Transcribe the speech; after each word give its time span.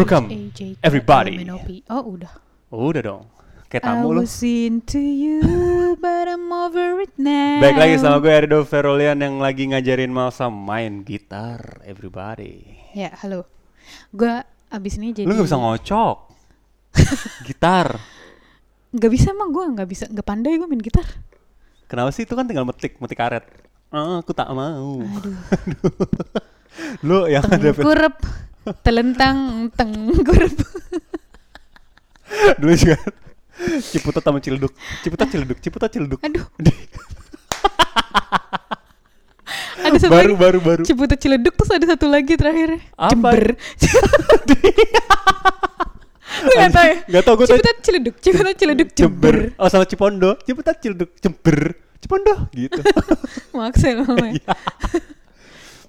AJ, 0.00 0.80
Everybody. 0.80 1.44
Oh 1.92 2.16
udah. 2.16 2.32
Udah 2.72 3.02
dong. 3.04 3.24
Kayak 3.68 3.84
tamu 3.84 4.16
lu. 4.16 4.24
was 4.24 4.40
into 4.40 4.98
you, 4.98 5.44
but 6.00 6.24
I'm 6.26 6.48
over 6.48 7.04
it 7.04 7.12
now. 7.20 7.60
Baik 7.60 7.76
lagi 7.76 7.94
sama 8.00 8.16
gue 8.18 8.32
Arido 8.32 8.64
Ferolian 8.64 9.20
yang 9.20 9.38
lagi 9.38 9.68
ngajarin 9.68 10.08
Malsa 10.08 10.48
main 10.48 11.04
gitar. 11.04 11.84
Everybody. 11.84 12.80
Ya, 12.96 13.12
halo. 13.20 13.44
Gua 14.10 14.42
abis 14.72 14.96
ini 14.96 15.12
jadi. 15.12 15.28
Lu 15.28 15.36
gak 15.36 15.46
bisa 15.46 15.60
ngocok. 15.60 16.16
gitar. 17.46 18.00
Gak 18.90 19.12
bisa 19.12 19.36
emang 19.36 19.52
gue 19.52 19.64
nggak 19.76 19.86
bisa 19.86 20.04
nggak 20.08 20.26
pandai 20.26 20.56
gue 20.56 20.66
main 20.66 20.80
gitar. 20.80 21.06
Kenapa 21.86 22.08
sih 22.16 22.24
itu 22.24 22.32
kan 22.32 22.48
tinggal 22.48 22.64
metik, 22.64 22.96
metik 22.98 23.20
karet. 23.20 23.44
Ah, 23.92 24.24
aku 24.24 24.32
tak 24.32 24.48
mau. 24.50 25.04
Aduh. 25.04 25.36
Lu 27.06 27.26
yang 27.26 27.44
ada 27.46 27.70
Tengkurep, 27.70 28.18
telentang, 28.84 29.70
tengkurep. 29.74 30.54
dulu 32.62 32.74
juga 32.78 32.96
Ciputat 33.92 34.24
sama 34.24 34.40
Ciledug. 34.40 34.72
Ciputat 35.04 35.28
Ciledug, 35.28 35.58
Ciputat 35.60 35.92
Ciledug. 35.92 36.16
Aduh. 36.24 36.46
ada 39.84 39.96
satu 40.00 40.12
baru 40.12 40.32
lagi. 40.32 40.40
baru 40.40 40.58
baru. 40.64 40.82
Ciputat 40.88 41.18
Ciledug 41.20 41.52
terus 41.52 41.68
ada 41.68 41.84
satu 41.84 42.08
lagi 42.08 42.40
terakhir. 42.40 42.80
Apa? 42.96 43.12
Jember. 43.12 43.42
Lu 46.40 46.52
gak 46.56 46.72
tau 46.72 46.86
ya? 46.88 46.96
Gak 47.04 47.22
tau 47.26 47.34
gue 47.36 47.44
tau 47.44 47.52
Ciputat 47.58 47.76
Ciledug, 47.84 48.14
Ciputat 48.16 48.54
Ciledug, 48.56 48.88
Jember. 48.96 49.52
Oh 49.60 49.68
sama 49.68 49.84
Cipondo, 49.84 50.40
Ciputat 50.40 50.80
Ciledug, 50.80 51.12
Jember. 51.20 51.76
Cipondo 52.00 52.48
gitu. 52.56 52.80
Maksel 53.52 54.08
namanya. 54.08 54.40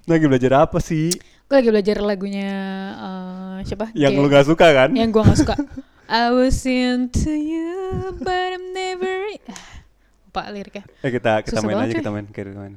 Lagi 0.04 0.24
belajar 0.28 0.68
apa 0.68 0.76
sih? 0.76 1.31
Gue 1.52 1.60
lagi 1.60 1.68
belajar 1.68 1.96
lagunya 2.00 2.48
eh, 2.96 3.56
siapa? 3.68 3.92
Yang 3.92 4.08
Kayak- 4.08 4.24
lu 4.24 4.32
gak 4.32 4.46
suka 4.48 4.66
kan? 4.72 4.88
Yang 4.96 5.08
gue 5.12 5.22
gak 5.22 5.36
suka. 5.36 5.54
I 6.08 6.32
was 6.32 6.64
into 6.64 7.28
you, 7.28 7.76
but 8.16 8.56
I'm 8.56 8.72
never. 8.72 9.36
Lupa 10.24 10.48
liriknya. 10.48 10.88
Eh 11.04 11.12
kita 11.12 11.44
kita 11.44 11.60
Susah 11.60 11.68
main 11.68 11.76
aja 11.76 11.92
cuy. 11.92 12.00
kita 12.00 12.08
main 12.08 12.24
kita 12.26 12.56
main. 12.56 12.74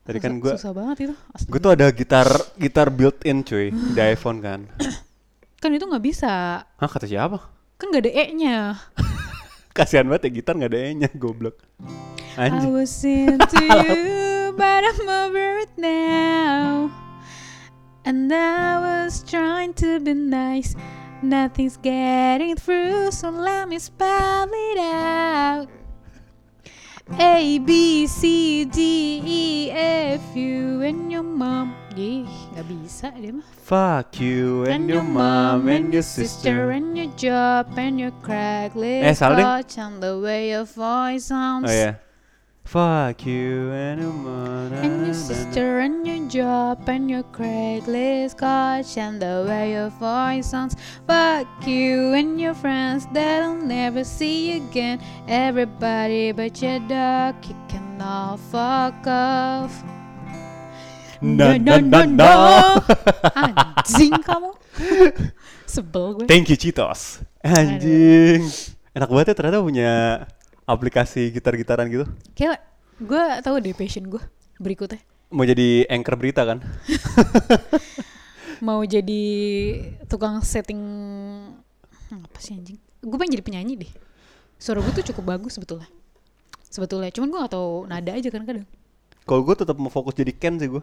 Tadi 0.00 0.18
kan 0.22 0.30
Susah- 0.30 0.42
gue 0.46 0.52
susah 0.54 0.72
banget 0.72 0.96
itu. 1.00 1.14
gue 1.42 1.58
tuh 1.58 1.72
ada 1.74 1.86
gitar 1.90 2.28
gitar 2.54 2.86
built 2.86 3.18
in 3.26 3.42
cuy 3.42 3.74
di 3.74 3.98
iPhone 4.14 4.38
kan. 4.38 4.62
Kan 5.58 5.72
itu 5.72 5.82
nggak 5.82 6.04
bisa. 6.04 6.62
Hah 6.62 6.86
kata 6.86 7.10
siapa? 7.10 7.42
Kan 7.74 7.90
gak 7.90 8.06
ada 8.06 8.12
E-nya. 8.14 8.78
Kasihan 9.74 10.06
banget 10.06 10.30
ya 10.30 10.38
gitar 10.38 10.54
nggak 10.54 10.70
ada 10.70 10.80
E-nya 10.86 11.08
goblok. 11.10 11.58
I 12.38 12.46
Anjing. 12.46 12.70
was 12.70 12.94
into 13.02 13.58
you, 13.82 14.54
but 14.54 14.86
I'm 14.86 15.02
over 15.02 15.66
it 15.66 15.74
now. 15.74 16.94
And 18.04 18.32
I 18.32 18.78
was 18.80 19.24
trying 19.24 19.72
to 19.80 19.98
be 20.00 20.12
nice. 20.14 20.76
Nothing's 21.22 21.76
getting 21.78 22.54
through, 22.56 23.12
so 23.12 23.30
let 23.30 23.68
me 23.68 23.78
spell 23.78 24.48
it 24.52 24.78
out. 24.78 25.68
A 27.20 27.58
B 27.60 28.06
C 28.06 28.64
D 28.64 29.20
E 29.24 29.70
F 29.70 30.20
U 30.36 30.80
and 30.82 31.12
your 31.12 31.22
mom. 31.22 31.76
Ih, 31.96 32.24
nggak 32.56 32.64
bisa 32.68 33.12
dia 33.14 33.30
mah. 33.32 33.44
Fuck 33.64 34.18
you 34.20 34.64
and 34.66 34.88
your 34.88 35.04
mom 35.04 35.68
and 35.68 35.92
your 35.92 36.02
sister. 36.04 36.72
and 36.72 36.96
your 36.96 37.12
job 37.14 37.68
and 37.76 38.00
your 38.00 38.10
crackly 38.24 39.04
Eh, 39.04 39.12
salah 39.14 39.36
ding. 39.36 39.46
coach 39.46 39.74
and 39.78 40.00
the 40.02 40.16
way 40.18 40.50
your 40.52 40.64
voice 40.66 41.28
sounds. 41.28 41.68
Oh 41.68 41.76
ya. 41.76 41.94
Fuck 42.64 43.28
you 43.28 43.70
and 43.76 44.00
your 44.00 44.10
mom 44.10 44.72
And 44.72 45.04
your 45.06 45.14
sister 45.14 45.84
and 45.84 46.00
your 46.06 46.24
job 46.32 46.88
and 46.88 47.12
your 47.12 47.22
Craigslist 47.28 48.40
coach 48.40 48.96
and 48.96 49.20
the 49.20 49.44
way 49.46 49.76
your 49.76 49.92
voice 50.00 50.50
sounds. 50.50 50.74
Fuck 51.06 51.46
you 51.68 52.16
and 52.16 52.40
your 52.40 52.56
friends 52.56 53.06
that 53.12 53.44
I'll 53.44 53.54
never 53.54 54.02
see 54.02 54.56
again. 54.56 54.98
Everybody 55.28 56.32
but 56.32 56.56
your 56.64 56.80
dog, 56.88 57.36
you 57.44 57.54
can 57.68 58.00
all 58.00 58.40
fuck 58.50 58.96
off. 59.06 59.84
No, 61.20 61.56
no, 61.60 61.78
no, 61.78 62.08
no. 62.08 62.80
Anjing 63.36 64.18
kamu. 64.24 64.50
Sebel 65.68 66.16
gue. 66.16 66.26
Thank 66.26 66.48
you 66.48 66.56
Citos. 66.56 67.20
Anjing. 67.44 68.40
Enak 68.96 69.12
banget 69.12 69.30
ya 69.30 69.34
ternyata 69.36 69.60
punya 69.60 69.92
aplikasi 70.64 71.32
gitar-gitaran 71.32 71.88
gitu. 71.88 72.04
Kayak 72.36 72.64
gue 73.00 73.22
tahu 73.44 73.56
deh 73.60 73.76
passion 73.76 74.04
gue 74.08 74.20
berikutnya. 74.60 75.00
Mau 75.32 75.44
jadi 75.44 75.88
anchor 75.88 76.14
berita 76.16 76.44
kan? 76.44 76.62
Mau 78.64 78.80
jadi 78.86 79.24
tukang 80.06 80.40
setting 80.40 80.80
apa 82.12 82.38
sih 82.38 82.54
anjing? 82.54 82.78
Gue 83.02 83.16
pengen 83.20 83.40
jadi 83.40 83.44
penyanyi 83.44 83.74
deh. 83.84 83.92
Suara 84.56 84.80
gue 84.80 84.92
tuh 84.94 85.04
cukup 85.12 85.36
bagus 85.36 85.58
sebetulnya. 85.58 85.90
Sebetulnya, 86.70 87.10
cuman 87.14 87.28
gue 87.30 87.38
gak 87.44 87.54
tahu 87.54 87.86
nada 87.86 88.10
aja 88.16 88.28
kan 88.34 88.42
kadang. 88.42 88.66
Kalau 89.24 89.40
gue 89.46 89.54
tetap 89.56 89.76
mau 89.78 89.92
fokus 89.92 90.16
jadi 90.16 90.32
Ken 90.34 90.58
sih 90.58 90.68
gue. 90.68 90.82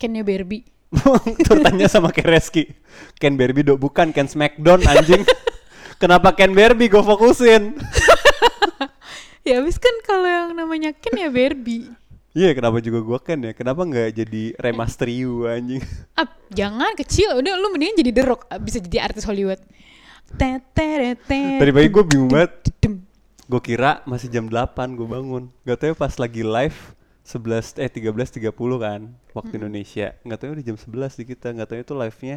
Kennya 0.00 0.24
Barbie. 0.24 0.64
Tuh 1.46 1.56
tanya 1.62 1.86
sama 1.86 2.10
Ken 2.10 2.26
Reski. 2.26 2.66
Ken 3.20 3.38
Barbie 3.38 3.62
do 3.62 3.78
bukan 3.78 4.10
Ken 4.10 4.26
Smackdown 4.26 4.82
anjing. 4.84 5.22
Kenapa 6.02 6.32
Ken 6.32 6.56
Barbie 6.56 6.88
gue 6.88 7.02
fokusin? 7.04 7.76
Ya 9.40 9.56
habis 9.56 9.80
kan 9.80 9.92
kalau 10.04 10.28
yang 10.28 10.52
namanya 10.52 10.92
Ken 10.92 11.16
ya 11.16 11.32
Barbie. 11.32 11.88
Iya 12.30 12.54
kenapa 12.54 12.78
juga 12.78 13.00
gue 13.00 13.18
Ken 13.20 13.40
ya? 13.42 13.52
Kenapa 13.52 13.82
nggak 13.82 14.08
jadi 14.14 14.42
remaster 14.54 15.08
you 15.18 15.48
anjing? 15.48 15.82
Ah, 16.14 16.28
jangan 16.48 16.94
kecil, 16.94 17.40
udah 17.40 17.52
lu 17.56 17.72
mendingan 17.72 17.98
jadi 17.98 18.10
The 18.12 18.24
Rock, 18.24 18.40
bisa 18.60 18.78
jadi 18.78 19.10
artis 19.10 19.24
Hollywood. 19.24 19.58
Tadi 20.38 21.70
pagi 21.74 21.88
gue 21.90 22.04
bingung 22.06 22.30
banget. 22.30 22.70
Gue 23.50 23.58
kira 23.58 23.98
masih 24.06 24.30
jam 24.30 24.46
8 24.46 24.94
gue 24.94 25.02
bangun. 25.02 25.50
Gak 25.66 25.76
tau 25.82 25.86
ya 25.90 25.94
pas 25.98 26.14
lagi 26.14 26.46
live 26.46 26.78
11 27.26 27.82
eh 27.82 27.90
13.30 27.90 28.46
kan 28.78 29.00
waktu 29.34 29.52
Indonesia. 29.58 30.14
Gak 30.22 30.36
tau 30.38 30.46
ya 30.46 30.52
udah 30.54 30.64
jam 30.64 30.76
11 30.78 31.18
di 31.18 31.24
kita. 31.26 31.50
Gak 31.50 31.66
tau 31.66 31.74
ya 31.74 31.82
itu 31.82 31.94
live-nya 31.98 32.36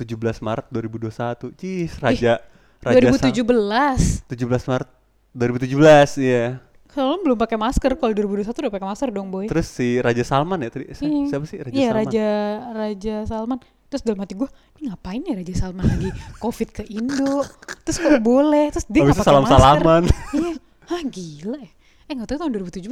17 0.00 0.40
Maret 0.40 0.66
2021. 0.72 1.52
Cis, 1.52 1.92
Raja 2.00 2.40
Raja 2.80 2.96
Sal- 3.12 3.28
2017. 3.28 4.24
17 4.24 4.72
Maret 4.72 4.88
2017 5.36 6.24
iya. 6.24 6.62
Kalau 6.88 7.14
lu 7.14 7.30
belum 7.30 7.38
pakai 7.38 7.60
masker, 7.60 7.94
kalau 8.00 8.10
2021 8.10 8.48
udah 8.48 8.72
pakai 8.74 8.88
masker 8.88 9.08
dong, 9.12 9.28
boy. 9.28 9.46
Terus 9.46 9.68
si 9.68 10.00
Raja 10.00 10.24
Salman 10.24 10.58
ya 10.64 10.70
tadi. 10.72 10.88
Iya. 10.88 11.28
Siapa 11.30 11.44
sih 11.46 11.58
Raja 11.60 11.74
Iya, 11.76 11.88
Salman? 11.92 11.98
Raja 12.00 12.28
Raja 12.74 13.14
Salman. 13.28 13.58
Terus 13.88 14.02
dalam 14.04 14.18
hati 14.20 14.34
gue, 14.36 14.48
ini 14.80 14.92
ngapain 14.92 15.22
ya 15.24 15.34
Raja 15.36 15.54
Salman 15.56 15.84
lagi 15.88 16.08
covid 16.40 16.68
ke 16.74 16.82
Indo? 16.88 17.44
Terus 17.84 17.96
kok 18.00 18.20
boleh? 18.24 18.72
Terus 18.72 18.86
dia 18.88 19.00
nggak 19.04 19.16
pakai 19.20 19.28
salam-salaman. 19.30 20.02
masker. 20.04 20.32
iya, 20.40 20.52
hah 20.88 21.02
gila 21.06 21.58
ya. 21.60 21.70
Eh 22.08 22.12
nggak 22.16 22.28
tahu 22.28 22.38
tahun 22.40 22.52
2017. 22.56 22.88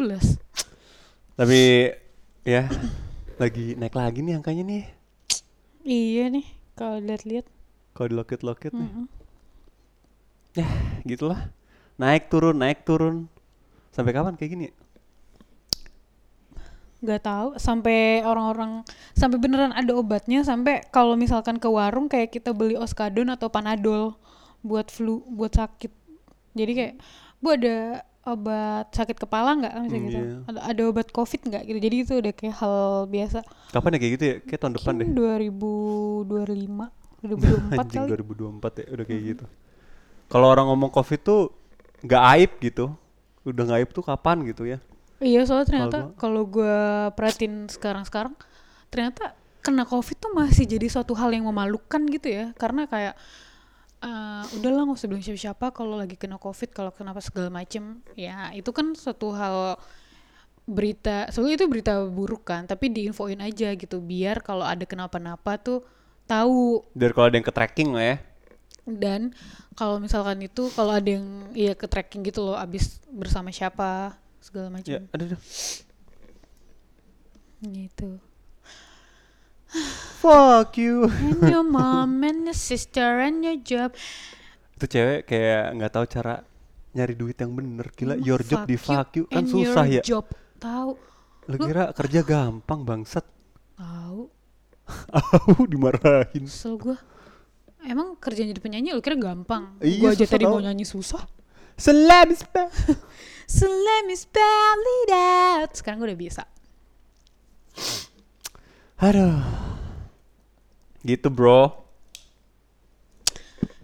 Tapi 1.36 1.60
ya 2.46 2.62
lagi 3.36 3.66
naik 3.76 3.96
lagi 3.96 4.20
nih 4.24 4.34
angkanya 4.38 4.62
nih. 4.64 4.82
Iya 5.86 6.24
nih, 6.32 6.46
kalau 6.72 7.00
lihat-lihat. 7.00 7.46
Kalau 7.92 8.06
di 8.12 8.14
loket-loket 8.16 8.72
nih. 8.76 8.88
Mm-mm. 8.88 9.06
Ya, 10.56 10.68
gitulah. 11.04 11.52
Naik 11.96 12.28
turun, 12.28 12.56
naik 12.56 12.84
turun. 12.84 13.24
Sampai 13.88 14.12
kapan 14.12 14.36
kayak 14.36 14.50
gini? 14.52 14.68
Gak 17.00 17.22
tahu 17.22 17.48
sampai 17.56 18.24
orang-orang 18.24 18.80
sampai 19.12 19.36
beneran 19.36 19.70
ada 19.70 19.92
obatnya 19.94 20.40
sampai 20.42 20.80
kalau 20.88 21.12
misalkan 21.14 21.60
ke 21.60 21.68
warung 21.68 22.08
kayak 22.08 22.32
kita 22.32 22.56
beli 22.56 22.72
oskadon 22.74 23.28
atau 23.28 23.52
panadol 23.52 24.16
buat 24.64 24.88
flu 24.88 25.20
buat 25.28 25.52
sakit 25.52 25.92
jadi 26.56 26.72
kayak 26.72 26.94
bu 27.38 27.52
ada 27.52 27.76
obat 28.26 28.90
sakit 28.90 29.22
kepala 29.22 29.54
nggak 29.54 29.74
misalnya 29.76 30.00
Hmm, 30.02 30.08
gitu 30.08 30.18
iya. 30.18 30.36
ada, 30.50 30.60
ada 30.66 30.82
obat 30.88 31.08
covid 31.12 31.40
nggak 31.46 31.62
gitu 31.68 31.78
jadi 31.78 31.96
itu 32.00 32.12
udah 32.16 32.32
kayak 32.34 32.54
hal 32.58 32.76
biasa 33.06 33.38
Kapan 33.70 33.90
ya 33.94 33.98
kayak 34.00 34.12
gitu 34.16 34.24
ya? 34.24 34.36
Kayak 34.42 34.60
tahun 34.64 34.74
depan 34.74 34.92
deh. 34.96 35.06
Mungkin 35.06 35.20
2025 36.26 36.90
2024 37.22 37.76
Anjing 37.76 38.02
kali 38.02 38.10
2024 38.18 38.80
ya 38.82 38.84
udah 38.90 39.04
kayak 39.04 39.22
gitu. 39.22 39.44
Kalau 40.26 40.46
orang 40.48 40.66
ngomong 40.66 40.90
covid 40.90 41.20
tuh 41.22 41.42
nggak 42.04 42.22
aib 42.36 42.50
gitu. 42.60 42.84
Udah 43.46 43.62
nggak 43.62 43.78
aib 43.84 43.90
tuh 43.94 44.04
kapan 44.04 44.42
gitu 44.48 44.66
ya? 44.66 44.82
iya 45.20 45.48
soalnya 45.48 45.66
ternyata 45.68 45.98
kalau 46.20 46.44
gue 46.44 46.78
perhatiin 47.16 47.72
sekarang-sekarang 47.72 48.36
ternyata 48.92 49.32
kena 49.64 49.88
covid 49.88 50.16
tuh 50.20 50.32
masih 50.36 50.68
jadi 50.68 50.86
suatu 50.92 51.16
hal 51.16 51.32
yang 51.32 51.48
memalukan 51.48 52.02
gitu 52.06 52.28
ya 52.28 52.52
karena 52.54 52.86
kayak 52.86 53.16
eh 54.04 54.44
udahlah 54.60 54.84
nggak 54.84 54.98
usah 55.00 55.08
bilang 55.08 55.24
siapa-siapa 55.24 55.72
kalau 55.72 55.96
lagi 55.96 56.20
kena 56.20 56.36
covid 56.36 56.68
kalau 56.70 56.92
kenapa 56.92 57.24
segala 57.24 57.48
macem 57.48 58.04
ya 58.12 58.52
itu 58.52 58.68
kan 58.70 58.92
suatu 58.92 59.32
hal 59.32 59.80
berita 60.68 61.32
soalnya 61.32 61.64
itu 61.64 61.66
berita 61.70 62.04
buruk 62.04 62.44
kan 62.52 62.68
tapi 62.68 62.92
diinfoin 62.92 63.40
aja 63.40 63.72
gitu 63.72 64.04
biar 64.04 64.44
kalau 64.44 64.68
ada 64.68 64.84
kenapa-napa 64.84 65.56
tuh 65.56 65.80
tahu 66.28 66.82
Biar 66.92 67.14
kalau 67.16 67.26
ada 67.32 67.36
yang 67.38 67.46
ke 67.46 67.54
tracking 67.54 67.94
lah 67.94 68.04
ya. 68.04 68.16
Dan 68.86 69.34
kalau 69.74 69.98
misalkan 69.98 70.38
itu 70.46 70.70
kalau 70.72 70.94
ada 70.94 71.10
yang 71.10 71.50
ya 71.52 71.74
ke 71.74 71.90
tracking 71.90 72.22
gitu 72.22 72.46
loh 72.46 72.56
abis 72.56 73.02
bersama 73.10 73.50
siapa 73.50 74.14
segala 74.38 74.70
macam 74.70 74.86
Ya, 74.88 75.02
aduh, 75.10 75.34
aduh. 75.34 75.40
gitu 77.66 78.22
fuck 80.26 80.74
you. 80.78 81.06
And 81.06 81.42
your 81.46 81.66
mom 81.76 82.24
and 82.24 82.48
your 82.48 82.56
sister 82.56 83.20
and 83.20 83.44
your 83.44 83.58
job. 83.60 83.92
Itu 84.76 84.84
cewek 84.88 85.28
kayak 85.28 85.76
nggak 85.76 85.92
tahu 85.92 86.04
cara 86.08 86.34
nyari 86.96 87.14
duit 87.14 87.36
yang 87.38 87.52
bener. 87.52 87.86
Gila, 87.92 88.16
Emang 88.16 88.26
your 88.26 88.40
job 88.42 88.64
di 88.64 88.76
fuck 88.80 89.12
you 89.16 89.24
kan 89.28 89.44
and 89.44 89.46
susah 89.48 89.84
your 89.86 90.00
ya. 90.00 90.02
job. 90.02 90.24
Tahu. 90.58 90.90
Lu 91.46 91.56
kira 91.62 91.92
kerja 91.94 92.20
gampang 92.26 92.82
bangsat. 92.82 93.24
Tahu. 93.76 94.20
Au 95.18 95.62
dimarahin. 95.66 96.46
Kesel 96.46 96.74
gue. 96.78 96.96
Emang 97.86 98.18
kerja 98.18 98.42
jadi 98.42 98.58
penyanyi 98.58 98.90
lu 98.90 98.98
kira 98.98 99.14
gampang? 99.14 99.78
Iya, 99.78 100.02
Gua 100.02 100.10
aja 100.10 100.26
tadi 100.26 100.42
tau. 100.42 100.58
mau 100.58 100.60
nyanyi 100.60 100.82
susah. 100.82 101.22
So 101.78 101.94
let 101.94 102.26
me 104.02 104.14
spell 104.18 104.80
it 105.06 105.10
out. 105.14 105.70
Sekarang 105.70 106.02
gue 106.02 106.10
udah 106.10 106.18
bisa. 106.18 106.42
Aduh. 108.98 109.38
Gitu 111.06 111.30
bro. 111.30 111.86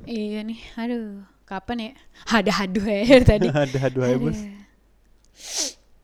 Iya 0.03 0.43
nih, 0.43 0.59
aduh. 0.75 1.23
Kapan 1.47 1.79
ya? 1.79 1.93
Ada 2.27 2.53
aduh 2.67 2.83
ya 2.83 3.03
dari 3.23 3.27
tadi. 3.29 3.47
Ada 3.55 3.79
aduh 3.87 4.03
aja 4.03 4.17
bos. 4.19 4.41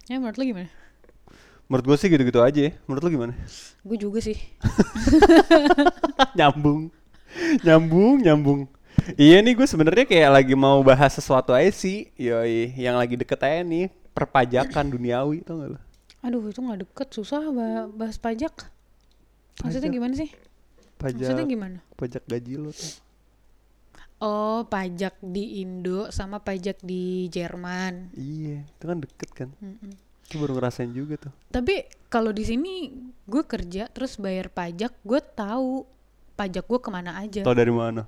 Ya 0.06 0.22
menurut 0.22 0.38
lu 0.38 0.44
gimana? 0.54 0.70
Menurut 1.66 1.84
gue 1.88 1.96
sih 1.98 2.06
gitu-gitu 2.06 2.38
aja 2.38 2.60
ya. 2.68 2.72
Menurut 2.86 3.02
lu 3.02 3.10
gimana? 3.10 3.34
Gue 3.82 3.98
juga 3.98 4.22
sih. 4.22 4.38
nyambung. 6.38 6.94
nyambung, 7.66 8.22
nyambung. 8.22 8.60
Iya 9.16 9.40
nih 9.40 9.54
gue 9.56 9.66
sebenarnya 9.68 10.04
kayak 10.04 10.30
lagi 10.42 10.54
mau 10.58 10.82
bahas 10.82 11.14
sesuatu 11.14 11.54
aja 11.54 11.70
sih. 11.72 12.10
Yoi, 12.18 12.74
yang 12.76 12.98
lagi 12.98 13.14
deket 13.16 13.40
aja 13.42 13.62
nih 13.62 13.88
perpajakan 14.12 14.86
duniawi 14.94 15.44
tau 15.46 15.60
gak 15.62 15.70
lo? 15.76 15.78
Aduh 16.24 16.42
itu 16.50 16.58
nggak 16.58 16.80
deket, 16.84 17.08
susah 17.14 17.42
ba- 17.54 17.88
bahas 17.90 18.18
pajak. 18.18 18.54
Maksudnya 19.62 19.90
Pajak. 19.90 19.96
gimana 19.96 20.14
sih? 20.14 20.30
Maksudnya 21.14 21.46
Pajak 21.46 21.46
gimana? 21.46 21.78
pajak 21.98 22.22
gaji 22.26 22.54
lo 22.58 22.70
tuh. 22.74 22.92
Oh, 24.18 24.66
pajak 24.66 25.14
di 25.22 25.62
Indo 25.62 26.10
sama 26.10 26.42
pajak 26.42 26.82
di 26.82 27.30
Jerman. 27.30 28.10
Iya, 28.18 28.66
itu 28.66 28.84
kan 28.84 28.98
deket 28.98 29.30
kan. 29.30 29.48
Mm-mm. 29.62 29.94
Itu 30.26 30.42
baru 30.42 30.58
ngerasain 30.58 30.90
juga 30.90 31.14
tuh. 31.22 31.32
Tapi 31.54 31.86
kalau 32.10 32.34
di 32.34 32.42
sini 32.42 32.90
gue 33.24 33.42
kerja 33.46 33.86
terus 33.88 34.18
bayar 34.18 34.50
pajak, 34.50 34.90
gue 35.06 35.20
tahu 35.22 35.86
pajak 36.38 36.64
gue 36.70 36.78
ke 36.78 36.90
mana 36.94 37.18
aja. 37.18 37.42
Tau 37.42 37.58
dari 37.58 37.74
mana? 37.74 38.06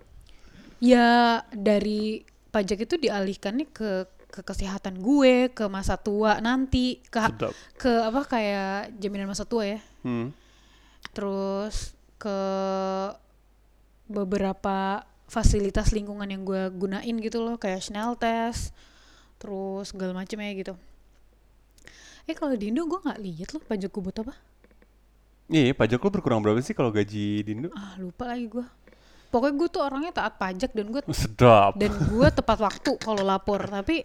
Ya 0.79 1.43
dari 1.51 2.23
pajak 2.55 2.87
itu 2.87 2.95
dialihkan 2.95 3.59
nih 3.59 3.69
ke 3.75 3.91
ke 4.31 4.47
kesehatan 4.47 5.03
gue, 5.03 5.51
ke 5.51 5.67
masa 5.67 5.99
tua 5.99 6.39
nanti, 6.39 7.03
ke 7.11 7.19
Sedap. 7.19 7.53
ke 7.75 7.91
apa 7.91 8.23
kayak 8.23 8.95
jaminan 9.03 9.27
masa 9.27 9.43
tua 9.43 9.67
ya. 9.67 9.81
Hmm. 10.07 10.31
Terus 11.11 11.99
ke 12.15 12.39
beberapa 14.07 15.03
fasilitas 15.27 15.91
lingkungan 15.91 16.31
yang 16.31 16.47
gue 16.47 16.71
gunain 16.71 17.17
gitu 17.19 17.43
loh, 17.43 17.59
kayak 17.59 17.83
Schnell 17.83 18.15
test, 18.15 18.71
terus 19.43 19.91
segala 19.91 20.15
macem 20.15 20.39
ya 20.39 20.55
gitu. 20.55 20.75
Eh 22.31 22.39
kalau 22.39 22.55
di 22.55 22.71
Indo 22.71 22.87
gue 22.87 23.03
nggak 23.03 23.19
lihat 23.19 23.49
loh 23.59 23.63
pajak 23.67 23.91
gue 23.91 24.03
buat 24.07 24.19
apa? 24.23 24.35
Iya, 25.51 25.75
pajak 25.75 25.99
lo 25.99 26.11
berkurang 26.15 26.39
berapa 26.39 26.63
sih 26.63 26.73
kalau 26.73 26.95
gaji 26.95 27.43
di 27.43 27.51
Indo? 27.51 27.69
Ah 27.75 27.99
lupa 27.99 28.31
lagi 28.31 28.47
gue. 28.47 28.63
Pokoknya 29.31 29.55
gue 29.59 29.69
tuh 29.71 29.83
orangnya 29.83 30.13
taat 30.15 30.39
pajak 30.39 30.71
dan 30.71 30.87
gue 30.91 31.03
Sedap. 31.15 31.75
dan 31.75 31.91
gue 31.91 32.29
tepat 32.31 32.59
waktu 32.63 32.91
kalau 32.99 33.23
lapor 33.23 33.63
tapi 33.63 34.03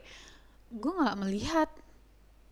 gue 0.69 0.91
nggak 0.91 1.17
melihat 1.17 1.69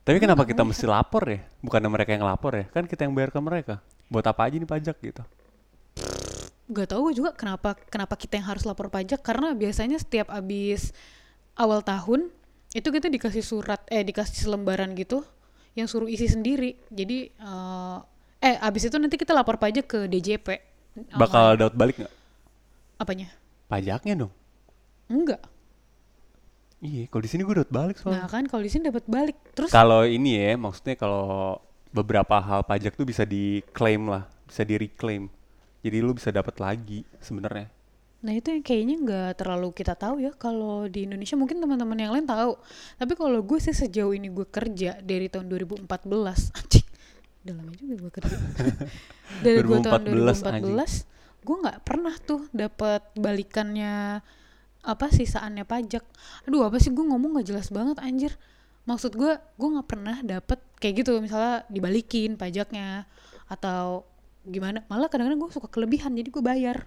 Tapi 0.03 0.17
kenapa 0.19 0.43
nggak 0.43 0.51
kita 0.53 0.63
mesti 0.67 0.85
lapor 0.85 1.23
ya? 1.25 1.39
Bukannya 1.63 1.89
mereka 1.89 2.11
yang 2.13 2.25
lapor 2.27 2.53
ya? 2.53 2.65
Kan 2.69 2.85
kita 2.85 3.07
yang 3.07 3.15
bayar 3.17 3.31
ke 3.31 3.39
mereka. 3.41 3.75
Buat 4.11 4.29
apa 4.29 4.45
aja 4.45 4.59
nih 4.59 4.67
pajak 4.67 4.97
gitu? 4.99 5.23
Gak 6.63 6.87
tau 6.89 7.01
gue 7.07 7.13
juga 7.15 7.31
kenapa 7.35 7.75
kenapa 7.87 8.13
kita 8.15 8.39
yang 8.39 8.47
harus 8.47 8.63
lapor 8.63 8.87
pajak 8.87 9.19
karena 9.19 9.51
biasanya 9.53 9.97
setiap 9.99 10.27
abis 10.29 10.91
awal 11.55 11.81
tahun 11.81 12.29
itu 12.73 12.87
kita 12.89 13.07
dikasih 13.07 13.43
surat 13.45 13.83
eh 13.87 14.01
dikasih 14.01 14.47
selembaran 14.47 14.91
gitu 14.97 15.21
yang 15.73 15.85
suruh 15.85 16.09
isi 16.09 16.25
sendiri 16.25 16.79
jadi 16.89 17.29
eh, 17.29 17.97
eh 18.43 18.55
abis 18.59 18.91
itu 18.91 18.97
nanti 18.99 19.15
kita 19.15 19.31
lapor 19.31 19.55
pajak 19.55 19.85
ke 19.87 19.99
DJP 20.05 20.47
online. 21.15 21.17
Bakal 21.17 21.43
dapat 21.57 21.75
balik 21.75 21.95
nggak? 22.03 22.13
apanya 22.93 23.27
Pajaknya 23.67 24.13
dong. 24.15 24.33
enggak 25.09 25.41
Iya, 26.83 27.07
kalau 27.07 27.23
di 27.23 27.29
sini 27.31 27.41
gue 27.47 27.55
dapat 27.63 27.71
balik 27.71 27.95
soalnya. 27.95 28.19
nah 28.19 28.27
kan 28.27 28.43
kalau 28.43 28.59
di 28.59 28.67
sini 28.67 28.91
dapat 28.91 29.07
balik 29.07 29.37
terus 29.55 29.71
Kalau 29.71 30.03
ini 30.03 30.35
ya, 30.35 30.59
maksudnya 30.59 30.99
kalau 30.99 31.55
beberapa 31.95 32.43
hal 32.43 32.67
pajak 32.67 32.99
tuh 32.99 33.07
bisa 33.07 33.23
diklaim 33.23 34.11
lah, 34.11 34.27
bisa 34.43 34.67
di 34.67 34.75
reclaim. 34.75 35.31
Jadi 35.79 35.97
lu 36.03 36.11
bisa 36.11 36.27
dapat 36.27 36.59
lagi 36.59 37.07
sebenarnya. 37.23 37.71
Nah 38.23 38.31
itu 38.35 38.51
yang 38.51 38.63
kayaknya 38.63 38.95
nggak 38.99 39.31
terlalu 39.39 39.71
kita 39.71 39.95
tahu 39.95 40.23
ya 40.23 40.31
kalau 40.35 40.87
di 40.87 41.07
Indonesia 41.07 41.35
mungkin 41.39 41.59
teman-teman 41.59 41.95
yang 41.99 42.11
lain 42.11 42.27
tahu. 42.27 42.59
Tapi 42.99 43.13
kalau 43.15 43.39
gue 43.43 43.59
sih 43.63 43.75
sejauh 43.75 44.11
ini 44.11 44.27
gue 44.31 44.47
kerja 44.47 44.99
dari 44.99 45.27
tahun 45.31 45.47
2014, 45.47 45.87
anjing, 46.59 46.82
udah 47.43 47.53
lama 47.53 47.71
juga 47.75 47.95
gue 47.99 48.11
kerja. 48.11 48.37
dari 49.45 49.59
gue 49.59 49.77
tahun 49.79 50.01
2014, 50.07 50.63
2014, 50.63 51.43
gue 51.43 51.55
nggak 51.59 51.77
pernah 51.83 52.15
tuh 52.17 52.41
dapat 52.51 53.01
balikannya 53.15 54.23
apa 54.83 55.05
sisaannya 55.07 55.63
pajak. 55.63 56.03
Aduh 56.47 56.63
apa 56.63 56.79
sih 56.79 56.91
gue 56.91 57.03
ngomong 57.03 57.39
nggak 57.39 57.47
jelas 57.47 57.67
banget 57.67 57.99
anjir. 57.99 58.33
Maksud 58.83 59.15
gue, 59.15 59.31
gue 59.35 59.69
nggak 59.75 59.87
pernah 59.87 60.19
dapet 60.19 60.59
kayak 60.79 61.03
gitu 61.03 61.19
misalnya 61.19 61.63
dibalikin 61.67 62.35
pajaknya 62.35 63.07
atau 63.47 64.03
gimana. 64.43 64.83
Malah 64.91 65.07
kadang-kadang 65.07 65.39
gue 65.39 65.49
suka 65.51 65.71
kelebihan 65.71 66.11
jadi 66.11 66.27
gue 66.27 66.43
bayar. 66.43 66.77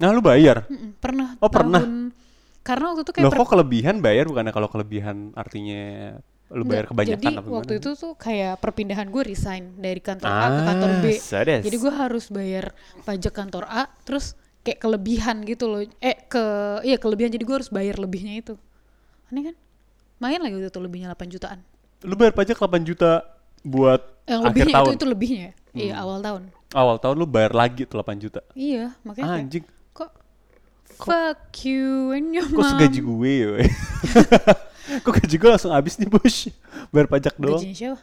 Nah, 0.00 0.12
lu 0.12 0.20
bayar. 0.20 0.64
Mm-mm, 0.68 0.96
pernah 0.96 1.36
Oh, 1.40 1.52
pernah? 1.52 1.84
karena 2.60 2.92
waktu 2.92 3.08
itu 3.08 3.12
kayak 3.16 3.24
Loh 3.24 3.32
per- 3.32 3.40
kok 3.40 3.50
kelebihan 3.56 3.96
bayar 4.04 4.24
bukannya 4.28 4.52
kalau 4.52 4.68
kelebihan 4.68 5.32
artinya 5.32 6.16
lu 6.50 6.64
bayar 6.64 6.84
kebanyakan 6.86 7.14
jadi 7.16 7.26
apa 7.30 7.40
gimana? 7.40 7.56
waktu 7.56 7.72
itu 7.78 7.90
tuh 7.94 8.12
kayak 8.14 8.58
perpindahan 8.58 9.06
gue 9.06 9.22
resign 9.22 9.62
dari 9.76 9.98
kantor 9.98 10.26
A 10.26 10.46
ke 10.48 10.60
kantor 10.66 10.90
B 10.98 11.04
Ah, 11.06 11.16
sades. 11.16 11.62
jadi 11.62 11.76
gue 11.78 11.92
harus 11.92 12.24
bayar 12.26 12.64
pajak 13.00 13.30
kantor 13.30 13.64
A 13.64 13.86
terus 14.02 14.34
kayak 14.60 14.78
kelebihan 14.78 15.40
gitu 15.42 15.64
loh 15.64 15.80
eh 15.96 16.16
ke 16.20 16.44
iya 16.82 16.96
kelebihan 16.96 17.30
jadi 17.30 17.40
gue 17.40 17.56
harus 17.56 17.70
bayar 17.70 17.96
lebihnya 17.96 18.34
itu 18.36 18.54
aneh 19.26 19.42
kan 19.46 19.56
main 20.18 20.36
lagi 20.36 20.58
itu 20.60 20.76
lebihnya 20.76 21.08
8 21.08 21.30
jutaan 21.30 21.62
Lu 22.02 22.12
bayar 22.12 22.32
pajak 22.32 22.56
8 22.56 22.66
juta 22.82 23.22
buat 23.60 24.00
yang 24.24 24.40
akhir 24.40 24.50
lebihnya 24.50 24.74
tahun. 24.74 24.84
Hmm. 24.84 24.90
itu 24.90 24.98
itu 24.98 25.06
lebihnya 25.06 25.40
ya? 25.40 25.52
iya 25.72 25.94
awal 25.96 26.18
tahun 26.18 26.42
Awal 26.70 26.96
tahun 26.98 27.14
lu 27.14 27.26
bayar 27.26 27.50
lagi 27.52 27.82
tuh 27.82 27.98
8 27.98 28.18
juta. 28.18 28.40
iya 28.52 28.94
makanya 29.00 29.38
Anjing, 29.38 29.62
kok 29.92 30.10
fuck 30.98 31.38
you 31.62 32.10
and 32.10 32.30
your 32.30 32.44
kok 32.44 32.58
mom 32.58 32.70
segaji 32.74 33.00
gue 33.00 33.32
ya? 33.32 33.50
kok 35.04 35.12
gaji 35.12 35.36
gue 35.36 35.48
langsung 35.48 35.70
habis 35.70 35.96
nih 35.96 36.06
bos? 36.06 36.48
Bayar 36.88 37.06
pajak 37.06 37.34
doang. 37.36 37.58
gajinya 37.58 37.76
siapa 37.76 38.00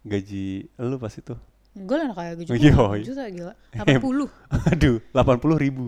Gaji 0.00 0.44
lu 0.78 0.96
pas 0.96 1.12
itu. 1.12 1.34
gue 1.70 1.96
lah 1.96 2.10
kayak 2.10 2.34
gaji 2.36 2.50
Oh, 2.50 2.56
gue 2.56 2.66
iya, 2.66 2.74
8 2.74 2.90
iya. 2.90 3.04
juta 3.04 3.22
gila 3.26 3.54
Hem. 3.78 4.00
80 4.00 4.72
Aduh, 4.74 4.96
80 5.12 5.62
ribu. 5.62 5.86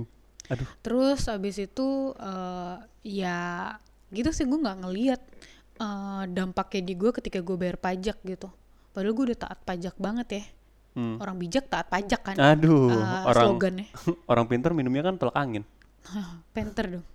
Aduh, 0.48 0.68
Terus 0.80 1.20
abis 1.26 1.56
itu 1.58 1.88
eh, 2.14 2.76
ya 3.02 3.40
gitu 4.08 4.30
sih 4.30 4.44
gue 4.44 4.58
nggak 4.58 4.78
ngeliat 4.84 5.20
eh, 5.76 6.22
dampaknya 6.28 6.82
di 6.84 6.94
gue 6.94 7.10
ketika 7.10 7.40
gue 7.40 7.56
bayar 7.56 7.76
pajak 7.76 8.20
gitu. 8.22 8.46
Padahal 8.92 9.12
gue 9.12 9.24
udah 9.32 9.38
taat 9.40 9.58
pajak 9.64 9.96
banget 9.96 10.28
ya. 10.30 10.44
Hmm. 10.92 11.16
Orang 11.18 11.40
bijak 11.40 11.66
taat 11.66 11.88
pajak 11.88 12.20
kan. 12.20 12.36
aduh, 12.36 12.92
eh, 12.92 13.22
orang 13.24 13.44
slogannya. 13.48 13.86
orang 14.30 14.44
pintar 14.44 14.76
minumnya 14.76 15.02
kan 15.02 15.16
tolak 15.16 15.34
angin. 15.34 15.64
Penter 16.52 17.00
dong. 17.00 17.06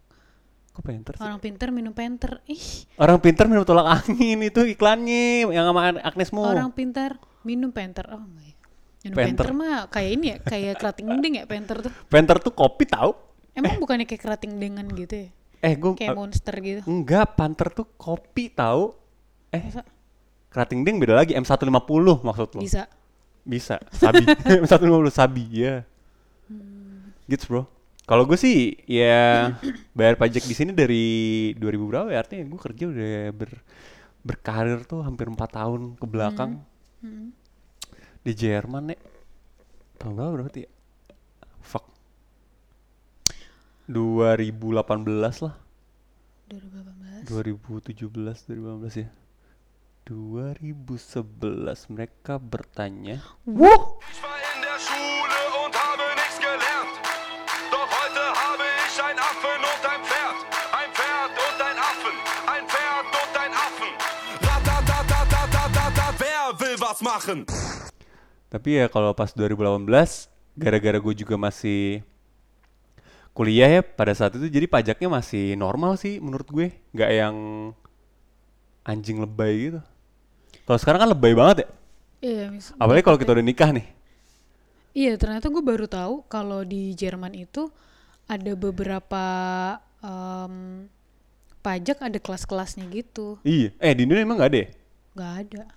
Kok 0.78 0.86
pintar 0.86 1.18
sih? 1.18 1.26
Orang 1.26 1.42
pinter 1.42 1.68
minum 1.74 1.90
penter. 1.90 2.38
Ih, 2.46 2.86
Orang 2.96 3.18
pintar 3.18 3.50
minum 3.50 3.66
tolak 3.66 4.06
angin 4.06 4.38
itu 4.40 4.62
iklannya 4.62 5.50
yang 5.50 5.66
sama 5.66 5.98
Agnesmo. 6.00 6.46
orang 6.46 6.70
pintar 6.70 7.18
minum 7.42 7.74
penter. 7.74 8.06
Oh 8.14 8.22
enggak 8.22 8.46
ya. 8.46 8.56
Minum 9.04 9.16
Penter. 9.18 9.46
penter, 9.46 9.48
mah 9.56 9.78
kayak 9.88 10.10
ini 10.12 10.26
ya, 10.28 10.38
kayak 10.38 10.74
kerating 10.78 11.06
dendeng 11.08 11.34
ya 11.34 11.46
penter 11.48 11.78
tuh. 11.80 11.92
Pintar 12.06 12.38
tuh 12.38 12.52
kopi 12.52 12.86
tahu? 12.86 13.16
Emang 13.56 13.80
bukannya 13.80 14.06
kayak 14.06 14.22
kerating 14.22 14.54
dengan 14.58 14.86
gitu 14.92 15.16
ya? 15.18 15.30
Eh, 15.58 15.74
gue 15.74 15.98
Kayak 15.98 16.14
monster 16.14 16.54
gitu. 16.62 16.82
enggak, 16.86 17.34
Panther 17.34 17.74
tuh 17.74 17.90
kopi 17.98 18.54
tahu. 18.54 18.94
Eh, 19.50 19.64
Masa 19.64 19.82
kerating 20.48 20.86
ding 20.86 21.02
beda 21.02 21.18
lagi 21.18 21.34
M150 21.34 21.74
maksud 22.22 22.50
lo. 22.54 22.62
bisa? 22.62 22.86
Bisa, 23.42 23.82
sabi. 23.90 24.22
M150 24.62 25.10
sabi, 25.10 25.44
ya. 25.56 25.82
Hmm. 26.46 27.16
Gitu, 27.26 27.48
Bro. 27.48 27.64
Kalau 28.08 28.24
gue 28.24 28.40
sih 28.40 28.72
ya 28.88 29.52
bayar 29.92 30.16
pajak 30.16 30.48
di 30.48 30.56
sini 30.56 30.72
dari 30.72 31.06
2000 31.60 31.92
berapa 31.92 32.08
ya 32.08 32.24
artinya 32.24 32.48
gue 32.48 32.60
kerja 32.60 32.84
udah 32.88 33.12
ber 33.36 33.52
berkarir 34.24 34.84
tuh 34.84 35.04
hampir 35.04 35.28
4 35.28 35.36
tahun 35.52 35.82
ke 35.96 36.06
belakang 36.08 36.64
Hmm. 36.98 37.30
di 38.26 38.32
Jerman 38.34 38.90
nek. 38.90 39.00
Tahun 40.00 40.18
berapa 40.18 40.34
berarti 40.34 40.66
ya? 40.66 40.72
Fuck. 41.62 41.86
2018 43.86 45.46
lah. 45.46 45.56
2018. 46.48 47.28
2017 47.28 48.48
2018 48.48 49.04
ya 49.04 49.10
2011 50.08 51.92
mereka 51.92 52.40
bertanya 52.40 53.20
Wow. 53.44 54.00
Machen. 67.18 67.40
Tapi 68.48 68.70
ya 68.80 68.86
kalau 68.88 69.12
pas 69.18 69.34
2018 69.34 69.90
gara-gara 70.54 70.98
gue 71.02 71.14
juga 71.18 71.36
masih 71.36 72.06
kuliah 73.34 73.70
ya 73.70 73.82
pada 73.86 74.14
saat 74.18 74.34
itu 74.34 74.50
jadi 74.50 74.66
pajaknya 74.66 75.10
masih 75.10 75.58
normal 75.58 75.98
sih 75.98 76.22
menurut 76.22 76.48
gue, 76.50 76.68
nggak 76.94 77.12
yang 77.12 77.36
anjing 78.86 79.18
lebay 79.18 79.74
gitu. 79.74 79.82
Kalau 80.64 80.80
sekarang 80.80 81.00
kan 81.06 81.10
lebay 81.12 81.34
banget 81.34 81.58
ya. 81.66 81.68
Iya, 82.18 82.46
Apalagi 82.82 83.06
kalau 83.06 83.18
kita 83.22 83.34
udah 83.38 83.46
nikah 83.46 83.70
nih. 83.70 83.86
Iya, 84.98 85.14
ternyata 85.22 85.54
gue 85.54 85.62
baru 85.62 85.86
tahu 85.86 86.26
kalau 86.26 86.66
di 86.66 86.98
Jerman 86.98 87.38
itu 87.38 87.70
ada 88.26 88.58
beberapa 88.58 89.26
em, 90.02 90.90
pajak 91.62 92.02
ada 92.02 92.18
kelas-kelasnya 92.18 92.90
gitu. 92.90 93.38
Iya. 93.46 93.70
Eh 93.78 93.94
di 93.94 94.10
Indonesia 94.10 94.26
emang 94.26 94.38
nggak 94.42 94.50
ada 94.50 94.60
ya? 94.66 94.70
Gak 95.18 95.34
ada. 95.46 95.77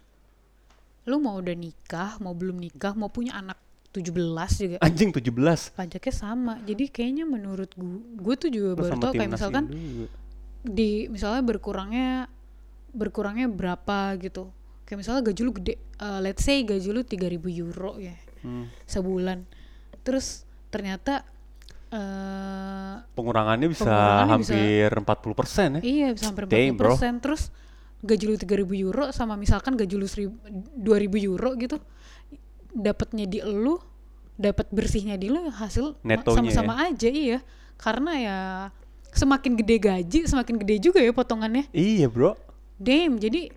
Lu 1.04 1.16
mau 1.16 1.36
udah 1.36 1.52
nikah, 1.52 2.18
mau 2.18 2.32
belum 2.32 2.56
nikah, 2.56 2.92
mau 2.92 3.08
punya 3.08 3.34
anak 3.34 3.56
17 3.90 4.14
juga 4.56 4.76
Anjing 4.80 5.10
17. 5.10 5.74
pajaknya 5.74 6.12
sama. 6.12 6.54
Jadi 6.62 6.88
kayaknya 6.88 7.24
menurut 7.24 7.72
gue, 7.72 7.98
gue 8.16 8.34
tuh 8.36 8.48
juga 8.48 8.70
baru 8.76 8.94
tahu 8.96 9.12
kayak 9.12 9.30
misalkan 9.30 9.64
juga. 9.66 10.06
di 10.62 10.90
misalnya 11.08 11.42
berkurangnya 11.42 12.30
berkurangnya 12.90 13.46
berapa 13.46 14.14
gitu. 14.16 14.50
Kayak 14.82 14.98
misalnya 14.98 15.22
gaji 15.24 15.40
lu 15.40 15.52
gede, 15.52 15.74
eh, 15.76 16.20
let's 16.20 16.42
say 16.42 16.62
gaji 16.62 16.88
lu 16.88 17.02
3000 17.02 17.18
euro 17.50 17.96
ya 17.96 18.14
Hmm. 18.40 18.70
sebulan. 18.84 19.42
Terus 20.00 20.42
ternyata 20.68 21.26
eh 21.90 22.94
Pengurangannya 23.10 23.66
bisa 23.66 23.82
Pengurangannya 23.84 24.36
bisa- 24.38 24.54
hampir 24.54 24.90
40% 24.94 25.70
ya. 25.76 25.80
iya 25.82 26.08
bisa 26.14 26.30
hampir 26.30 26.46
Damn, 26.46 26.78
40%. 26.78 26.78
bro. 26.78 26.94
Terus 27.20 27.42
gaji 28.00 28.24
lu 28.32 28.36
3000 28.36 28.64
euro 28.80 29.04
sama 29.12 29.36
misalkan 29.36 29.76
gaji 29.76 29.94
lu 29.96 30.08
1000 30.08 30.80
2000 30.80 31.28
euro 31.28 31.52
gitu 31.60 31.76
dapatnya 32.74 33.26
di 33.26 33.38
lu, 33.42 33.78
dapat 34.38 34.70
bersihnya 34.70 35.18
di 35.18 35.28
lu 35.28 35.50
hasil 35.50 35.98
sama-sama 36.26 36.78
aja 36.86 37.10
iya. 37.10 37.42
Karena 37.80 38.12
ya 38.20 38.38
semakin 39.10 39.56
gede 39.56 39.76
gaji, 39.80 40.20
semakin 40.28 40.60
gede 40.60 40.74
juga 40.78 41.00
ya 41.02 41.10
potongannya. 41.10 41.66
Iya 41.74 42.06
bro. 42.06 42.36
Damn, 42.80 43.18
jadi 43.18 43.52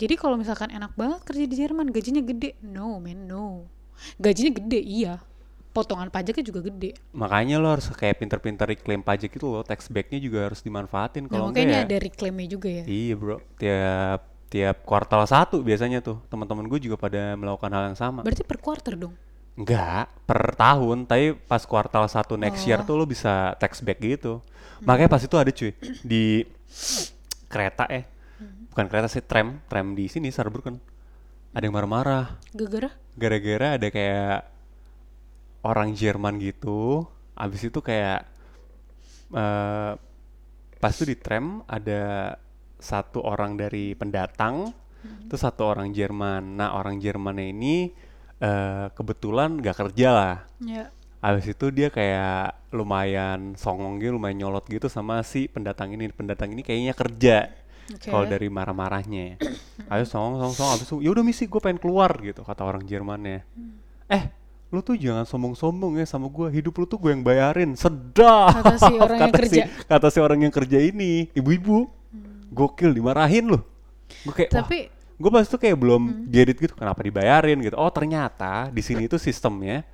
jadi 0.00 0.14
kalau 0.16 0.40
misalkan 0.40 0.72
enak 0.72 0.96
banget 0.96 1.20
kerja 1.28 1.44
di 1.44 1.54
Jerman, 1.56 1.92
gajinya 1.92 2.22
gede. 2.24 2.56
No, 2.64 2.98
man, 2.98 3.28
no. 3.28 3.68
Gajinya 4.16 4.56
gede, 4.56 4.80
iya. 4.80 5.20
Potongan 5.70 6.10
pajaknya 6.10 6.42
juga 6.42 6.60
gede. 6.66 6.98
Makanya 7.14 7.62
lo 7.62 7.70
harus 7.70 7.86
kayak 7.88 8.18
pinter-pinter 8.18 8.66
iklim 8.74 9.06
pajak 9.06 9.30
itu 9.30 9.46
loh. 9.46 9.62
Tax 9.62 9.86
backnya 9.86 10.18
juga 10.18 10.50
harus 10.50 10.58
dimanfaatin. 10.60 11.26
Nah, 11.26 11.30
Kalau 11.30 11.46
makanya 11.48 11.62
enggak 11.62 11.78
ya. 11.78 11.86
ada 11.86 11.96
reclaimnya 12.02 12.48
juga 12.50 12.68
ya. 12.68 12.84
Iya 12.90 13.14
bro. 13.14 13.36
Tiap 13.54 14.20
tiap 14.50 14.76
kuartal 14.82 15.22
satu 15.30 15.62
biasanya 15.62 16.02
tuh 16.02 16.18
teman-teman 16.26 16.66
gue 16.66 16.82
juga 16.82 16.98
pada 16.98 17.38
melakukan 17.38 17.70
hal 17.70 17.82
yang 17.94 17.98
sama. 17.98 18.26
Berarti 18.26 18.42
per 18.42 18.58
quarter 18.58 18.98
dong. 18.98 19.14
Enggak, 19.54 20.10
per 20.26 20.58
tahun. 20.58 21.06
Tapi 21.06 21.38
pas 21.38 21.62
kuartal 21.62 22.10
satu 22.10 22.34
next 22.34 22.66
year 22.66 22.82
Oh. 22.82 22.86
tuh 22.86 22.94
lo 22.98 23.06
bisa 23.06 23.54
tax 23.62 23.78
back 23.78 24.02
gitu. 24.02 24.42
Makanya 24.82 25.06
pas 25.06 25.22
itu 25.22 25.36
ada 25.38 25.54
cuy 25.54 25.70
di 26.02 26.42
kereta 27.46 27.86
eh, 27.86 28.06
bukan 28.70 28.86
kereta 28.90 29.06
sih 29.06 29.22
tram, 29.22 29.62
tram 29.70 29.94
di 29.94 30.10
sini 30.10 30.34
Saarbrücken. 30.34 30.78
Ada 31.50 31.66
yang 31.66 31.74
marah-marah 31.74 32.38
Gara-gara 32.54 32.90
gara-gara 33.14 33.68
ada 33.74 33.86
kayak 33.86 34.38
orang 35.60 35.92
Jerman 35.92 36.40
gitu. 36.40 37.04
Abis 37.36 37.68
itu 37.68 37.80
kayak 37.80 38.28
eh 39.32 39.92
pas 40.80 40.92
itu 40.96 41.04
di 41.04 41.16
tram 41.16 41.60
ada 41.68 42.34
satu 42.80 43.20
orang 43.20 43.56
dari 43.60 43.92
pendatang, 43.92 44.72
terus 45.28 45.44
satu 45.44 45.68
orang 45.68 45.92
Jerman. 45.92 46.56
Nah 46.56 46.72
orang 46.76 46.96
Jermannya 46.96 47.52
ini 47.52 47.92
eh 48.40 48.86
kebetulan 48.96 49.60
gak 49.60 49.76
kerja 49.76 50.08
lah. 50.08 50.36
ya 50.64 50.88
Abis 51.20 51.52
itu 51.52 51.68
dia 51.68 51.92
kayak 51.92 52.72
lumayan 52.72 53.52
songong 53.52 54.00
gitu, 54.00 54.16
lumayan 54.16 54.40
nyolot 54.40 54.64
gitu 54.64 54.88
sama 54.88 55.20
si 55.20 55.52
pendatang 55.52 55.92
ini. 55.92 56.08
Pendatang 56.08 56.56
ini 56.56 56.64
kayaknya 56.64 56.96
kerja. 56.96 57.36
Oke. 57.92 58.08
Kalau 58.08 58.24
dari 58.24 58.48
marah-marahnya. 58.48 59.36
Ayo 59.92 60.04
songong 60.08 60.40
songong 60.40 60.56
songong 60.56 60.74
abis 60.80 60.86
itu 60.88 60.96
yaudah 61.04 61.20
misi 61.20 61.44
gue 61.44 61.60
pengen 61.60 61.76
keluar 61.76 62.16
gitu 62.24 62.40
kata 62.40 62.64
orang 62.64 62.88
Jermannya. 62.88 63.44
Eh 64.08 64.39
lu 64.70 64.80
tuh 64.80 64.94
jangan 64.94 65.22
sombong-sombong 65.22 65.98
ya 65.98 66.06
sama 66.06 66.26
gue 66.26 66.46
hidup 66.52 66.74
lu 66.74 66.86
tuh 66.86 66.96
gue 66.96 67.10
yang 67.10 67.20
bayarin. 67.20 67.74
Sedap. 67.74 68.54
Kata 68.56 68.76
si 68.78 68.94
orang 68.94 69.18
yang 69.18 69.30
Kata 69.34 69.38
si- 69.42 69.58
kerja. 69.58 69.62
kata 69.84 70.06
si 70.08 70.18
orang 70.18 70.38
yang 70.40 70.54
kerja 70.54 70.78
ini 70.78 71.26
ibu-ibu. 71.32 71.90
Gokil 72.50 72.90
dimarahin 72.90 73.46
loh 73.46 73.62
gue 74.26 74.34
kayak 74.34 74.50
Tapi 74.50 74.90
gue 74.90 75.30
pas 75.30 75.42
itu 75.42 75.54
kayak 75.54 75.76
belum 75.76 76.02
get 76.26 76.50
it 76.50 76.58
gitu 76.58 76.74
kenapa 76.74 76.98
dibayarin? 77.00 77.62
gitu. 77.62 77.74
Oh 77.74 77.86
ternyata 77.88 78.66
di 78.68 78.82
sini 78.82 79.06
itu 79.06 79.14
sistemnya 79.16 79.86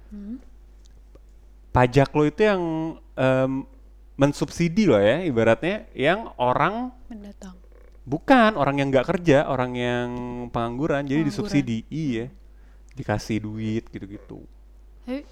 pajak 1.69 2.09
lo 2.11 2.25
itu 2.25 2.41
yang 2.41 2.63
em, 3.13 3.53
mensubsidi 4.17 4.89
lo 4.89 4.97
ya 4.97 5.21
ibaratnya 5.21 5.85
yang 5.93 6.33
orang 6.37 6.89
mendatang. 7.07 7.53
bukan 8.03 8.55
orang 8.55 8.81
yang 8.81 8.89
nggak 8.89 9.05
kerja 9.07 9.45
orang 9.45 9.77
yang 9.77 10.09
pengangguran. 10.49 11.05
Jadi 11.05 11.21
Pengangguran. 11.21 11.29
disubsidi 11.29 11.79
iya. 11.89 12.33
Dikasih 12.97 13.45
duit 13.45 13.85
gitu-gitu 13.87 14.41
Tapi 15.07 15.23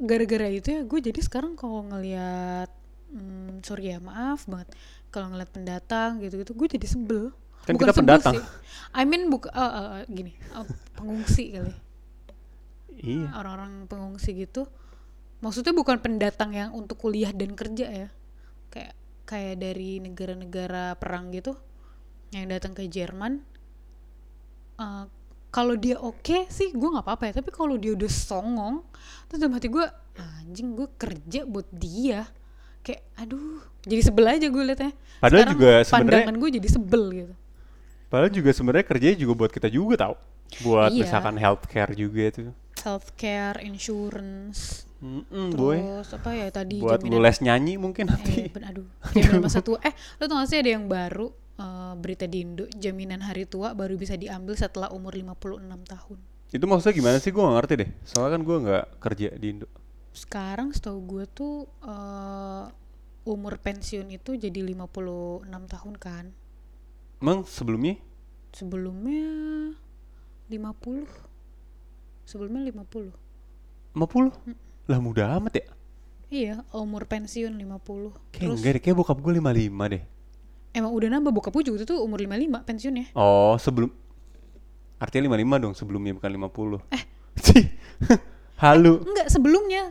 gara-gara 0.00 0.48
itu 0.48 0.68
ya 0.72 0.80
gue 0.84 1.00
jadi 1.00 1.20
sekarang 1.20 1.52
kalau 1.56 1.84
ngelihat 1.84 2.68
hmm, 3.12 3.60
sorry 3.64 3.92
ya 3.92 3.98
maaf 4.00 4.48
banget 4.48 4.72
kalau 5.12 5.28
ngeliat 5.32 5.52
pendatang 5.52 6.20
gitu-gitu 6.24 6.56
gue 6.56 6.68
jadi 6.80 6.86
sebel. 6.88 7.24
Kan 7.68 7.76
Bukan 7.76 7.84
kita 7.84 7.94
pendatang. 7.94 8.34
sih. 8.40 8.42
I 8.96 9.04
mean 9.04 9.28
buka 9.28 9.52
eh, 9.52 9.60
eh, 9.60 10.02
gini 10.08 10.32
eh, 10.32 10.66
pengungsi 10.96 11.52
kali 11.52 11.74
iya 13.02 13.28
orang-orang 13.36 13.84
pengungsi 13.90 14.32
gitu. 14.36 14.64
Maksudnya 15.42 15.74
bukan 15.74 15.98
pendatang 15.98 16.54
yang 16.54 16.70
untuk 16.72 17.02
kuliah 17.02 17.34
dan 17.34 17.52
kerja 17.52 17.86
ya. 17.90 18.08
Kayak 18.72 18.94
kayak 19.28 19.56
dari 19.58 19.98
negara-negara 19.98 20.96
perang 20.96 21.34
gitu 21.34 21.58
yang 22.32 22.48
datang 22.48 22.72
ke 22.72 22.88
Jerman. 22.88 23.42
Eh, 24.80 25.04
kalau 25.52 25.76
dia 25.76 25.94
oke 25.94 26.48
sih 26.48 26.72
gue 26.72 26.88
nggak 26.88 27.04
apa-apa 27.04 27.24
ya. 27.28 27.32
Tapi 27.38 27.52
kalau 27.52 27.76
dia 27.76 27.92
udah 27.92 28.08
songong, 28.08 28.80
terus 29.28 29.38
dalam 29.38 29.52
hati 29.52 29.68
gue 29.68 29.84
anjing 30.40 30.72
gue 30.72 30.88
kerja 30.92 31.44
buat 31.44 31.68
dia. 31.70 32.24
Kayak 32.80 33.04
aduh, 33.14 33.60
jadi 33.82 34.02
sebel 34.02 34.26
aja 34.26 34.46
gue 34.48 34.62
liatnya. 34.64 34.90
Padahal 35.20 35.30
Sekarang 35.38 35.52
juga 35.54 35.70
sebenarnya- 35.78 36.08
pandangan 36.18 36.36
gue 36.36 36.50
jadi 36.56 36.68
sebel 36.68 37.04
gitu. 37.14 37.34
padahal 38.08 38.28
juga 38.30 38.50
sebenarnya 38.50 38.84
kerjanya 38.84 39.16
juga 39.18 39.32
buat 39.34 39.48
kita 39.50 39.68
juga 39.68 39.94
tau 39.98 40.14
buat 40.60 40.90
Iya. 40.90 41.00
misalkan 41.00 41.32
healthcare 41.34 41.92
juga 41.94 42.22
itu 42.26 42.40
Healthcare, 42.78 43.56
insurance, 43.62 44.84
Mm-mm, 44.98 45.48
boy 45.52 45.80
terus 45.80 46.12
apa 46.12 46.30
ya 46.30 46.48
tadi 46.48 46.76
buat 46.76 46.98
lu 46.98 47.08
jaminan 47.08 47.22
les 47.22 47.38
nyanyi 47.40 47.74
mungkin 47.76 48.04
Eh, 48.04 48.10
nanti 48.10 48.34
ben- 48.48 48.66
aduh, 48.66 48.84
jaminan 49.12 49.40
masa 49.40 49.60
tua. 49.60 49.80
Eh, 49.80 49.90
lo 50.18 50.26
tau 50.26 50.36
gak 50.36 50.44
sih 50.46 50.58
ada 50.58 50.70
yang 50.70 50.84
baru 50.86 51.32
eh, 51.62 51.94
berita 51.94 52.26
di 52.26 52.42
Indo, 52.42 52.66
jaminan 52.74 53.22
hari 53.22 53.46
tua 53.46 53.70
baru 53.72 53.94
bisa 53.94 54.14
diambil 54.14 54.54
setelah 54.54 54.90
umur 54.90 55.14
56 55.14 55.62
tahun. 55.86 56.18
itu 56.50 56.64
maksudnya 56.66 56.92
gimana 56.92 57.16
sih 57.16 57.30
gue 57.30 57.40
gak 57.40 57.56
ngerti 57.56 57.74
deh 57.78 57.90
soalnya 58.02 58.30
kan 58.30 58.42
gue 58.42 58.56
nggak 58.60 58.84
kerja 58.98 59.28
di 59.34 59.46
Indo 59.48 59.68
Sekarang 60.12 60.68
setahu 60.68 60.98
gue 61.08 61.24
tuh 61.26 61.54
eh, 61.80 62.64
umur 63.24 63.56
pensiun 63.56 64.10
itu 64.10 64.34
jadi 64.34 64.60
56 64.66 65.46
tahun 65.46 65.94
kan. 65.96 66.24
emang 67.18 67.46
sebelumnya 67.46 67.96
Sebelumnya 68.52 69.32
50. 70.46 71.08
Sebelumnya 72.22 72.62
50. 72.68 73.08
50 73.94 74.28
lah 74.84 74.98
muda 74.98 75.24
amat 75.38 75.54
ya 75.54 75.66
Iya, 76.28 76.54
umur 76.72 77.04
pensiun 77.04 77.52
50. 77.52 78.12
kayak 78.28 78.40
Terus 78.42 78.56
enggak 78.58 78.72
deh 78.72 78.82
kayak 78.82 78.96
bokap 78.98 79.18
gue 79.18 79.32
55 79.36 79.92
deh 79.92 80.02
emang 80.72 80.90
udah 80.90 81.08
nambah 81.10 81.30
bokap 81.30 81.52
gue 81.52 81.64
juga 81.68 81.84
tuh 81.84 82.00
umur 82.00 82.18
55 82.18 82.64
pensiunnya. 82.64 83.06
oh 83.12 83.54
sebelum 83.56 83.92
artinya 84.96 85.28
55 85.34 85.62
dong 85.62 85.74
sebelumnya 85.74 86.12
bukan 86.14 86.30
50 86.30 86.94
eh 86.94 87.02
halu 88.62 89.02
Enggak, 89.02 89.26
sebelumnya 89.28 89.82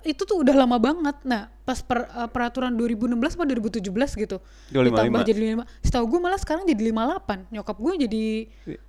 itu 0.00 0.24
tuh 0.24 0.40
udah 0.40 0.56
lama 0.56 0.80
banget. 0.80 1.12
Nah, 1.28 1.52
pas 1.60 1.76
per- 1.84 2.08
uh, 2.08 2.24
peraturan 2.24 2.72
2016 2.72 3.36
atau 3.36 3.44
2017 3.44 3.84
gitu. 4.16 4.36
Dia 4.72 4.80
ditambah 4.80 5.20
55. 5.20 5.28
jadi 5.28 5.40
5. 5.60 5.84
Setahu 5.84 6.04
gue 6.08 6.20
malah 6.24 6.40
sekarang 6.40 6.64
jadi 6.64 6.88
58. 6.88 7.52
Nyokap 7.52 7.76
gue 7.76 7.92
jadi 8.08 8.24
Iya. 8.64 8.80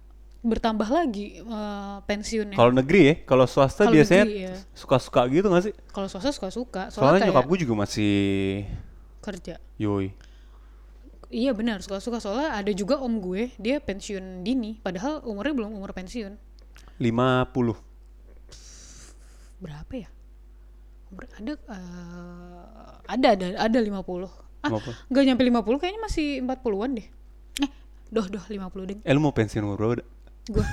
bertambah 0.42 0.88
lagi 0.88 1.44
uh, 1.44 2.00
pensiunnya. 2.08 2.56
kalau 2.56 2.72
negeri 2.72 3.01
ya 3.04 3.16
kalau 3.28 3.44
swasta 3.44 3.86
Kalau 3.86 3.94
biasanya 3.94 4.24
iya. 4.25 4.56
suka-suka 4.72 5.22
gitu 5.28 5.51
gak 5.51 5.63
sih 5.68 5.74
Kalau 5.92 6.08
swasta 6.08 6.32
suka-suka. 6.32 6.88
Soalnya, 6.90 6.96
soalnya 7.20 7.28
nyokap 7.28 7.46
gue 7.46 7.58
juga 7.60 7.74
masih 7.78 8.13
kerja. 9.20 9.60
yoi 9.75 10.16
Iya 11.31 11.55
benar, 11.55 11.79
suka-suka. 11.79 12.19
Soalnya 12.19 12.59
ada 12.59 12.71
juga 12.75 13.00
om 13.00 13.23
gue, 13.23 13.55
dia 13.55 13.79
pensiun 13.79 14.43
dini. 14.43 14.75
Padahal 14.83 15.23
umurnya 15.23 15.55
belum 15.55 15.71
umur 15.79 15.95
pensiun. 15.95 16.35
50 17.00 17.79
Berapa 19.63 19.93
ya? 19.95 20.09
Umur, 21.07 21.23
ada, 21.31 21.53
uh, 21.71 23.00
ada, 23.07 23.27
ada, 23.31 23.45
ada 23.63 23.77
50. 23.79 24.27
Ah, 24.61 24.69
50. 24.69 25.09
nggak 25.09 25.23
nyampe 25.25 25.43
50, 25.47 25.81
kayaknya 25.81 26.01
masih 26.03 26.27
40-an 26.43 26.91
deh. 27.00 27.07
Eh, 27.63 27.69
doh, 28.11 28.27
doh, 28.27 28.43
50 28.45 28.89
deh. 28.91 28.97
eh 29.01 29.13
lu 29.15 29.23
mau 29.23 29.31
pensiun 29.31 29.63
umur 29.63 29.77
berapa? 29.79 30.03
gue 30.41 30.65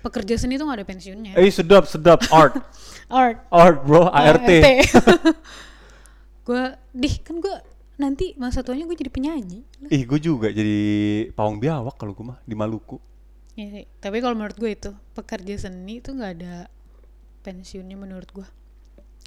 pekerja 0.00 0.36
seni 0.36 0.60
tuh 0.60 0.68
gak 0.68 0.80
ada 0.80 0.86
pensiunnya. 0.88 1.32
Eh 1.36 1.48
sedap 1.52 1.88
sedap 1.88 2.20
art 2.32 2.56
Art. 3.10 3.42
art 3.50 3.78
bro 3.84 4.06
ART. 4.08 4.48
gue, 6.46 6.62
dih 6.94 7.14
kan 7.20 7.40
gue 7.40 7.56
nanti 8.00 8.32
masa 8.34 8.64
tuanya 8.64 8.82
gue 8.82 8.96
jadi 8.96 9.12
penyanyi. 9.12 9.60
Ih 9.86 10.02
gue 10.02 10.18
juga 10.18 10.48
jadi 10.48 10.78
pawang 11.30 11.60
biawak 11.60 11.94
kalau 11.94 12.12
gue 12.12 12.24
mah 12.26 12.40
di 12.42 12.56
Maluku. 12.56 12.96
Iya 13.52 13.68
sih. 13.70 13.84
Tapi 14.00 14.18
kalau 14.18 14.34
menurut 14.34 14.56
gue 14.56 14.70
itu 14.70 14.90
pekerja 15.12 15.68
seni 15.68 16.00
itu 16.00 16.10
nggak 16.10 16.32
ada 16.40 16.66
pensiunnya 17.40 17.94
menurut 17.94 18.30
gue. 18.32 18.48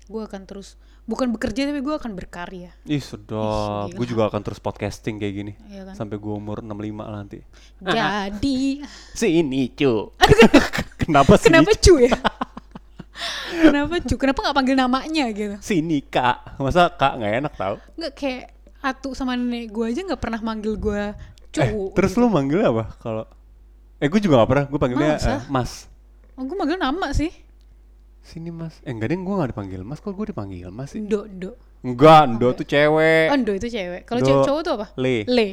Gue 0.03 0.19
akan 0.19 0.43
terus 0.43 0.75
bukan 1.03 1.31
bekerja 1.31 1.67
tapi 1.67 1.79
gue 1.79 1.93
akan 1.93 2.11
berkarya. 2.11 2.73
Ih 2.83 2.99
sedap. 2.99 3.93
Gue 3.93 4.03
juga 4.03 4.27
akan 4.27 4.41
terus 4.41 4.57
podcasting 4.57 5.15
kayak 5.15 5.33
gini 5.33 5.53
Iya 5.67 5.87
kan? 5.87 5.95
sampai 5.95 6.17
gue 6.17 6.33
umur 6.33 6.59
65 6.59 6.73
lah 6.99 7.19
nanti. 7.21 7.39
Jadi 7.79 8.83
Sini 9.19 9.71
cu. 9.71 10.11
Kenapa 11.03 11.35
sih? 11.35 11.51
kenapa 11.51 11.71
cu 11.75 11.93
ya? 11.99 12.15
kenapa 13.67 13.95
cu? 13.99 14.15
Kenapa 14.15 14.39
nggak 14.39 14.55
panggil 14.55 14.75
namanya 14.75 15.25
gitu? 15.29 15.55
Sini 15.59 15.99
kak. 16.01 16.55
Masa 16.57 16.87
kak 16.89 17.19
nggak 17.19 17.33
enak 17.43 17.53
tau? 17.59 17.75
Nggak 17.99 18.13
kayak 18.15 18.45
Atu 18.83 19.15
sama 19.15 19.33
nenek 19.33 19.71
gue 19.71 19.85
aja 19.87 20.03
nggak 20.03 20.19
pernah 20.19 20.43
manggil 20.43 20.75
gue 20.75 21.03
cu. 21.49 21.61
Eh, 21.61 21.71
terus 21.95 22.13
lu 22.13 22.27
manggil 22.27 22.59
apa 22.61 22.91
kalau? 22.99 23.23
Eh 23.95 24.11
gue 24.11 24.19
juga 24.19 24.43
gak 24.43 24.49
pernah. 24.51 24.65
Gue 24.67 24.75
panggilnya 24.75 25.15
Masa? 25.15 25.31
eh, 25.31 25.41
Mas. 25.47 25.71
Oh, 26.35 26.43
gue 26.43 26.57
manggil 26.57 26.75
nama 26.75 27.07
sih. 27.15 27.31
Sini 28.19 28.51
Mas. 28.51 28.83
Eh 28.83 28.91
enggak 28.91 29.07
deh 29.07 29.17
gue 29.17 29.35
gak 29.37 29.51
dipanggil 29.55 29.79
Mas. 29.81 30.03
Kok 30.03 30.11
gue 30.11 30.35
dipanggil 30.35 30.67
Mas 30.67 30.91
sih? 30.91 30.99
Ndo, 30.99 31.23
Ndo. 31.23 31.55
Enggak, 31.79 32.27
Ndo 32.27 32.51
tuh 32.51 32.67
cewek. 32.67 33.31
Oh, 33.31 33.37
Ndo 33.37 33.51
itu 33.53 33.67
cewek. 33.67 34.03
Kalau 34.03 34.19
cewek 34.19 34.43
cowok 34.43 34.61
tuh 34.61 34.73
apa? 34.75 34.87
Le. 34.97 35.23
Le. 35.23 35.47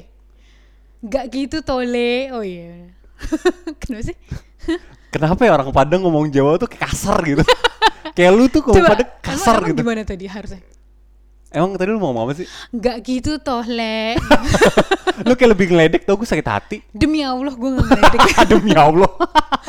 Gak 1.00 1.24
gitu 1.30 1.62
tole. 1.62 2.34
Oh 2.34 2.42
iya. 2.42 2.90
Kenapa 3.80 4.02
sih? 4.02 4.16
Kenapa 5.14 5.40
ya 5.42 5.54
orang 5.54 5.70
Padang 5.70 6.02
ngomong 6.02 6.30
Jawa 6.30 6.54
tuh 6.56 6.66
kayak 6.66 6.90
kasar 6.90 7.18
gitu? 7.22 7.42
kayak 8.16 8.30
lu 8.34 8.46
tuh 8.46 8.62
ngomong 8.62 8.82
Padang 8.88 9.06
emang- 9.06 9.22
kasar 9.22 9.54
emang 9.58 9.68
gitu. 9.70 9.78
gimana 9.78 10.02
tadi 10.02 10.24
harusnya? 10.26 10.58
Emang 11.50 11.74
tadi 11.74 11.90
lu 11.90 11.98
mau 11.98 12.10
ngomong 12.10 12.24
apa 12.24 12.34
sih? 12.34 12.46
Gak 12.70 13.02
gitu 13.02 13.34
toh, 13.36 13.66
Le. 13.66 14.14
lu 15.26 15.34
kayak 15.34 15.50
lebih 15.50 15.66
ngeledek 15.68 16.02
tau 16.04 16.14
gue 16.14 16.22
sakit 16.24 16.46
hati. 16.46 16.76
Demi 16.88 17.20
Allah 17.20 17.50
gue 17.50 17.70
gak 17.72 17.86
ngeledek. 17.86 18.20
Demi 18.54 18.72
Allah. 18.72 19.10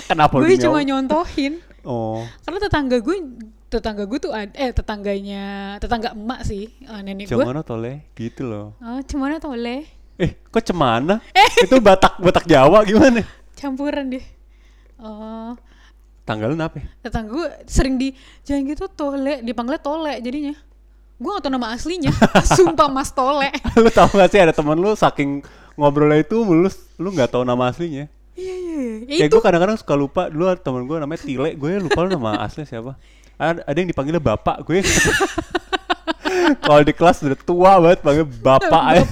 Kenapa 0.05 0.37
lu 0.37 0.45
gue 0.45 0.57
cuma 0.57 0.77
Allah? 0.77 0.85
nyontohin. 0.85 1.57
Oh. 1.81 2.21
Karena 2.39 2.59
tetangga 2.61 2.97
gue 2.97 3.17
tetangga 3.65 4.03
gue 4.03 4.19
tuh 4.19 4.29
ad- 4.29 4.53
eh 4.53 4.69
tetangganya 4.69 5.43
tetangga 5.77 6.11
emak 6.11 6.43
sih 6.43 6.69
eh, 6.77 7.01
nenek 7.01 7.25
gue 7.25 7.33
Cemana 7.33 7.63
tole? 7.63 8.03
Gitu 8.13 8.43
loh. 8.43 8.75
oh 8.77 8.99
cemana 9.01 9.39
tole 9.39 9.87
Eh, 10.19 10.37
kok 10.43 10.61
cemana? 10.61 11.23
Itu 11.57 11.79
Batak 11.79 12.19
Batak 12.19 12.45
Jawa 12.45 12.83
gimana? 12.83 13.23
campuran 13.55 14.11
deh 14.11 14.25
oh 14.99 15.55
Tanggal 16.21 16.51
lu 16.51 16.59
apa? 16.59 16.77
ya? 16.77 16.85
tetangga 17.01 17.31
gue 17.31 17.47
sering 17.63 17.95
di 17.95 18.11
jangan 18.43 18.61
gitu 18.67 18.85
tole 18.87 19.39
dipanggilnya 19.39 19.79
tole 19.79 20.13
jadinya 20.19 20.53
gue 21.21 21.31
gak 21.37 21.43
tau 21.45 21.53
nama 21.53 21.77
aslinya 21.77 22.09
sumpah 22.57 22.89
mas 22.89 23.13
tole 23.13 23.53
lu 23.81 23.89
tau 23.93 24.09
gak 24.09 24.29
sih 24.33 24.41
ada 24.41 24.49
temen 24.49 24.73
lu 24.73 24.97
saking 24.97 25.45
ngobrolnya 25.77 26.25
itu 26.25 26.41
lu 26.41 26.65
lu 26.97 27.09
nggak 27.13 27.31
tahu 27.31 27.43
nama 27.45 27.69
aslinya. 27.69 28.09
iya 28.35 28.55
iya 28.57 28.81
iya 29.05 29.25
itu 29.29 29.37
gue 29.37 29.43
kadang-kadang 29.43 29.77
suka 29.77 29.93
lupa 29.93 30.27
dulu 30.27 30.49
ada 30.49 30.59
temen 30.59 30.83
gue 30.89 30.97
namanya 30.97 31.21
Tile, 31.21 31.53
gue 31.55 31.69
lupa 31.79 31.99
lu 32.05 32.09
nama 32.11 32.37
asli 32.45 32.65
siapa. 32.65 32.97
Ada, 33.41 33.65
ada 33.65 33.77
yang 33.77 33.89
dipanggilnya 33.89 34.21
bapak 34.21 34.61
gue. 34.65 34.85
Kalau 36.61 36.81
di 36.85 36.93
kelas 36.93 37.25
udah 37.25 37.39
tua 37.41 37.71
banget 37.81 37.99
panggil 38.05 38.25
bapak 38.27 38.83
aja. 38.93 39.05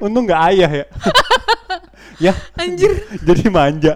Untung 0.00 0.24
nggak 0.24 0.42
ayah 0.54 0.70
ya. 0.70 0.86
ya, 2.30 2.32
anjir 2.56 3.04
jadi 3.20 3.44
manja. 3.52 3.94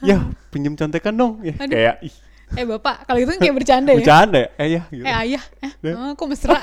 ya, 0.00 0.24
pinjem 0.48 0.78
contekan 0.78 1.12
dong. 1.12 1.44
Ya, 1.44 1.54
Aduh. 1.60 1.72
kayak 1.76 1.94
ih, 2.00 2.14
eh 2.48 2.62
bapak 2.64 3.02
kalau 3.04 3.18
gitu 3.18 3.34
kayak 3.34 3.56
bercanda 3.56 3.90
ya 3.90 3.98
bercanda 3.98 4.38
ya. 4.38 4.48
Eh 4.56 4.68
ya, 4.68 4.82
gitu. 4.88 5.02
eh 5.02 5.14
ayah 5.20 5.42
eh 5.58 5.72
Ya. 5.82 5.92
oh, 5.94 6.12
kok 6.12 6.26
mesra 6.26 6.54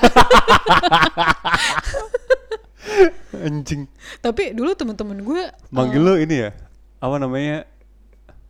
Anjing. 3.36 3.88
tapi 4.20 4.52
dulu 4.52 4.72
temen-temen 4.72 5.18
gue 5.20 5.42
Manggil 5.68 6.00
lu 6.00 6.14
ini 6.16 6.36
ya. 6.38 6.50
Apa 6.98 7.18
namanya? 7.18 7.68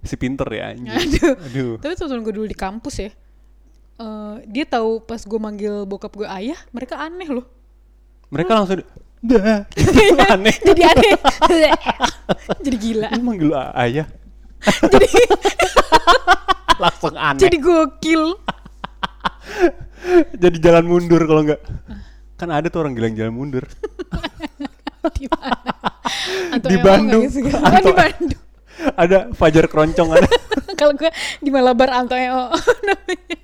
Si 0.00 0.14
pinter 0.14 0.44
ya 0.46 0.70
anjing. 0.70 0.86
aduh 0.86 1.34
Aduh. 1.40 1.72
Tapi 1.78 1.92
temen 1.96 2.20
gue 2.20 2.32
dulu 2.32 2.44
di 2.44 2.54
kampus 2.54 2.94
ya. 3.00 3.10
eh 3.94 4.36
dia 4.44 4.64
tahu 4.64 5.00
pas 5.00 5.18
gue 5.18 5.40
manggil 5.40 5.82
bokap 5.84 6.12
gue 6.12 6.26
ayah, 6.28 6.58
mereka 6.70 6.98
aneh 6.98 7.26
loh. 7.28 7.46
Mereka 8.28 8.50
langsung 8.52 8.78
di- 8.78 8.90
dah 9.24 9.64
gitu 9.74 10.24
aneh. 10.28 10.54
Jadi 10.60 10.82
aneh. 10.84 11.12
jadi 12.64 12.76
gila. 12.76 13.08
Ini 13.10 13.22
manggil 13.22 13.46
lu 13.48 13.54
a- 13.54 13.74
ayah 13.80 14.06
jadi 14.64 15.08
langsung 16.84 17.16
aneh. 17.16 17.40
jadi 17.40 17.56
gokil. 17.56 18.24
Jadi 20.42 20.56
jalan 20.60 20.84
mundur 20.84 21.24
kalau 21.24 21.42
enggak. 21.48 21.60
Kan 22.36 22.52
ada 22.52 22.68
tuh 22.68 22.84
orang 22.84 22.92
bilang 22.92 23.16
jalan 23.16 23.32
mundur. 23.32 23.64
di 25.16 25.26
mana? 25.28 25.72
Anto 26.52 26.66
Di 26.68 26.76
Bandung. 26.80 27.24
Oh, 27.24 27.80
di 27.80 27.92
Bandung. 27.94 28.42
ada 29.02 29.18
Fajar 29.32 29.64
Keroncong 29.70 30.08
ada. 30.18 30.28
Kalau 30.74 30.92
gue 30.98 31.10
di 31.40 31.48
Malabar 31.48 32.04
Anto 32.04 32.18
Eo 32.18 32.50
namanya. 32.84 33.38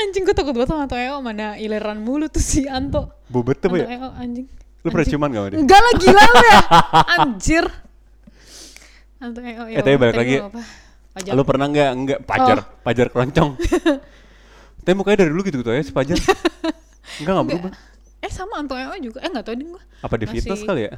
Anjing 0.00 0.24
gue 0.24 0.34
takut 0.34 0.56
banget 0.56 0.72
sama 0.72 0.88
Anto 0.88 0.96
Eo 0.98 1.20
mana 1.20 1.54
ileran 1.60 2.00
mulu 2.02 2.26
tuh 2.32 2.42
si 2.42 2.66
Anto. 2.66 3.12
Bobet 3.28 3.60
tuh 3.60 3.70
Anto 3.70 3.84
ya? 3.84 4.00
Eo 4.00 4.08
anjing. 4.16 4.46
Lu 4.84 4.88
pernah 4.92 5.06
ciuman 5.06 5.28
gak 5.30 5.40
sama 5.40 5.48
dia? 5.52 5.58
Enggak 5.62 5.80
lah 5.80 5.94
gila 6.00 6.24
lu 6.24 6.44
ya. 6.44 6.60
Anjir. 7.20 7.64
Anto 9.20 9.40
Eo. 9.44 9.62
Eh, 9.70 9.82
tapi 9.84 9.96
balik 10.00 10.16
lagi. 10.16 10.36
Apa? 10.40 10.83
Pajak. 11.14 11.32
Lu 11.32 11.42
pernah 11.42 11.66
nggak 11.66 11.90
enggak 11.94 12.18
Fajar, 12.24 12.58
Oh. 12.58 12.64
Fajar 12.82 13.06
Keroncong. 13.08 13.50
Tapi 14.82 14.92
mukanya 14.92 15.22
dari 15.22 15.30
dulu 15.30 15.42
gitu-gitu 15.42 15.70
ya 15.70 15.80
si 15.80 15.94
Fajar. 15.94 16.18
Enggak 17.18 17.32
enggak 17.32 17.46
berubah. 17.48 17.70
Eh 18.18 18.28
sama 18.28 18.58
Anto 18.58 18.74
Eo 18.74 18.90
juga. 18.98 19.22
Eh 19.22 19.30
enggak 19.30 19.46
tahu 19.46 19.54
deh 19.54 19.66
gue. 19.68 19.82
Apa 20.00 20.14
di 20.16 20.26
fitness 20.26 20.58
Masih- 20.58 20.66
kali 20.66 20.80
ya? 20.84 20.92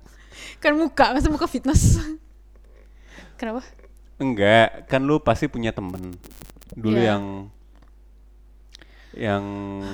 Kan 0.62 0.74
muka, 0.74 1.12
masa 1.12 1.28
muka 1.28 1.46
fitness. 1.46 2.02
Kenapa? 3.38 3.62
Enggak, 4.14 4.86
kan 4.86 5.02
lu 5.02 5.18
pasti 5.18 5.46
punya 5.46 5.70
temen 5.70 6.14
dulu 6.70 6.94
Iya. 6.96 7.14
yang 7.14 7.24
yang 9.14 9.44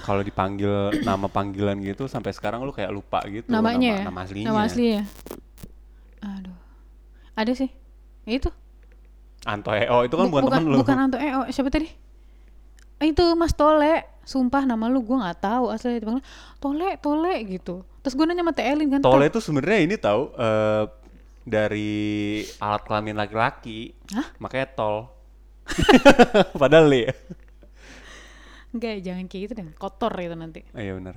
kalau 0.00 0.20
dipanggil 0.20 0.72
nama 1.04 1.24
panggilan 1.26 1.76
gitu 1.80 2.04
sampai 2.04 2.32
sekarang 2.32 2.60
lu 2.60 2.70
kayak 2.70 2.88
lupa 2.88 3.20
gitu 3.26 3.48
Namanya 3.48 3.76
nama, 3.76 3.84
ya? 3.92 4.06
nama 4.06 4.20
aslinya. 4.24 4.46
Nama 4.46 4.60
aslinya. 4.62 5.02
Aduh. 6.22 6.56
Ada 7.34 7.52
sih. 7.54 7.70
Itu. 8.24 8.48
Anto 9.44 9.72
EO 9.72 10.04
itu 10.04 10.14
kan 10.14 10.26
Bu- 10.28 10.40
bukan, 10.40 10.60
temen 10.60 10.68
lu. 10.68 10.76
Bukan 10.80 10.96
Anto 10.98 11.16
Eo. 11.16 11.48
Siapa 11.48 11.68
tadi? 11.68 11.88
Eh, 13.00 13.06
Itu 13.08 13.32
Mas 13.34 13.52
Tole. 13.52 14.04
Sumpah 14.20 14.62
nama 14.62 14.86
lu 14.86 15.00
gue 15.00 15.16
nggak 15.16 15.40
tahu 15.40 15.72
asli 15.72 15.98
dipanggil 15.98 16.22
Tole, 16.60 17.00
Tole 17.00 17.34
gitu. 17.48 17.82
Terus 18.00 18.14
gue 18.14 18.24
nanya 18.24 18.44
sama 18.44 18.52
Elin 18.54 18.88
kan. 18.90 19.00
Tole 19.00 19.26
"Teh, 19.26 19.30
itu 19.32 19.40
sebenarnya 19.40 19.80
ini 19.80 19.94
tahu 19.96 20.22
eh, 20.32 20.84
dari 21.42 21.90
alat 22.58 22.82
kelamin 22.84 23.16
laki-laki. 23.16 23.96
Hah? 24.12 24.28
Makanya 24.38 24.68
tol. 24.70 25.08
Padahal 26.60 26.86
le. 26.86 27.10
Enggak, 28.70 29.02
jangan 29.02 29.24
kayak 29.26 29.42
gitu 29.48 29.52
deh. 29.56 29.66
Kotor 29.74 30.12
gitu 30.14 30.36
nanti. 30.38 30.60
Oh, 30.70 30.78
iya 30.78 30.94
benar. 30.94 31.16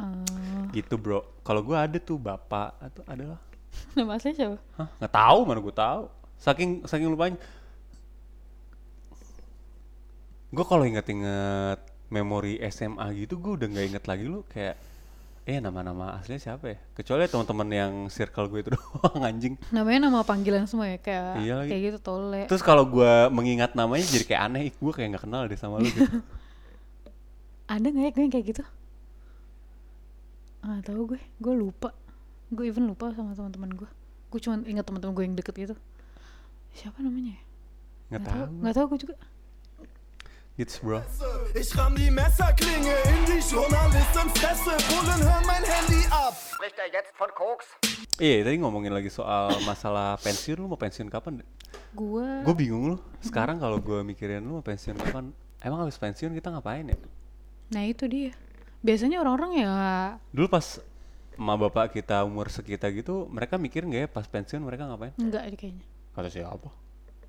Eh, 0.00 0.62
Gitu 0.72 0.96
bro. 0.96 1.20
Kalau 1.42 1.60
gua 1.60 1.84
ada 1.84 1.98
tuh 2.00 2.16
bapak 2.16 2.80
atau 2.80 3.02
adalah. 3.04 3.38
nama 3.98 4.16
aslinya 4.16 4.36
siapa? 4.36 4.56
Hah? 4.78 4.88
Nggak 5.02 5.12
tahu 5.12 5.38
mana 5.44 5.58
gua 5.60 5.74
tahu. 5.74 6.02
Saking 6.42 6.82
saking 6.84 7.06
lupanya. 7.06 7.38
Gue 10.52 10.64
kalau 10.66 10.84
inget-inget 10.84 11.78
memori 12.12 12.60
SMA 12.68 13.06
gitu, 13.16 13.40
gue 13.40 13.52
udah 13.56 13.66
nggak 13.70 13.86
inget 13.88 14.04
lagi 14.04 14.24
lu 14.26 14.44
kayak 14.50 14.76
eh 15.42 15.58
nama-nama 15.58 16.20
aslinya 16.20 16.38
siapa 16.38 16.66
ya? 16.70 16.78
Kecuali 16.92 17.24
teman-teman 17.26 17.68
yang 17.72 17.92
circle 18.12 18.46
gue 18.46 18.60
itu 18.60 18.70
doang 18.76 19.22
anjing. 19.22 19.54
Namanya 19.72 20.10
nama 20.10 20.20
panggilan 20.22 20.68
semua 20.68 20.92
ya 20.92 20.98
kayak 21.00 21.30
Iya 21.40 21.54
lagi. 21.56 21.70
kayak 21.72 21.82
gitu 21.88 21.98
Tole. 22.04 22.42
Terus 22.46 22.62
kalau 22.62 22.84
gua 22.84 23.30
mengingat 23.32 23.72
namanya 23.72 24.04
jadi 24.04 24.24
kayak 24.28 24.42
aneh, 24.44 24.62
gue 24.70 24.92
kayak 24.92 25.08
nggak 25.16 25.24
kenal 25.24 25.42
deh 25.48 25.56
sama 25.56 25.80
lu 25.80 25.88
gitu. 25.88 26.20
Ada 27.72 27.86
nggak 27.88 28.04
ya 28.04 28.10
gue 28.12 28.22
yang 28.22 28.32
kayak 28.34 28.46
gitu? 28.52 28.62
Ah 30.62 30.78
tahu 30.84 31.16
gue, 31.16 31.20
gue 31.40 31.54
lupa. 31.56 31.90
Gue 32.52 32.68
even 32.68 32.86
lupa 32.86 33.10
sama 33.16 33.32
teman-teman 33.32 33.72
gue. 33.72 33.88
Gue 34.28 34.38
cuma 34.38 34.60
ingat 34.62 34.84
teman-teman 34.84 35.16
gue 35.16 35.24
yang 35.24 35.34
deket 35.34 35.54
gitu. 35.56 35.74
Siapa 36.72 36.98
namanya? 37.04 37.36
ya? 37.36 37.42
Nggak 38.12 38.22
tahu. 38.28 38.44
Nggak 38.60 38.74
tahu 38.76 38.86
gue 38.92 39.00
juga. 39.08 39.16
Gitu 40.52 40.74
bro. 40.84 41.00
Ich 41.56 41.72
ramm 41.72 41.96
die 41.96 42.12
Messerklinge 42.12 42.92
in 43.08 43.20
die 43.24 43.40
Journalistenfresse. 43.40 44.76
Bullen 44.92 45.20
hören 45.24 45.44
mein 45.48 45.64
Handy 45.64 46.04
ab. 46.12 46.36
Spricht 46.36 46.76
er 46.76 46.92
jetzt 46.92 47.12
von 47.16 47.32
Koks? 47.32 47.72
Iya 48.20 48.44
tadi 48.44 48.60
ngomongin 48.60 48.92
lagi 48.92 49.08
soal 49.08 49.48
masalah 49.64 50.20
pensiun, 50.20 50.60
lu 50.60 50.68
mau 50.68 50.76
pensiun 50.76 51.08
kapan? 51.08 51.40
Gue 51.96 52.44
Gue 52.44 52.54
bingung 52.56 52.84
lu. 52.92 52.96
Sekarang 53.24 53.56
kalau 53.56 53.80
gue 53.80 54.04
mikirin 54.04 54.44
lu 54.44 54.60
mau 54.60 54.64
pensiun 54.64 55.00
kapan? 55.00 55.32
Emang 55.64 55.88
habis 55.88 55.96
pensiun 55.96 56.36
kita 56.36 56.52
ngapain 56.52 56.84
ya? 56.84 57.00
Nah 57.72 57.88
itu 57.88 58.04
dia. 58.04 58.36
Biasanya 58.84 59.24
orang-orang 59.24 59.62
ya 59.62 59.70
Dulu 60.36 60.52
pas 60.52 60.84
emak 61.40 61.56
bapak 61.64 61.96
kita 61.96 62.28
umur 62.28 62.52
sekitar 62.52 62.92
gitu 62.92 63.24
mereka 63.32 63.56
mikir 63.56 63.88
nggak 63.88 64.00
ya 64.04 64.08
pas 64.10 64.28
pensiun 64.28 64.60
mereka 64.60 64.84
ngapain 64.84 65.16
Enggak 65.16 65.48
kayaknya. 65.56 65.86
Kata 66.12 66.28
siapa 66.28 66.68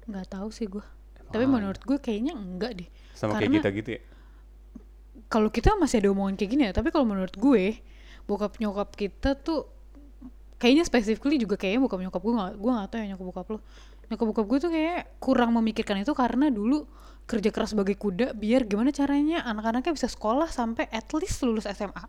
Nggak 0.03 0.27
tahu 0.29 0.49
sih 0.49 0.67
gue. 0.67 0.83
Tapi 1.31 1.45
menurut 1.45 1.79
gue 1.79 1.97
kayaknya 1.97 2.35
enggak 2.35 2.75
deh. 2.75 2.89
sama 3.13 3.35
kayak 3.35 3.47
Karena- 3.47 3.57
kita 3.57 3.69
gitu 3.73 3.89
ya? 3.91 4.01
kalau 5.27 5.49
kita 5.49 5.73
masih 5.75 5.97
ada 5.97 6.09
omongan 6.09 6.35
kayak 6.35 6.51
gini 6.51 6.63
ya 6.63 6.73
tapi 6.73 6.89
kalau 6.89 7.05
menurut 7.05 7.33
gue 7.33 7.81
bokap 8.23 8.57
nyokap 8.57 8.93
kita 8.93 9.33
tuh 9.33 9.65
kayaknya 10.55 10.85
specifically 10.85 11.37
juga 11.37 11.57
kayaknya 11.57 11.81
bokap 11.81 11.99
nyokap 11.99 12.21
gue 12.21 12.33
nggak 12.33 12.51
gue 12.55 12.71
nggak 12.71 12.87
tahu 12.87 12.99
ya 13.01 13.07
nyokap 13.09 13.25
bokap 13.27 13.47
lo. 13.49 13.57
Nyokap 14.03 14.25
bokap 14.29 14.45
gue 14.45 14.59
tuh 14.59 14.69
kayak 14.69 14.99
kurang 15.17 15.51
memikirkan 15.53 15.97
itu 15.97 16.13
karena 16.13 16.47
dulu 16.47 16.85
kerja 17.23 17.49
keras 17.49 17.71
sebagai 17.71 17.95
kuda 17.95 18.35
biar 18.35 18.67
gimana 18.67 18.91
caranya 18.91 19.41
anak-anaknya 19.41 19.95
bisa 19.95 20.05
sekolah 20.05 20.51
sampai 20.51 20.91
at 20.91 21.07
least 21.15 21.39
lulus 21.41 21.63
SMA 21.65 22.03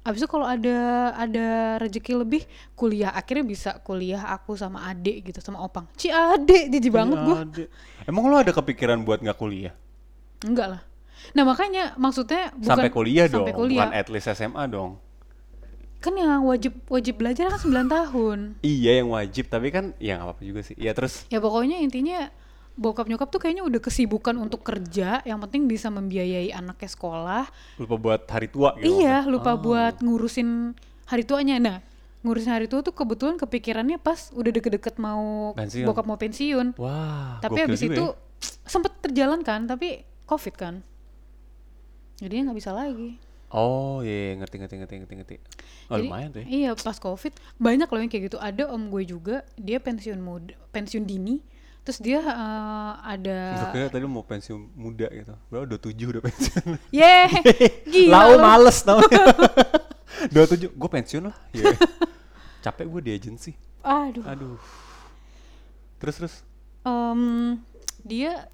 Abis 0.00 0.24
itu 0.24 0.28
kalau 0.32 0.48
ada 0.48 1.12
ada 1.12 1.76
rezeki 1.76 2.24
lebih 2.24 2.42
kuliah. 2.72 3.12
Akhirnya 3.12 3.44
bisa 3.44 3.70
kuliah 3.84 4.32
aku 4.32 4.56
sama 4.56 4.88
adik 4.88 5.28
gitu 5.28 5.44
sama 5.44 5.60
opang. 5.60 5.84
Ci 6.00 6.08
adik 6.08 6.72
jijik 6.72 6.92
banget 6.92 7.20
gue 7.20 7.68
emang 8.08 8.24
lo 8.32 8.40
ada 8.40 8.48
kepikiran 8.48 9.04
buat 9.04 9.20
nggak 9.20 9.36
kuliah? 9.36 9.76
Enggak 10.40 10.68
lah. 10.72 10.82
Nah 11.36 11.44
makanya 11.44 11.92
maksudnya 12.00 12.48
bukan 12.56 12.70
sampai 12.80 12.88
kuliah 12.88 13.28
dong 13.28 13.44
sampai 13.44 13.52
kuliah. 13.52 13.84
bukan 13.84 13.92
at 13.92 14.08
least 14.08 14.32
SMA 14.32 14.64
dong. 14.72 14.96
Kan 16.00 16.16
yang 16.16 16.48
wajib 16.48 16.80
wajib 16.88 17.20
belajar 17.20 17.52
kan 17.52 17.60
9 17.60 17.92
tahun. 17.92 18.38
Iya 18.64 19.04
yang 19.04 19.12
wajib 19.12 19.52
tapi 19.52 19.68
kan 19.68 19.92
ya 20.00 20.16
nggak 20.16 20.32
apa-apa 20.32 20.42
juga 20.48 20.60
sih. 20.64 20.80
Ya 20.80 20.96
terus? 20.96 21.28
Ya 21.28 21.44
pokoknya 21.44 21.76
intinya 21.76 22.32
bokap 22.80 23.04
nyokap 23.12 23.28
tuh 23.28 23.40
kayaknya 23.44 23.60
udah 23.60 23.76
kesibukan 23.76 24.32
untuk 24.40 24.64
kerja 24.64 25.20
yang 25.28 25.36
penting 25.44 25.68
bisa 25.68 25.92
membiayai 25.92 26.48
anaknya 26.48 26.88
sekolah 26.88 27.44
lupa 27.76 27.94
buat 28.00 28.22
hari 28.24 28.48
tua 28.48 28.72
gitu 28.80 29.04
iya 29.04 29.20
maksudnya. 29.20 29.32
lupa 29.36 29.52
Oh. 29.52 29.56
buat 29.60 29.94
ngurusin 30.00 30.72
hari 31.04 31.28
tuanya 31.28 31.56
nah 31.60 31.78
ngurusin 32.24 32.48
hari 32.48 32.66
tua 32.72 32.80
tuh 32.80 32.96
kebetulan 32.96 33.36
kepikirannya 33.36 34.00
pas 34.00 34.32
udah 34.32 34.48
deket-deket 34.48 34.96
mau 34.96 35.52
Pensiun. 35.52 35.84
bokap 35.84 36.04
mau 36.08 36.16
pensiun 36.16 36.72
wah 36.80 37.36
tapi 37.44 37.60
gokil 37.60 37.64
habis 37.68 37.80
juga 37.84 37.92
itu 37.92 38.04
ya. 38.08 38.16
sempet 38.64 38.92
terjalan 39.04 39.44
kan 39.44 39.68
tapi 39.68 40.08
covid 40.24 40.54
kan 40.56 40.74
jadi 42.16 42.48
nggak 42.48 42.56
bisa 42.56 42.72
lagi 42.72 43.20
oh 43.52 44.00
iya 44.00 44.32
iya, 44.32 44.32
ngerti 44.40 44.56
ngerti 44.56 44.74
ngerti 44.80 44.94
ngerti 45.04 45.14
ngerti 45.20 45.36
oh 45.90 45.96
Jadi, 45.98 46.06
lumayan 46.08 46.28
tuh 46.32 46.40
ya 46.40 46.46
Iya 46.48 46.70
pas 46.80 46.96
covid 46.96 47.32
banyak 47.58 47.88
loh 47.90 48.00
yang 48.00 48.10
kayak 48.10 48.24
gitu. 48.30 48.38
Ada 48.38 48.70
om 48.70 48.88
gue 48.88 49.02
juga 49.02 49.42
dia 49.58 49.82
pensiun 49.82 50.22
muda, 50.22 50.54
pensiun 50.70 51.02
dini. 51.02 51.42
Terus 51.80 51.98
dia 51.98 52.20
eh, 52.20 52.92
ada. 53.00 53.38
Kira 53.72 53.88
tadi 53.88 54.04
mau 54.04 54.20
pensiun 54.22 54.76
muda 54.76 55.08
gitu 55.08 55.32
Bro 55.48 55.64
udah 55.64 55.78
tujuh 55.80 56.06
udah 56.12 56.22
pensiun 56.22 56.76
Yeh, 57.00 57.28
gila 57.88 58.12
Lau 58.12 58.32
males 58.36 58.78
tau 58.84 59.00
Udah 60.30 60.44
tujuh 60.44 60.70
Gue 60.76 60.90
pensiun 60.92 61.32
lah 61.32 61.36
Iya. 61.56 61.72
Capek 62.64 62.84
gue 62.84 63.00
di 63.00 63.10
agensi 63.16 63.52
Aduh. 63.80 64.24
Aduh 64.28 64.58
Terus 65.96 66.14
terus 66.20 66.34
Em, 66.80 67.60
dia 68.04 68.48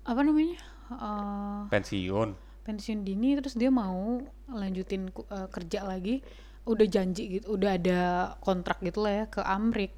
apa 0.00 0.20
namanya? 0.24 0.56
Eh, 0.88 1.60
Pensiun 1.68 2.32
pensiun 2.64 3.06
dini 3.06 3.38
terus 3.38 3.54
dia 3.54 3.70
mau 3.70 4.18
lanjutin 4.50 5.12
eh, 5.12 5.48
kerja 5.52 5.84
lagi. 5.84 6.24
Udah 6.66 6.82
janji 6.90 7.38
gitu, 7.38 7.54
udah 7.54 7.78
ada 7.78 8.00
kontrak 8.42 8.82
gitu 8.82 9.06
lah 9.06 9.22
ya 9.22 9.24
ke 9.30 9.38
Amrik. 9.38 9.94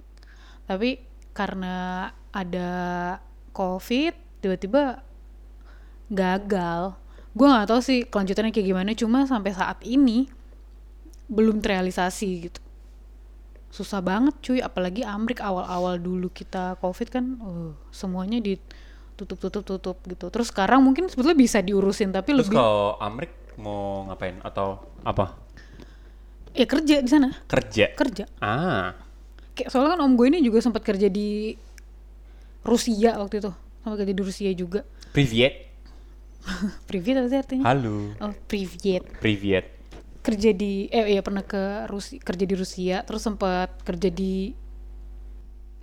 Tapi 0.69 1.01
karena 1.33 2.09
ada 2.33 2.71
covid 3.57 4.15
tiba-tiba 4.39 5.03
gagal. 6.09 6.95
Gue 7.37 7.47
nggak 7.47 7.69
tahu 7.71 7.81
sih 7.85 8.07
kelanjutannya 8.09 8.51
kayak 8.51 8.69
gimana. 8.69 8.91
Cuma 8.97 9.29
sampai 9.29 9.53
saat 9.55 9.79
ini 9.85 10.27
belum 11.29 11.61
terrealisasi 11.61 12.29
gitu. 12.49 12.61
Susah 13.69 14.01
banget 14.01 14.33
cuy, 14.41 14.65
apalagi 14.65 15.05
Amrik 15.05 15.45
awal-awal 15.45 16.01
dulu 16.01 16.33
kita 16.33 16.81
covid 16.81 17.13
kan, 17.13 17.37
uh, 17.45 17.77
semuanya 17.93 18.41
ditutup-tutup-tutup 18.41 20.01
gitu. 20.09 20.33
Terus 20.33 20.49
sekarang 20.49 20.81
mungkin 20.81 21.05
sebetulnya 21.13 21.37
bisa 21.37 21.61
diurusin 21.61 22.09
tapi 22.09 22.33
Terus 22.33 22.49
lebih 22.49 22.57
kalau 22.57 22.97
Amrik 22.97 23.33
mau 23.59 24.07
ngapain 24.09 24.39
Atau 24.41 24.87
apa 25.03 25.35
ya 26.57 26.65
kerja 26.65 27.05
di 27.05 27.11
sana, 27.11 27.29
Kerja 27.45 27.93
kerja. 27.93 28.25
Ah 28.41 28.97
Kayak 29.53 29.69
soalnya 29.75 29.99
kan 29.99 30.01
om 30.07 30.15
gue 30.17 30.27
ini 30.33 30.39
juga 30.41 30.65
sempat 30.65 30.87
kerja 30.87 31.11
di 31.13 31.59
Rusia 32.65 33.17
waktu 33.19 33.41
itu, 33.43 33.53
kerja 33.85 34.05
di 34.13 34.23
Rusia 34.23 34.51
juga. 34.55 34.81
Privet 35.13 35.53
Privet 36.89 37.15
apa 37.19 37.29
sih 37.31 37.39
artinya? 37.41 37.69
Halo 37.69 38.15
Oh, 38.23 38.35
privet. 38.51 39.05
Privet 39.21 39.65
Kerja 40.27 40.51
di 40.53 40.91
eh 40.93 41.17
iya 41.17 41.21
pernah 41.25 41.41
ke 41.47 41.89
Rusia, 41.89 42.19
kerja 42.21 42.45
di 42.45 42.55
Rusia, 42.59 42.97
terus 43.07 43.23
sempat 43.25 43.81
kerja 43.87 44.09
di 44.13 44.53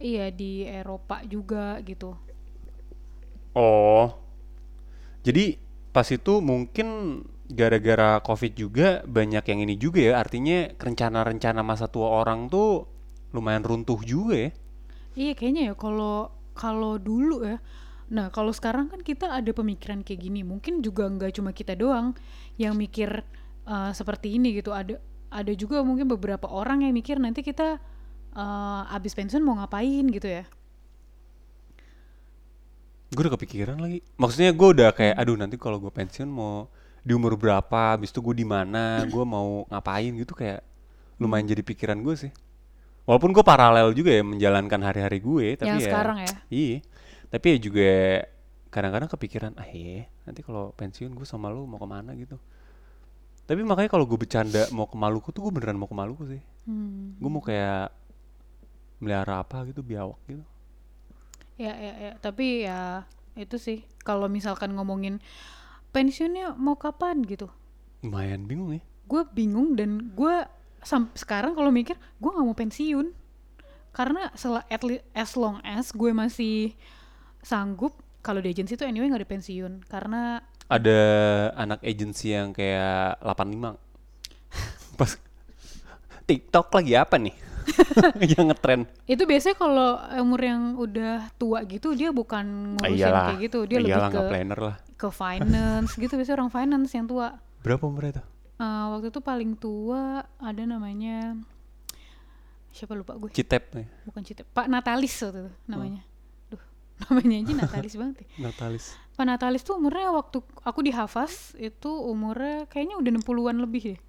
iya 0.10 0.26
di 0.40 0.52
Eropa 0.80 1.18
juga 1.34 1.80
gitu. 1.90 2.10
Oh 3.56 4.20
Jadi 5.26 5.58
pas 5.96 6.06
itu 6.12 6.34
mungkin 6.44 6.88
gara-gara 7.48 8.20
covid 8.26 8.54
juga 8.58 8.88
banyak 9.08 9.44
yang 9.48 9.60
ini 9.64 9.76
juga 9.78 10.02
ya 10.02 10.14
artinya 10.20 10.68
rencana-rencana 10.82 11.62
masa 11.62 11.86
tua 11.88 12.10
orang 12.22 12.50
tuh 12.52 12.90
lumayan 13.32 13.64
runtuh 13.64 14.02
juga 14.02 14.50
ya 14.50 14.52
Iya 15.16 15.32
kayaknya 15.38 15.62
ya 15.72 15.74
kalau 15.84 16.30
kalau 16.56 16.98
dulu 16.98 17.44
ya. 17.44 17.60
Nah 18.10 18.32
kalau 18.32 18.56
sekarang 18.56 18.88
kan 18.88 19.04
kita 19.04 19.30
ada 19.30 19.52
pemikiran 19.52 20.02
kayak 20.02 20.24
gini. 20.24 20.42
Mungkin 20.42 20.80
juga 20.80 21.06
nggak 21.06 21.38
cuma 21.38 21.52
kita 21.52 21.76
doang 21.76 22.16
yang 22.56 22.74
mikir 22.74 23.22
uh, 23.68 23.92
seperti 23.92 24.40
ini 24.40 24.56
gitu. 24.58 24.72
Ada 24.72 24.98
ada 25.30 25.52
juga 25.54 25.84
mungkin 25.84 26.08
beberapa 26.08 26.48
orang 26.48 26.88
yang 26.88 26.96
mikir 26.96 27.20
nanti 27.20 27.44
kita 27.44 27.78
uh, 28.34 28.96
abis 28.96 29.12
pensiun 29.12 29.44
mau 29.44 29.60
ngapain 29.60 30.08
gitu 30.08 30.32
ya. 30.32 30.48
gue 33.16 33.22
udah 33.24 33.36
kepikiran 33.40 33.80
lagi 33.80 34.04
maksudnya 34.20 34.52
gue 34.52 34.68
udah 34.76 34.90
kayak 34.92 35.16
aduh 35.16 35.40
nanti 35.40 35.56
kalau 35.56 35.80
gue 35.80 35.88
pensiun 35.88 36.28
mau 36.28 36.68
di 37.00 37.16
umur 37.16 37.40
berapa 37.40 37.96
habis 37.96 38.12
itu 38.12 38.20
gue 38.20 38.44
di 38.44 38.48
mana 38.48 39.08
gue 39.08 39.24
mau 39.24 39.64
ngapain 39.72 40.12
gitu 40.20 40.36
kayak 40.36 40.60
lumayan 41.16 41.48
jadi 41.48 41.64
pikiran 41.64 42.04
gue 42.04 42.16
sih 42.18 42.32
walaupun 43.06 43.32
gue 43.32 43.46
paralel 43.46 43.94
juga 43.94 44.12
ya 44.12 44.24
menjalankan 44.26 44.82
hari-hari 44.82 45.22
gue 45.22 45.46
tapi 45.56 45.78
Yang 45.78 45.82
ya 45.82 45.88
sekarang 45.90 46.18
ya? 46.22 46.34
iya 46.50 46.78
tapi 47.30 47.46
ya 47.54 47.58
juga 47.62 47.92
kadang-kadang 48.70 49.10
kepikiran 49.14 49.52
ah 49.56 49.70
iya 49.70 50.10
nanti 50.26 50.42
kalau 50.42 50.74
pensiun 50.74 51.14
gue 51.14 51.24
sama 51.24 51.48
lu 51.50 51.64
mau 51.66 51.78
ke 51.78 51.88
mana 51.88 52.12
gitu 52.18 52.36
tapi 53.46 53.62
makanya 53.62 53.94
kalau 53.94 54.10
gue 54.10 54.18
bercanda 54.18 54.66
mau 54.74 54.90
ke 54.90 54.98
Maluku 54.98 55.30
tuh 55.30 55.46
gue 55.48 55.54
beneran 55.54 55.78
mau 55.78 55.88
ke 55.88 55.96
Maluku 55.96 56.26
sih 56.28 56.42
Hmm. 56.66 57.14
gue 57.22 57.30
mau 57.30 57.46
kayak 57.46 57.94
melihara 58.98 59.46
apa 59.46 59.70
gitu 59.70 59.86
biawak 59.86 60.18
gitu 60.26 60.42
Ya, 61.56 61.72
ya, 61.72 61.94
ya. 61.96 62.12
Tapi 62.20 62.68
ya 62.68 63.08
itu 63.40 63.56
sih. 63.56 63.88
Kalau 64.04 64.28
misalkan 64.28 64.76
ngomongin 64.76 65.24
pensiunnya 65.96 66.52
mau 66.60 66.76
kapan 66.76 67.24
gitu, 67.24 67.48
lumayan 68.04 68.44
bingung 68.44 68.76
ya 68.76 68.84
gue 69.06 69.22
bingung 69.32 69.78
dan 69.80 70.12
gue 70.12 70.36
sekarang 71.12 71.52
kalau 71.52 71.70
mikir 71.70 71.94
gue 72.16 72.30
nggak 72.30 72.46
mau 72.46 72.54
pensiun. 72.54 73.08
Karena 73.92 74.28
sel 74.34 74.60
at 74.60 74.82
le- 74.82 75.04
as 75.12 75.34
long 75.34 75.60
as 75.62 75.90
gue 75.90 76.12
masih 76.12 76.76
sanggup 77.40 77.94
kalau 78.20 78.38
di 78.38 78.50
agensi 78.50 78.74
tuh 78.74 78.84
anyway 78.84 79.08
nggak 79.08 79.22
ada 79.22 79.32
pensiun. 79.32 79.74
Karena 79.84 80.38
ada 80.66 81.00
anak 81.54 81.80
agensi 81.80 82.32
yang 82.32 82.50
kayak 82.50 83.18
85 83.20 83.78
pas 84.98 85.12
TikTok 86.24 86.68
lagi 86.72 86.94
apa 86.94 87.16
nih? 87.18 87.36
Yang 88.22 88.46
ngetren 88.46 88.82
itu 89.04 89.26
biasanya 89.26 89.58
kalau 89.58 89.98
umur 90.22 90.38
yang 90.40 90.62
udah 90.76 91.34
tua 91.34 91.66
gitu 91.66 91.94
dia 91.94 92.14
bukan 92.14 92.78
Ah, 92.78 92.86
ngurusin 92.86 92.94
iyalah. 92.96 93.26
kayak 93.28 93.40
gitu. 93.42 93.60
Dia 93.66 93.78
iyalah 93.80 93.90
lebih 94.06 94.14
ke 94.16 94.22
planner 94.30 94.60
lah. 94.62 94.76
ke 94.96 95.08
finance 95.10 95.92
gitu. 95.96 96.14
Biasanya 96.14 96.38
orang 96.38 96.52
finance 96.52 96.92
yang 96.94 97.06
tua. 97.06 97.28
Berapa 97.62 97.84
umurnya 97.84 98.22
tuh 98.22 98.26
Eh, 98.56 98.86
waktu 98.90 99.08
itu 99.10 99.20
paling 99.20 99.52
tua 99.54 100.04
ada 100.38 100.64
namanya 100.64 101.36
siapa 102.70 102.92
lupa 102.92 103.16
gue. 103.16 103.32
Citep 103.32 103.72
nih 103.74 103.88
bukan 104.04 104.22
Cita 104.22 104.44
Pak 104.46 104.68
Natalis 104.68 105.16
waktu 105.20 105.40
itu 105.42 105.52
namanya. 105.66 106.02
Duh 106.48 106.60
namanya 107.04 107.36
aja 107.42 107.54
Natalis 107.54 107.94
banget 107.96 108.16
ya. 108.24 108.28
Natalis. 108.42 108.86
Pak 109.12 109.26
Natalis 109.26 109.62
tuh 109.62 109.76
umurnya 109.76 110.12
waktu 110.12 110.38
aku 110.62 110.80
di 110.82 110.92
Hafaz 110.92 111.56
itu 111.56 111.88
umurnya 111.90 112.68
kayaknya 112.68 112.96
udah 112.96 113.12
60-an 113.14 113.58
lebih 113.60 113.82
deh. 113.92 114.00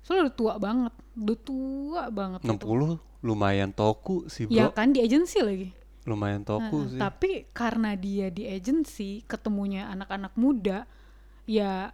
Soalnya 0.00 0.22
udah 0.26 0.36
tua 0.36 0.54
banget 0.56 0.94
udah 1.12 1.38
tua 1.40 2.02
banget 2.08 2.40
gitu. 2.42 2.54
60 2.54 2.98
lumayan 3.20 3.70
toku 3.70 4.24
sih 4.26 4.46
bro. 4.46 4.54
ya 4.54 4.70
kan 4.70 4.90
di 4.90 5.02
agensi 5.02 5.38
lagi. 5.42 5.68
Lumayan 6.02 6.42
toku 6.42 6.80
Nah, 6.80 6.90
sih. 6.90 6.98
tapi 6.98 7.30
karena 7.50 7.92
dia 7.94 8.30
di 8.30 8.46
agensi 8.46 9.20
ketemunya 9.26 9.90
anak-anak 9.90 10.32
muda 10.34 10.88
ya 11.44 11.92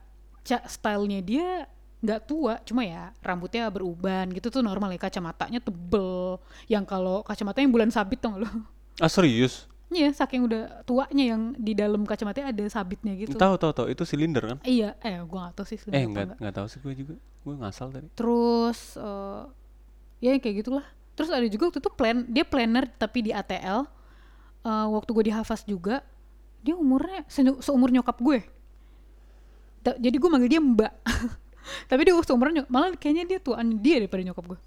stylenya 0.65 1.21
dia 1.21 1.67
nggak 1.97 2.21
tua 2.23 2.61
cuma 2.63 2.81
ya 2.81 3.11
rambutnya 3.19 3.67
beruban 3.67 4.31
gitu 4.31 4.47
tuh 4.49 4.61
normal 4.61 4.89
ya 4.89 5.01
kacamatanya 5.01 5.59
tebel 5.59 6.39
yang 6.67 6.85
kalau 6.85 7.21
kacamata 7.21 7.59
yang 7.59 7.69
bulan 7.69 7.89
sabit 7.89 8.21
tuh 8.21 8.37
lo 8.37 8.49
ah 9.03 9.11
serius 9.11 9.67
Iya, 9.87 10.11
saking 10.11 10.43
udah 10.43 10.83
tuanya 10.83 11.31
yang 11.31 11.55
di 11.55 11.71
dalam 11.71 12.03
kacamata 12.03 12.43
ada 12.43 12.67
sabitnya 12.67 13.15
gitu. 13.15 13.39
Tahu 13.39 13.55
tahu 13.55 13.71
tahu 13.71 13.87
itu 13.87 14.03
silinder 14.03 14.43
kan? 14.43 14.59
Iya, 14.67 14.99
eh 14.99 15.23
gua 15.23 15.47
gak 15.47 15.63
tahu 15.63 15.67
sih 15.71 15.79
Eh 15.79 15.87
apa 15.87 15.95
enggak 16.03 16.25
enggak. 16.27 16.39
enggak 16.43 16.55
tahu 16.59 16.67
sih 16.67 16.79
gue 16.83 16.93
juga. 16.97 17.15
Gue 17.47 17.55
ngasal 17.55 17.89
tadi. 17.95 18.09
Terus 18.11 18.99
eh 18.99 19.43
ya 20.19 20.31
kayak 20.35 20.57
gitulah. 20.59 20.83
Terus 21.15 21.31
ada 21.31 21.47
juga 21.47 21.71
waktu 21.71 21.79
itu 21.79 21.91
plan 21.95 22.27
dia 22.27 22.43
planner 22.43 22.91
tapi 22.91 23.19
di 23.21 23.31
ATL. 23.31 23.87
Eh, 24.67 24.87
waktu 24.91 25.11
gue 25.15 25.25
di 25.25 25.33
Hafaz 25.33 25.63
juga 25.63 26.03
dia 26.59 26.75
umurnya 26.75 27.23
se- 27.25 27.63
seumur 27.63 27.95
nyokap 27.95 28.19
gue. 28.19 28.43
Jadi 29.95 30.17
gue 30.19 30.31
manggil 30.31 30.51
dia 30.51 30.63
Mbak. 30.63 30.93
tapi 31.91 32.01
dia 32.07 32.15
seumuran 32.19 32.67
malah 32.67 32.95
kayaknya 32.99 33.25
dia 33.27 33.39
tuaan 33.39 33.79
dia 33.79 34.03
daripada 34.03 34.23
nyokap 34.27 34.45
gue. 34.57 34.59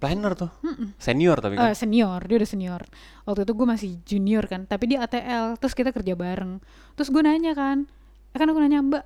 Planner 0.00 0.32
tuh. 0.34 0.50
Senior 0.98 1.38
tapi 1.38 1.54
kan. 1.54 1.70
Eh, 1.70 1.74
senior, 1.78 2.18
dia 2.26 2.36
udah 2.40 2.48
senior. 2.48 2.82
Waktu 3.22 3.46
itu 3.46 3.52
gue 3.54 3.66
masih 3.68 3.90
junior 4.02 4.44
kan, 4.50 4.66
tapi 4.66 4.90
dia 4.90 4.98
ATL, 5.06 5.54
terus 5.62 5.78
kita 5.78 5.94
kerja 5.94 6.18
bareng. 6.18 6.58
Terus 6.98 7.08
gue 7.14 7.22
nanya 7.22 7.54
kan, 7.54 7.86
eh 8.34 8.38
kan 8.42 8.50
aku 8.50 8.58
nanya 8.58 8.82
Mbak, 8.82 9.04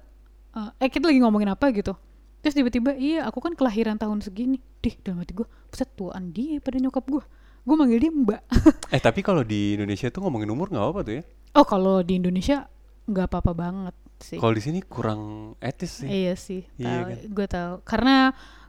eh, 0.57 0.71
eh 0.81 0.89
kita 0.89 1.13
lagi 1.13 1.21
ngomongin 1.21 1.53
apa 1.53 1.69
gitu. 1.77 1.93
Terus 2.41 2.57
tiba-tiba, 2.57 2.97
iya 2.97 3.29
aku 3.29 3.45
kan 3.45 3.53
kelahiran 3.53 4.01
tahun 4.01 4.25
segini. 4.25 4.57
Dih, 4.81 4.97
dalam 5.05 5.21
hati 5.21 5.37
gue, 5.37 5.45
buset 5.69 5.93
tuaan 6.01 6.33
dia 6.33 6.65
pada 6.65 6.81
nyokap 6.81 7.05
gue. 7.05 7.25
Gue 7.69 7.77
manggil 7.77 8.01
dia 8.01 8.13
Mbak. 8.17 8.41
eh 8.97 9.03
tapi 9.05 9.21
kalau 9.21 9.45
di 9.45 9.77
Indonesia 9.77 10.09
tuh 10.09 10.25
ngomongin 10.25 10.49
umur 10.49 10.73
nggak 10.73 10.81
apa 10.81 11.01
tuh 11.05 11.15
ya? 11.21 11.25
oh 11.57 11.65
kalau 11.65 12.05
di 12.05 12.21
Indonesia 12.21 12.69
nggak 13.09 13.27
apa-apa 13.33 13.53
banget 13.57 13.95
sih. 14.19 14.37
Kalau 14.37 14.51
di 14.51 14.61
sini 14.61 14.79
kurang 14.81 15.21
etis 15.59 16.01
sih. 16.01 16.09
Iya 16.09 16.35
sih, 16.35 16.63
Iya 16.77 16.85
tahu. 16.87 17.05
kan? 17.05 17.17
gue 17.29 17.47
tahu. 17.47 17.73
Karena 17.83 18.17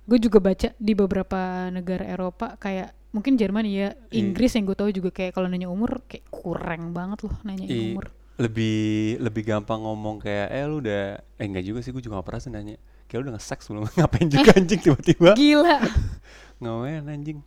gue 0.03 0.17
juga 0.17 0.39
baca 0.39 0.69
di 0.73 0.93
beberapa 0.93 1.39
negara 1.67 2.03
Eropa 2.03 2.55
kayak 2.55 2.91
mungkin 3.09 3.33
Jerman 3.33 3.63
ya, 3.63 3.91
Inggris 4.09 4.51
yang 4.51 4.63
gue 4.63 4.75
tahu 4.75 4.89
juga 4.89 5.09
kayak 5.09 5.31
kalau 5.31 5.47
nanya 5.47 5.67
umur 5.67 6.03
kayak 6.03 6.27
kurang 6.27 6.91
banget 6.91 7.23
loh 7.23 7.35
nanyain 7.41 7.65
Iya, 7.65 7.91
umur. 7.93 8.07
lebih 8.37 8.77
lebih 9.17 9.43
gampang 9.43 9.79
ngomong 9.79 10.19
kayak 10.19 10.47
eh 10.49 10.63
lu 10.63 10.77
udah 10.77 11.03
eh 11.17 11.43
enggak 11.43 11.65
juga 11.65 11.79
sih 11.79 11.89
gue 11.89 11.99
juga 11.99 12.21
gak 12.21 12.27
pernah 12.27 12.37
sih 12.39 12.51
nanya 12.51 12.75
kayak 13.03 13.17
lu 13.17 13.25
udah 13.25 13.35
nge-sex 13.35 13.59
belum 13.65 13.81
ngapain 13.97 14.27
juga 14.27 14.49
Eh. 14.53 14.57
anjing 14.61 14.79
tiba-tiba 14.79 15.31
Gila. 15.33 15.75
ngapain 16.61 17.03
anjing 17.05 17.39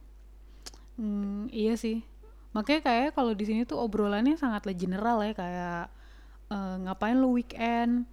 Hmm, 0.96 1.48
iya 1.48 1.74
sih. 1.74 2.04
Makanya 2.50 2.80
kayak 2.82 3.08
kalau 3.14 3.32
di 3.32 3.44
sini 3.44 3.62
tuh 3.62 3.78
obrolannya 3.78 4.34
sangatlah 4.34 4.74
general 4.74 5.22
ya 5.22 5.32
kayak 5.32 5.88
eh, 6.50 6.76
ngapain 6.82 7.14
lu 7.14 7.32
weekend, 7.32 8.04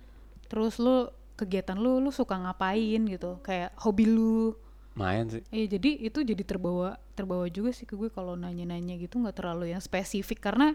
terus 0.48 0.78
lu 0.78 1.10
kegiatan 1.36 1.76
lu 1.76 2.00
lu 2.00 2.10
suka 2.10 2.38
ngapain 2.38 3.02
gitu, 3.06 3.38
kayak 3.42 3.74
hobi 3.82 4.06
lu. 4.06 4.54
main 4.98 5.30
sih. 5.30 5.46
Iya 5.54 5.78
jadi 5.78 6.10
itu 6.10 6.26
jadi 6.26 6.42
terbawa 6.42 6.98
terbawa 7.14 7.46
juga 7.54 7.70
sih 7.70 7.86
ke 7.86 7.94
gue 7.94 8.10
kalau 8.10 8.34
nanya-nanya 8.34 8.98
gitu 8.98 9.22
nggak 9.22 9.38
terlalu 9.38 9.70
yang 9.70 9.78
spesifik. 9.78 10.42
Karena 10.42 10.74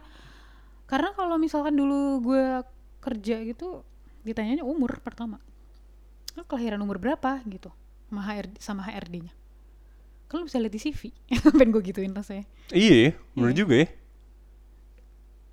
karena 0.87 1.11
kalau 1.15 1.43
misalkan 1.43 1.75
dulu 1.75 2.23
gue 2.23 2.63
kerja 3.03 3.43
gitu 3.43 3.83
ditanyanya 4.23 4.63
umur 4.63 5.03
pertama. 5.03 5.43
Lu 6.39 6.47
kelahiran 6.47 6.79
umur 6.79 7.03
berapa 7.03 7.43
gitu 7.51 7.75
sama 8.07 8.23
HRD 8.23 8.55
sama 8.63 8.83
HRD-nya 8.87 9.35
kan 10.31 10.41
lu 10.41 10.49
bisa 10.49 10.57
lihat 10.57 10.73
di 10.73 10.81
CV 10.81 11.13
pengen 11.59 11.75
gue 11.75 11.83
gituin 11.83 12.15
rasanya. 12.15 12.47
Iya 12.71 13.19
bener 13.35 13.51
Iya. 13.53 13.59
juga 13.59 13.75
ya. 13.75 13.89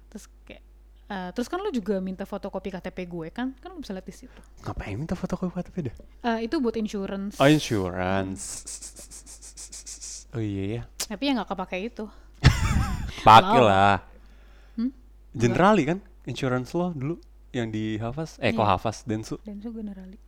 Terus 0.07 0.25
kayak 0.45 0.63
eh, 1.09 1.29
terus 1.33 1.45
kan 1.45 1.59
lu 1.59 1.69
juga 1.69 1.97
minta 1.99 2.23
fotokopi 2.23 2.69
KTP 2.69 2.97
gue 3.05 3.27
kan? 3.29 3.51
Kan 3.57 3.73
lu 3.73 3.81
bisa 3.81 3.91
lihat 3.91 4.05
di 4.05 4.15
situ. 4.15 4.39
Ngapain 4.61 4.95
minta 4.95 5.13
fotokopi 5.13 5.51
KTP 5.51 5.75
dah? 5.89 5.95
Eh, 6.33 6.45
itu 6.45 6.55
buat 6.57 6.73
insurance. 6.73 7.35
Oh 7.37 7.49
insurance. 7.49 8.43
Oh 10.29 10.41
iya 10.41 10.63
ya 10.77 10.83
tapi 11.09 11.25
ya 11.25 11.33
nggak 11.33 11.49
kepake 11.49 11.77
itu. 11.89 12.05
Pakai 13.25 13.59
Wow. 13.59 13.65
lah. 13.65 13.97
Hmm? 14.77 14.93
generali 15.33 15.83
kan? 15.83 15.97
Insurance 16.23 16.69
lo 16.71 16.93
dulu 16.93 17.17
yang 17.49 17.73
di 17.73 17.97
Hafaz 17.97 18.37
eh 18.37 18.53
kok 18.53 18.61
Iya. 18.61 18.77
Hafaz 18.77 18.97
Densu. 19.09 19.41
Dan 19.41 19.57
itu 19.57 19.73
generali. 19.73 20.21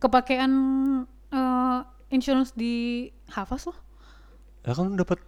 Kepakean 0.00 0.52
eh, 1.28 1.80
insurance 2.08 2.56
di 2.56 3.06
Hafaz 3.28 3.68
loh 3.68 3.76
lah 4.64 4.74
kan 4.74 4.90
lu 4.90 4.98
dapat 4.98 5.20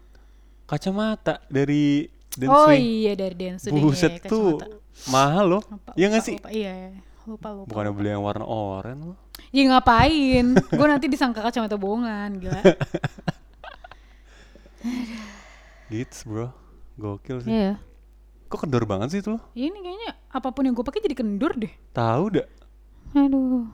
kacamata 0.64 1.38
dari 1.46 2.10
Densu 2.38 2.54
oh 2.54 2.70
iya 2.70 3.12
dari 3.18 3.34
Densu 3.34 3.66
deh, 3.68 3.82
buset 3.82 4.22
iya, 4.22 4.30
tuh. 4.30 4.62
mahal 5.10 5.58
loh. 5.58 5.62
Lupa, 5.66 5.90
Iya 5.98 6.06
nggak 6.08 6.22
sih? 6.22 6.36
lupa, 6.38 6.50
iya 6.54 6.94
lupa 7.26 7.48
lupa 7.52 7.68
bukannya 7.68 7.92
beli 7.92 8.08
yang 8.08 8.24
warna 8.24 8.46
oranye 8.46 9.12
lo 9.12 9.14
ya 9.52 9.62
ngapain? 9.68 10.46
Gue 10.56 10.86
nanti 10.88 11.06
disangka 11.06 11.44
kacamata 11.44 11.76
bohongan 11.76 12.40
gila. 12.40 12.62
Gitu 15.88 16.16
bro. 16.28 16.46
Gokil 16.98 17.38
sih. 17.44 17.50
Iya. 17.52 17.72
Kok 18.48 18.64
kendor 18.64 18.84
banget 18.88 19.08
sih 19.12 19.20
itu? 19.20 19.36
Lo? 19.36 19.40
ini 19.52 19.76
kayaknya 19.76 20.10
apa 20.32 20.48
pun 20.50 20.64
yang 20.64 20.74
gue 20.74 20.84
pakai 20.84 21.04
jadi 21.04 21.16
kendur 21.16 21.52
deh. 21.54 21.70
Tahu 21.92 22.24
dah 22.38 22.46
aduh. 23.16 23.64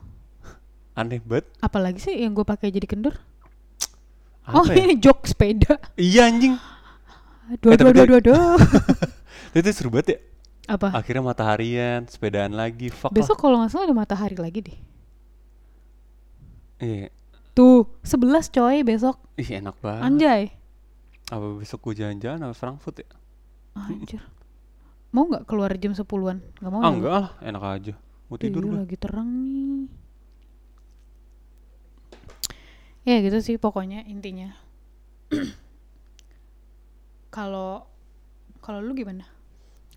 Aneh 0.98 1.18
banget. 1.22 1.46
Apalagi 1.58 1.98
sih 1.98 2.14
yang 2.14 2.34
gue 2.34 2.46
pakai 2.46 2.70
jadi 2.70 2.86
kendur 2.86 3.14
Apa 4.44 4.60
oh 4.60 4.66
ya? 4.68 4.76
ini 4.84 5.00
jok 5.00 5.24
sepeda. 5.24 5.80
Iya 5.96 6.28
anjing 6.28 6.54
dua 7.60 7.72
Eh, 7.72 7.78
dua 7.78 7.90
dua 7.90 7.92
dia- 7.92 8.08
dua. 8.08 8.20
Dua 8.20 8.40
Itu 9.54 9.68
seru 9.70 9.90
banget 9.90 10.08
ya. 10.08 10.18
Apa? 10.64 10.96
Akhirnya 10.96 11.20
mataharian 11.20 12.08
Sepedaan 12.08 12.56
lagi 12.56 12.88
Fuck 12.88 13.12
besok 13.12 13.36
kalau 13.36 13.60
nggak 13.60 13.68
salah 13.68 13.84
ada 13.84 13.94
matahari 13.94 14.34
lagi 14.34 14.60
deh. 14.62 14.78
Iya. 16.80 17.12
Tuh 17.52 17.86
11 18.02 18.50
coy 18.50 18.82
besok. 18.82 19.20
Ih 19.36 19.60
enak 19.60 19.76
banget. 19.78 20.02
Anjay. 20.02 20.42
Apa 21.28 21.56
besok 21.56 21.84
gue 21.84 22.00
jalan-jalan 22.00 22.40
sama 22.40 22.54
Frankfurt 22.54 22.96
ya? 22.98 23.08
anjir. 23.74 24.22
Mau 25.10 25.26
nggak 25.26 25.44
keluar 25.44 25.70
jam 25.74 25.92
10-an 25.92 26.38
nggak 26.58 26.70
mau 26.70 26.80
ah 26.80 26.84
ya? 26.84 26.92
enggak 26.92 27.14
lah. 27.14 27.30
Enak 27.40 27.62
aja. 27.64 27.94
Mau 28.26 28.36
tidur 28.36 28.62
Iya, 28.62 28.72
lagi 28.80 28.96
terang 28.96 29.28
nih. 29.30 29.86
Ya 33.04 33.20
gitu 33.20 33.38
sih 33.38 33.56
pokoknya 33.56 34.02
intinya. 34.04 34.56
Kalau 37.34 37.82
kalau 38.62 38.78
lu 38.78 38.94
gimana? 38.94 39.26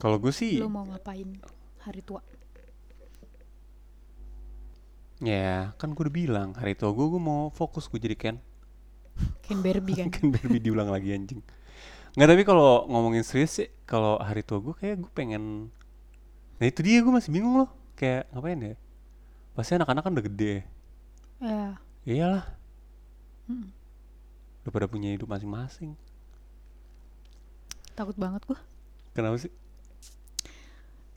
Kalau 0.02 0.18
gue 0.18 0.34
sih 0.34 0.58
Lu 0.58 0.74
mau 0.74 0.90
ngapain 0.90 1.38
hari 1.86 2.02
tua? 2.02 2.26
Ya 5.22 5.74
kan 5.78 5.94
gue 5.94 6.02
udah 6.02 6.14
bilang 6.14 6.50
Hari 6.58 6.74
tua 6.74 6.94
gue 6.94 7.06
gue 7.06 7.22
mau 7.22 7.54
fokus 7.54 7.86
gue 7.86 8.02
jadi 8.02 8.18
Ken 8.18 8.38
Ken 9.46 9.62
Barbie 9.62 10.02
kan? 10.02 10.10
Ken 10.14 10.34
Barbie 10.34 10.62
diulang 10.62 10.90
lagi 10.90 11.14
anjing 11.14 11.42
Nggak 12.18 12.28
tapi 12.34 12.44
kalau 12.46 12.90
ngomongin 12.90 13.22
serius 13.22 13.62
sih 13.62 13.70
Kalau 13.86 14.18
hari 14.18 14.42
tua 14.42 14.58
gue 14.58 14.74
kayak 14.74 15.06
gue 15.06 15.12
pengen 15.14 15.70
Nah 16.58 16.66
itu 16.66 16.82
dia 16.82 17.06
gue 17.06 17.14
masih 17.14 17.30
bingung 17.30 17.54
loh 17.54 17.70
Kayak 17.94 18.30
ngapain 18.34 18.62
ya 18.62 18.76
Pasti 19.54 19.78
anak-anak 19.78 20.02
kan 20.06 20.14
udah 20.14 20.26
gede 20.26 20.54
ya. 21.42 21.78
Iyalah 22.06 22.58
Mm. 23.48 23.72
Udah 24.68 24.72
pada 24.76 24.92
punya 24.92 25.16
hidup 25.16 25.32
masing-masing 25.32 25.96
Takut 27.98 28.14
banget 28.14 28.46
gua. 28.46 28.62
Kenapa 29.18 29.42
sih? 29.42 29.50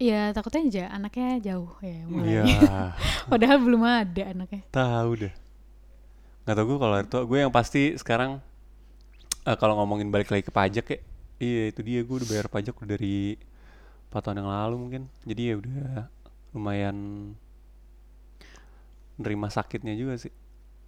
Iya 0.01 0.33
takutnya 0.33 0.65
aja 0.65 0.85
anaknya 0.97 1.53
jauh 1.53 1.77
ya 1.85 2.01
mulai. 2.09 2.41
Iya 2.41 2.43
Padahal 3.31 3.61
belum 3.61 3.85
ada 3.85 4.33
anaknya. 4.33 4.65
Tahu 4.73 5.11
deh 5.29 5.35
Nggak 6.49 6.57
tau 6.57 6.65
gue 6.65 6.79
kalau 6.81 6.97
tua 7.05 7.23
Gue 7.29 7.39
yang 7.45 7.53
pasti 7.53 7.93
sekarang 8.01 8.41
eh, 9.45 9.57
Kalau 9.61 9.77
ngomongin 9.77 10.09
balik 10.09 10.33
lagi 10.33 10.41
ke 10.41 10.49
pajak 10.49 10.87
ya 10.89 10.99
Iya 11.37 11.63
itu 11.69 11.81
dia 11.85 12.01
gue 12.01 12.17
udah 12.17 12.29
bayar 12.33 12.49
pajak 12.49 12.73
udah 12.81 12.97
dari 12.97 13.37
4 14.09 14.25
tahun 14.25 14.41
yang 14.41 14.49
lalu 14.49 14.77
mungkin 14.81 15.03
Jadi 15.29 15.43
ya 15.53 15.55
udah 15.61 16.09
lumayan 16.57 16.97
nerima 19.21 19.53
sakitnya 19.53 19.93
juga 20.01 20.17
sih 20.17 20.33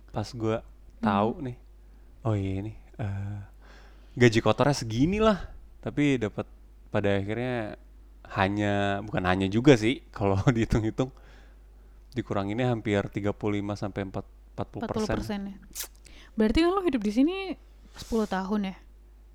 Pas 0.08 0.32
gue 0.32 0.56
tahu 1.04 1.30
nih 1.44 1.56
Oh 2.24 2.32
iya 2.32 2.64
nih 2.64 2.76
eh, 2.96 3.40
Gaji 4.16 4.40
kotornya 4.40 4.72
segini 4.72 5.20
lah 5.20 5.51
Tapi 5.82 6.16
dapat 6.22 6.46
pada 6.94 7.18
akhirnya 7.18 7.76
hanya 8.32 9.02
bukan 9.02 9.24
hanya 9.26 9.50
juga 9.50 9.74
sih 9.76 10.00
kalau 10.16 10.38
dihitung-hitung 10.48 11.10
dikuranginnya 12.12 12.70
hampir 12.70 13.00
35 13.02 13.32
sampai 13.74 14.02
4 14.08 14.22
40 14.52 14.84
40 14.84 15.12
persen. 15.16 15.40
ya. 15.48 15.56
Berarti 16.36 16.58
kan 16.60 16.70
lu 16.76 16.82
hidup 16.84 17.02
di 17.02 17.12
sini 17.12 17.36
10 17.96 18.28
tahun 18.28 18.60
ya? 18.72 18.76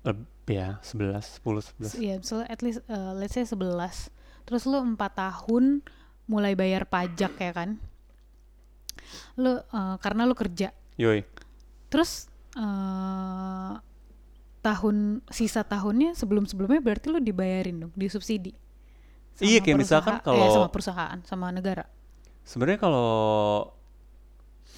Leb- 0.06 0.30
ya 0.46 0.68
11 0.80 1.42
10 1.42 1.98
11. 1.98 1.98
Iya, 1.98 2.16
so 2.22 2.40
at 2.46 2.62
least 2.62 2.80
uh, 2.86 3.12
let's 3.18 3.34
say 3.34 3.42
11. 3.42 4.14
Terus 4.46 4.62
lu 4.64 4.78
4 4.78 4.94
tahun 4.96 5.82
mulai 6.30 6.54
bayar 6.54 6.86
pajak 6.86 7.34
ya 7.34 7.52
kan? 7.52 7.82
Lu 9.34 9.58
uh, 9.58 9.96
karena 9.98 10.22
lu 10.24 10.38
kerja. 10.38 10.70
Yoi. 10.96 11.26
Terus 11.90 12.30
uh, 12.54 13.74
tahun 14.68 15.24
sisa 15.32 15.64
tahunnya 15.64 16.12
sebelum-sebelumnya 16.12 16.84
berarti 16.84 17.08
lu 17.08 17.18
dibayarin 17.18 17.88
dong, 17.88 17.92
disubsidi. 17.96 18.52
Sama 19.32 19.48
Iya, 19.48 19.58
kayak 19.64 19.76
misalkan 19.80 20.14
perusahaan- 20.20 20.36
eh, 20.36 20.44
kalau- 20.44 20.56
sama 20.60 20.68
perusahaan, 20.68 21.18
sama 21.24 21.46
negara. 21.48 21.84
Sebenarnya 22.44 22.78
kalau 22.80 23.08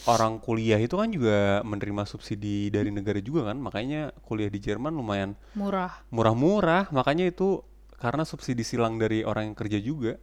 orang 0.08 0.40
kuliah 0.40 0.78
itu 0.78 0.96
kan 0.96 1.08
juga 1.10 1.60
menerima 1.60 2.06
subsidi 2.06 2.70
dari 2.70 2.88
negara 2.88 3.18
juga 3.20 3.50
kan, 3.52 3.56
makanya 3.58 4.14
kuliah 4.24 4.48
di 4.48 4.56
Jerman 4.58 4.94
lumayan 4.94 5.36
Murah. 5.52 5.92
murah-murah, 6.08 6.88
makanya 6.90 7.28
itu 7.28 7.60
karena 8.00 8.24
subsidi 8.24 8.64
silang 8.64 8.96
dari 8.96 9.20
orang 9.22 9.52
yang 9.52 9.56
kerja 9.56 9.76
juga. 9.76 10.16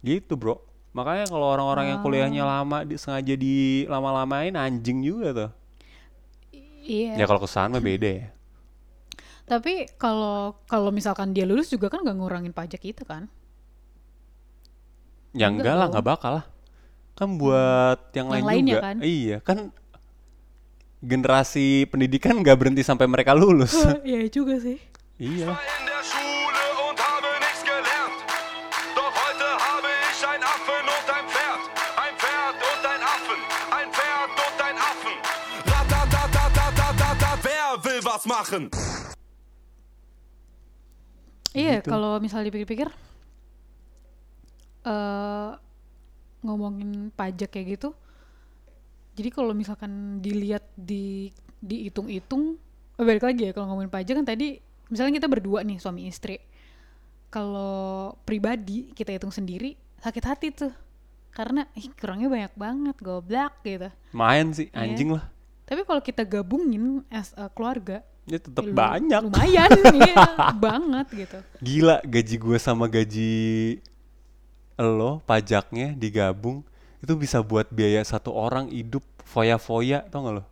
Gitu, 0.00 0.38
Bro. 0.38 0.62
Makanya 0.94 1.26
kalau 1.26 1.50
orang-orang 1.50 1.86
yang 1.92 2.00
kuliahnya 2.00 2.42
lama 2.46 2.86
di, 2.86 2.94
sengaja 2.94 3.34
di 3.34 3.84
lama-lamain 3.86 4.54
anjing 4.54 5.02
juga 5.02 5.28
tuh. 5.34 5.50
Iya. 6.88 7.18
Ya 7.18 7.24
kalau 7.26 7.42
ke 7.42 7.50
sana 7.50 7.76
mah 7.76 7.82
beda 7.82 8.08
ya. 8.08 8.26
Tapi 9.48 9.88
kalau 9.96 10.60
kalau 10.68 10.92
misalkan 10.92 11.32
dia 11.32 11.48
lulus 11.48 11.72
juga 11.72 11.88
kan 11.88 12.04
nggak 12.04 12.16
ngurangin 12.20 12.52
pajak 12.52 12.84
kita 12.84 13.02
kan? 13.08 13.26
Ya 15.32 15.48
enggak, 15.48 15.64
enggak 15.64 15.74
lah, 15.76 15.86
nggak 15.88 16.06
bakal 16.06 16.32
lah. 16.40 16.44
Kan 17.16 17.40
buat 17.40 17.98
yang, 18.12 18.28
yang 18.30 18.46
lain 18.46 18.64
ya 18.64 18.72
juga. 18.76 18.82
Kan? 18.84 18.96
Iya, 19.00 19.36
kan 19.40 19.58
generasi 21.00 21.88
pendidikan 21.88 22.36
nggak 22.44 22.56
berhenti 22.60 22.84
sampai 22.84 23.08
mereka 23.08 23.32
lulus. 23.32 23.72
Iya 24.08 24.28
juga 24.28 24.60
sih. 24.60 24.78
Iya. 25.18 25.56
machen. 38.28 38.68
Iya, 41.58 41.82
Gitu. 41.82 41.90
kalau 41.90 42.16
misalnya 42.18 42.48
dipikir-pikir 42.48 42.88
eh 44.86 45.50
ngomongin 46.38 47.10
pajak 47.12 47.50
kayak 47.50 47.66
gitu. 47.76 47.90
Jadi 49.18 49.28
kalau 49.34 49.50
misalkan 49.50 50.22
dilihat 50.22 50.62
di 50.78 51.34
dihitung-hitung, 51.58 52.54
eh, 52.94 53.02
balik 53.02 53.26
lagi 53.26 53.42
ya 53.44 53.52
kalau 53.52 53.74
ngomongin 53.74 53.90
pajak 53.90 54.14
kan 54.14 54.26
tadi 54.26 54.62
misalnya 54.88 55.18
kita 55.18 55.26
berdua 55.28 55.66
nih 55.66 55.82
suami 55.82 56.06
istri. 56.06 56.38
Kalau 57.28 58.14
pribadi 58.22 58.94
kita 58.94 59.12
hitung 59.12 59.34
sendiri 59.34 59.74
sakit 59.98 60.24
hati 60.24 60.48
tuh. 60.54 60.72
Karena 61.28 61.66
ih 61.74 61.90
kurangnya 61.92 62.26
banyak 62.26 62.54
banget, 62.56 62.96
goblok 62.98 63.52
gitu. 63.62 63.90
Main 64.10 64.50
sih, 64.50 64.70
Iya. 64.70 64.86
anjing 64.86 65.10
lah. 65.12 65.26
Tapi 65.68 65.84
kalau 65.84 66.00
kita 66.00 66.24
gabungin 66.24 67.04
as 67.12 67.36
a 67.36 67.52
keluarga, 67.52 68.00
Ya 68.28 68.38
tetap 68.38 68.60
lu- 68.62 68.72
banyak. 68.72 69.22
Lumayan, 69.24 69.70
iya, 69.98 70.14
banget 70.54 71.06
gitu. 71.16 71.38
Gila 71.58 71.96
gaji 72.02 72.36
gue 72.36 72.58
sama 72.58 72.84
gaji 72.86 73.32
lo 74.78 75.18
pajaknya 75.20 75.90
digabung 75.90 76.62
itu 76.98 77.12
bisa 77.14 77.40
buat 77.40 77.66
biaya 77.68 77.98
satu 78.00 78.30
orang 78.30 78.68
hidup 78.68 79.02
foya-foya 79.24 80.06
tau 80.06 80.22
gak 80.22 80.34
lo? 80.38 80.44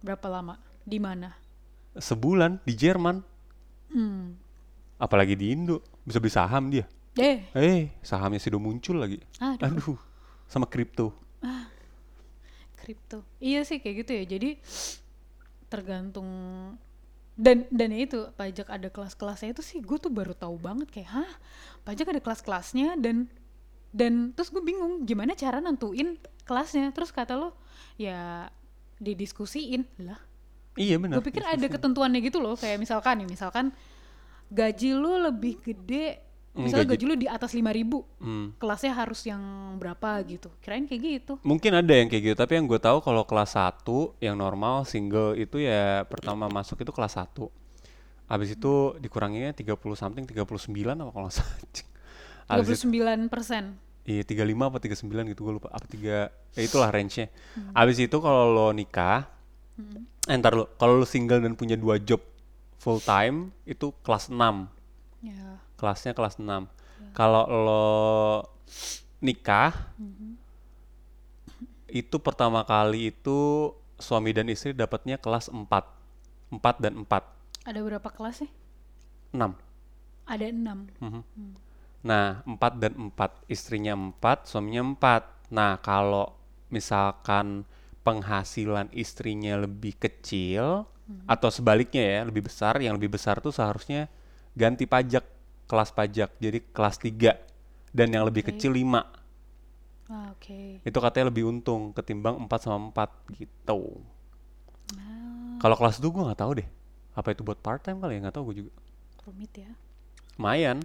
Berapa 0.00 0.26
lama? 0.26 0.54
Di 0.82 0.98
mana? 0.98 1.36
Sebulan 1.92 2.58
di 2.62 2.72
Jerman, 2.72 3.22
Hmm. 3.88 4.36
apalagi 4.96 5.32
di 5.32 5.50
Indo 5.50 5.80
bisa 6.02 6.18
beli 6.18 6.30
saham 6.30 6.68
dia. 6.68 6.84
Eh, 7.14 7.44
Eh, 7.50 7.90
sahamnya 8.00 8.38
sudah 8.38 8.56
muncul 8.56 8.96
lagi. 8.96 9.18
aduh, 9.36 9.64
Aduh, 9.64 9.98
sama 10.46 10.64
kripto. 10.64 11.10
kripto. 12.78 13.20
Iya 13.36 13.62
sih 13.62 13.78
kayak 13.78 13.96
gitu 14.00 14.12
ya. 14.12 14.24
Jadi 14.28 14.50
tergantung 15.66 16.24
dan 17.38 17.70
dan 17.70 17.94
itu 17.94 18.26
pajak 18.34 18.66
ada 18.66 18.90
kelas-kelasnya 18.90 19.54
itu 19.54 19.62
sih 19.62 19.78
gue 19.78 19.94
tuh 20.02 20.10
baru 20.10 20.34
tahu 20.34 20.58
banget 20.58 20.90
kayak 20.90 21.10
hah? 21.22 21.32
Pajak 21.86 22.10
ada 22.10 22.18
kelas-kelasnya? 22.18 22.98
Dan 22.98 23.30
dan 23.94 24.34
terus 24.34 24.50
gue 24.50 24.58
bingung 24.58 25.06
gimana 25.06 25.38
cara 25.38 25.62
nentuin 25.62 26.18
kelasnya? 26.42 26.90
Terus 26.90 27.14
kata 27.14 27.38
lo 27.38 27.54
ya 27.94 28.50
didiskusiin. 28.98 29.86
Lah 30.02 30.18
Iya 30.78 30.94
benar. 31.02 31.18
gue 31.18 31.26
pikir 31.26 31.42
ada 31.42 31.66
ketentuannya 31.66 32.22
gitu 32.22 32.38
loh 32.38 32.54
kayak 32.54 32.78
misalkan 32.78 33.18
nih 33.18 33.28
misalkan 33.28 33.74
gaji 34.48 34.94
lu 34.94 35.18
lebih 35.26 35.58
gede 35.58 36.22
misalnya 36.60 36.88
gaji- 36.88 36.98
gaji, 36.98 37.04
lu 37.06 37.16
di 37.16 37.26
atas 37.26 37.50
5000 37.50 37.70
ribu 37.72 37.98
Hmm. 38.18 38.52
kelasnya 38.54 38.92
harus 38.92 39.20
yang 39.22 39.40
berapa 39.76 40.08
gitu 40.24 40.50
kirain 40.58 40.84
kayak 40.84 41.00
gitu 41.00 41.32
Mungkin 41.40 41.72
ada 41.72 41.90
yang 41.90 42.06
kayak 42.06 42.22
gitu, 42.24 42.36
tapi 42.36 42.56
yang 42.56 42.66
gue 42.66 42.76
tahu 42.76 42.98
kalau 42.98 43.22
kelas 43.22 43.54
1 43.54 43.86
yang 44.18 44.34
normal 44.34 44.82
single 44.82 45.34
itu 45.34 45.58
ya 45.58 46.02
pertama 46.04 46.46
masuk 46.46 46.78
itu 46.78 46.90
kelas 46.90 47.14
1. 47.14 47.46
Habis 48.26 48.52
itu 48.52 48.72
dikuranginya 48.98 49.50
30 49.50 49.72
something 49.94 50.22
39 50.22 50.68
apa 50.98 51.10
kalau 51.10 51.28
salah. 51.28 51.48
anjing. 51.56 51.88
Habis 52.50 52.68
itu 52.76 52.88
39 52.90 53.28
persen 53.28 53.64
iya 54.02 54.22
35 54.22 54.40
apa 54.64 54.78
39 54.78 55.04
gitu 55.28 55.40
gue 55.42 55.54
lupa 55.54 55.68
apa 55.68 55.84
3 55.84 56.32
ya 56.54 56.60
itulah 56.60 56.88
range-nya. 56.88 57.28
Habis 57.72 58.00
itu 58.00 58.16
kalau 58.18 58.48
lo 58.48 58.68
nikah 58.70 59.28
eh, 60.24 60.34
ntar 60.34 60.52
lo 60.52 60.72
kalau 60.74 60.96
lo 60.96 61.04
single 61.04 61.38
dan 61.38 61.54
punya 61.54 61.76
dua 61.76 61.96
job 61.96 62.18
full 62.76 62.98
time 62.98 63.52
itu 63.64 63.92
kelas 64.00 64.28
6. 64.28 64.66
ya 65.20 65.60
Kelasnya 65.78 66.12
kelas 66.12 66.42
6. 66.42 66.66
Kalau 67.14 67.44
lo 67.46 67.86
nikah 69.22 69.72
itu 71.88 72.16
pertama 72.20 72.66
kali 72.68 73.14
itu 73.14 73.72
suami 73.96 74.36
dan 74.36 74.50
istri 74.52 74.76
dapatnya 74.76 75.16
kelas 75.16 75.48
4. 75.48 75.64
4 76.52 76.84
dan 76.84 76.94
4. 77.06 77.08
ada 77.68 77.80
berapa 77.84 78.08
kelas 78.08 78.44
sih 78.44 78.50
6. 79.36 79.52
ada 80.28 80.44
enam 80.44 80.88
Nah, 81.98 82.46
4 82.46 82.78
dan 82.78 82.94
4. 82.94 83.42
Istrinya 83.50 83.98
4, 83.98 84.46
suaminya 84.46 84.82
4. 84.94 85.50
Nah, 85.50 85.80
kalau 85.82 86.36
misalkan 86.70 87.66
penghasilan 88.06 88.88
istrinya 88.94 89.58
lebih 89.58 89.98
kecil 89.98 90.86
atau 91.24 91.48
sebaliknya 91.48 92.04
ya, 92.04 92.20
lebih 92.28 92.46
besar, 92.46 92.76
yang 92.78 93.00
lebih 93.00 93.16
besar 93.16 93.40
tuh 93.40 93.50
seharusnya 93.52 94.12
ganti 94.52 94.84
pajak, 94.84 95.24
kelas 95.70 95.90
pajak. 95.96 96.30
Jadi 96.44 96.58
kelas 96.76 96.96
3 97.00 97.32
dan 97.96 98.08
yang 98.14 98.24
lebih 98.28 98.42
kecil 98.48 98.72
5. 98.74 99.02
ah, 100.10 100.32
oke 100.32 100.58
Itu 100.88 100.98
katanya 101.04 101.26
lebih 101.30 101.44
untung 101.52 101.82
ketimbang 101.96 102.34
4 102.46 102.60
sama 102.64 102.78
4 102.90 103.10
gitu. 103.38 103.80
Ah, 104.96 105.58
Kalau 105.62 105.74
kelas 105.78 105.98
itu 106.00 106.08
gue 106.14 106.22
nggak 106.26 106.40
tahu 106.42 106.52
deh. 106.62 106.68
Apa 107.18 107.28
itu 107.34 107.42
buat 107.46 107.58
part 107.58 107.80
time 107.82 107.98
kali 108.02 108.18
ya? 108.18 108.20
Nggak 108.26 108.34
tahu 108.38 108.44
gue 108.52 108.56
juga. 108.64 108.72
rumit 109.26 109.52
ya 109.60 109.70
lumayan. 110.38 110.78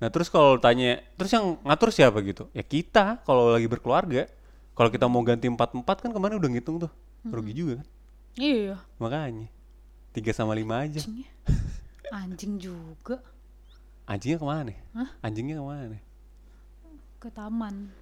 Nah 0.00 0.08
terus 0.08 0.30
kalau 0.32 0.56
tanya, 0.56 1.02
terus 1.18 1.30
yang 1.34 1.58
ngatur 1.66 1.90
siapa 1.92 2.18
gitu? 2.24 2.48
Ya 2.56 2.62
kita 2.64 3.20
kalau 3.26 3.52
lagi 3.52 3.66
berkeluarga. 3.68 4.30
Kalau 4.78 4.88
kita 4.88 5.04
mau 5.12 5.20
ganti 5.26 5.50
empat 5.50 5.76
empat 5.76 6.00
kan 6.00 6.10
kemarin 6.14 6.40
udah 6.40 6.50
ngitung 6.50 6.80
tuh, 6.80 6.90
rugi 7.28 7.52
juga 7.52 7.74
kan? 7.84 7.86
iya 8.38 8.78
Makanya 9.02 9.48
tiga 10.14 10.32
sama 10.34 10.54
lima 10.56 10.82
aja. 10.86 11.04
anjing 12.10 12.58
juga 12.58 13.22
Anjingnya 14.10 14.38
ke 14.38 14.46
mana? 14.46 14.72
Hah? 14.92 15.08
Anjingnya 15.22 15.56
ke 15.56 15.64
mana? 15.64 15.98
ke 17.20 17.28
taman 17.28 17.92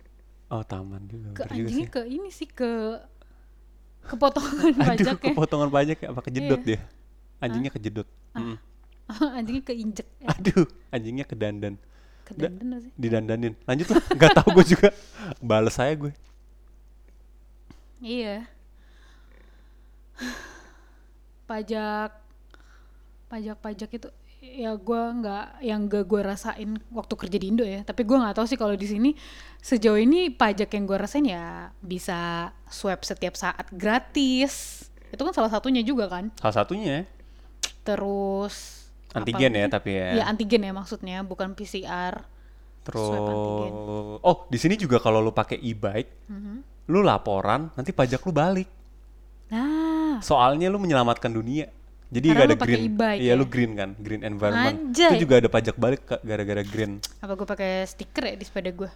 Oh 0.46 0.62
taman 0.62 1.02
juga. 1.04 1.34
ke 1.34 1.42
juga 1.42 1.52
anjingnya 1.52 1.84
sih. 1.84 1.90
ke 1.90 2.00
ini 2.06 2.28
sih 2.30 2.46
ke 2.48 2.70
kepotongan 4.06 4.72
Aduh, 4.78 4.86
pajaknya 4.86 5.18
kepotongan 5.20 5.68
pajak 5.68 5.98
ya? 6.00 6.08
Apa 6.14 6.20
kejedot 6.22 6.60
Iya. 6.62 6.66
dia? 6.66 6.80
Anjingnya 7.42 7.70
kejedot. 7.70 8.08
Mm. 8.32 8.56
anjingnya 9.38 9.64
keinjek 9.66 10.06
eh, 10.22 10.28
Aduh, 10.38 10.64
anjingnya 10.88 11.26
kedandan. 11.26 11.74
ke 12.22 12.32
dandan 12.36 12.64
nggak 12.70 12.82
sih 12.86 12.92
Didandanin. 12.94 13.54
Lanjut 13.66 13.86
lah, 13.90 14.02
nggak 14.14 14.30
tahu 14.38 14.48
gue 14.60 14.66
juga. 14.70 14.88
Bales 15.42 15.74
saya 15.74 15.92
gue. 15.98 16.12
Iya. 17.98 18.46
Pajak 21.48 22.10
pajak-pajak 23.28 23.90
itu 23.92 24.08
ya 24.38 24.74
gua 24.78 25.14
nggak 25.14 25.46
yang 25.66 25.86
gak 25.90 26.04
gue 26.06 26.20
rasain 26.22 26.70
waktu 26.94 27.14
kerja 27.14 27.38
di 27.38 27.46
Indo 27.50 27.64
ya. 27.66 27.82
Tapi 27.82 28.02
gua 28.02 28.26
nggak 28.26 28.36
tahu 28.38 28.46
sih 28.46 28.58
kalau 28.58 28.74
di 28.74 28.86
sini 28.86 29.10
sejauh 29.58 29.98
ini 29.98 30.30
pajak 30.30 30.70
yang 30.74 30.84
gue 30.86 30.98
rasain 30.98 31.26
ya 31.26 31.74
bisa 31.82 32.50
swab 32.70 33.02
setiap 33.02 33.34
saat 33.34 33.66
gratis. 33.74 34.86
Itu 35.10 35.24
kan 35.24 35.34
salah 35.34 35.50
satunya 35.50 35.82
juga 35.82 36.06
kan? 36.06 36.30
Salah 36.38 36.64
satunya 36.64 37.08
terus 37.88 38.84
antigen 39.16 39.56
ya, 39.56 39.66
tapi 39.72 39.96
ya. 39.96 40.20
ya 40.20 40.24
antigen 40.28 40.60
ya 40.60 40.76
maksudnya 40.76 41.24
bukan 41.24 41.56
PCR 41.56 42.20
Terus, 42.88 43.12
oh 44.24 44.48
di 44.48 44.56
sini 44.56 44.80
juga 44.80 44.96
kalau 44.96 45.20
lu 45.20 45.28
pakai 45.28 45.60
e-bike, 45.60 46.32
lu 46.88 47.04
laporan, 47.04 47.68
nanti 47.76 47.92
pajak 47.92 48.24
lu 48.24 48.32
balik. 48.32 48.68
nah. 49.52 50.16
Soalnya 50.24 50.72
lu 50.72 50.80
menyelamatkan 50.80 51.28
dunia. 51.28 51.68
Jadi 52.08 52.26
Karena 52.26 52.40
gak 52.40 52.48
ada 52.48 52.56
green. 52.58 52.82
e-bike 52.88 53.20
Iya 53.20 53.28
ya? 53.28 53.34
lu 53.34 53.44
green 53.44 53.72
kan, 53.74 53.90
green 53.94 54.22
environment. 54.22 54.76
Anjay. 54.88 55.12
Itu 55.12 55.16
juga 55.22 55.34
ada 55.36 55.48
pajak 55.48 55.76
balik 55.76 56.00
gara-gara 56.18 56.62
green. 56.62 57.04
apa 57.18 57.32
gue 57.34 57.46
pakai 57.46 57.70
stiker 57.84 58.24
ya 58.24 58.34
di 58.34 58.44
sepeda 58.44 58.70
gue 58.70 58.88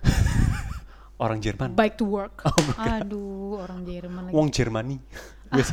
Orang 1.23 1.39
Jerman. 1.39 1.77
bike 1.77 1.95
to 1.95 2.09
work 2.09 2.41
aduh 2.75 3.61
orang 3.61 3.85
Jerman 3.85 4.23
lagi 4.27 4.35
Wong 4.35 4.49
Jermani. 4.49 4.97
Biasa, 5.47 5.73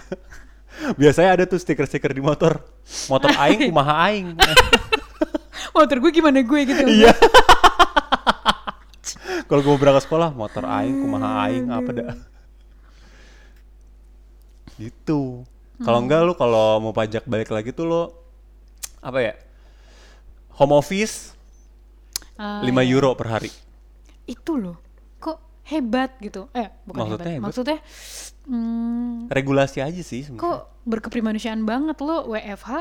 biasanya 1.00 1.30
ada 1.32 1.44
tuh 1.46 1.58
stiker-stiker 1.58 2.12
di 2.12 2.20
motor. 2.20 2.60
Motor 3.08 3.32
aing 3.42 3.60
kumaha 3.66 3.94
aing. 4.06 4.36
motor 5.72 5.98
gue 5.98 6.12
gimana 6.12 6.40
gue 6.40 6.60
gitu 6.66 6.84
Iya. 6.86 7.16
Kalau 9.48 9.64
gue 9.64 9.74
berangkat 9.74 10.06
sekolah, 10.06 10.30
motor 10.30 10.62
aing 10.62 10.94
kumaha 11.00 11.48
aing 11.48 11.66
apa 11.72 11.90
dah. 11.90 12.14
Gitu. 14.76 15.49
Kalau 15.80 16.00
enggak 16.00 16.22
lu 16.22 16.34
kalau 16.34 16.80
mau 16.80 16.92
pajak 16.92 17.24
balik 17.24 17.50
lagi 17.50 17.72
tuh 17.72 17.86
lo 17.86 18.04
apa 19.00 19.20
ya? 19.22 19.34
Home 20.56 20.76
office 20.76 21.36
Ah, 22.36 22.64
5 22.64 22.72
iya. 22.80 22.96
euro 22.96 23.12
per 23.14 23.28
hari. 23.30 23.52
Itu 24.24 24.56
loh. 24.56 24.80
Kok 25.18 25.68
hebat 25.68 26.16
gitu. 26.20 26.48
Eh, 26.52 26.72
bukan 26.84 27.04
Maksudnya 27.04 27.20
hebat. 27.20 27.36
hebat? 27.36 27.44
Maksudnya 27.44 27.78
hmm, 28.48 29.28
Regulasi 29.28 29.80
aja 29.80 30.02
sih 30.02 30.24
sebenarnya. 30.24 30.40
kok 30.42 30.60
berkeprimanusiaan 30.84 31.64
banget 31.64 32.00
lo 32.00 32.32
WFH 32.32 32.72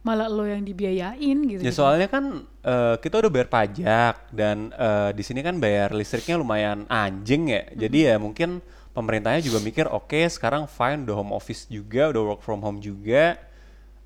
malah 0.00 0.30
lo 0.30 0.46
yang 0.46 0.62
dibiayain 0.62 1.38
gitu. 1.46 1.58
Ya 1.60 1.72
soalnya 1.74 2.06
kan 2.06 2.46
eh, 2.62 2.94
kita 2.98 3.18
udah 3.18 3.30
bayar 3.30 3.50
pajak 3.50 4.14
dan 4.30 4.70
eh, 4.70 5.10
di 5.10 5.22
sini 5.22 5.42
kan 5.42 5.58
bayar 5.58 5.90
listriknya 5.90 6.38
lumayan 6.38 6.86
anjing 6.86 7.50
ya. 7.50 7.66
Jadi 7.74 7.98
ya 8.06 8.16
mungkin 8.16 8.62
pemerintahnya 8.98 9.38
juga 9.40 9.62
mikir 9.62 9.86
oke 9.86 10.18
sekarang 10.26 10.66
fine 10.66 11.06
udah 11.06 11.14
home 11.14 11.30
office 11.30 11.70
juga, 11.70 12.10
udah 12.10 12.34
work 12.34 12.42
from 12.42 12.58
home 12.58 12.82
juga. 12.82 13.38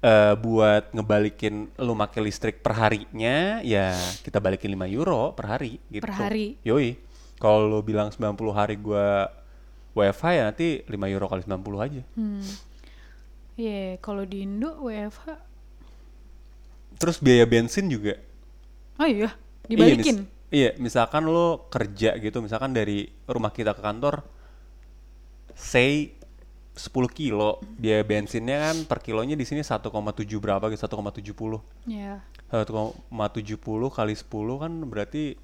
eh, 0.03 0.35
buat 0.35 0.91
ngebalikin 0.91 1.71
lu 1.79 1.95
make 1.95 2.19
listrik 2.19 2.59
per 2.59 2.75
harinya 2.75 3.63
ya 3.63 3.95
kita 4.21 4.43
balikin 4.43 4.75
5 4.75 4.91
euro 4.91 5.31
per 5.31 5.47
hari 5.47 5.79
gitu. 5.89 6.03
Per 6.03 6.11
hari. 6.13 6.59
Yoi. 6.67 6.99
Kalau 7.39 7.71
lu 7.71 7.79
bilang 7.81 8.11
90 8.11 8.19
hari 8.51 8.75
gua 8.77 9.31
WFH 9.95 10.25
ya 10.35 10.43
nanti 10.51 10.83
5 10.83 11.07
euro 11.07 11.31
kali 11.31 11.47
90 11.47 11.79
aja. 11.79 12.03
Hmm. 12.19 12.43
Iya, 13.55 13.95
kalau 14.03 14.27
di 14.27 14.43
Indo 14.43 14.75
WFH 14.83 15.39
Terus 16.99 17.17
biaya 17.19 17.47
bensin 17.47 17.87
juga 17.87 18.19
Oh 18.99 19.07
iya, 19.07 19.31
Iya, 19.67 19.71
dibalikin. 19.71 20.17
mis- 20.27 20.31
Iya, 20.51 20.71
misalkan 20.77 21.25
lo 21.25 21.71
kerja 21.71 22.19
gitu, 22.19 22.43
misalkan 22.43 22.75
dari 22.75 23.07
rumah 23.25 23.49
kita 23.49 23.73
ke 23.73 23.81
kantor, 23.81 24.21
say 25.55 26.15
10 26.73 26.89
kilo, 27.13 27.61
biaya 27.77 28.01
bensinnya 28.01 28.73
kan 28.73 28.77
per 28.89 29.05
kilonya 29.05 29.37
di 29.37 29.45
sini 29.45 29.61
1,7 29.61 29.93
berapa 30.41 30.65
gitu, 30.73 30.81
1,70. 30.81 31.61
Iya. 31.85 32.25
1,70 32.49 33.93
kali 33.93 34.15
10 34.17 34.63
kan 34.63 34.73
berarti 34.89 35.37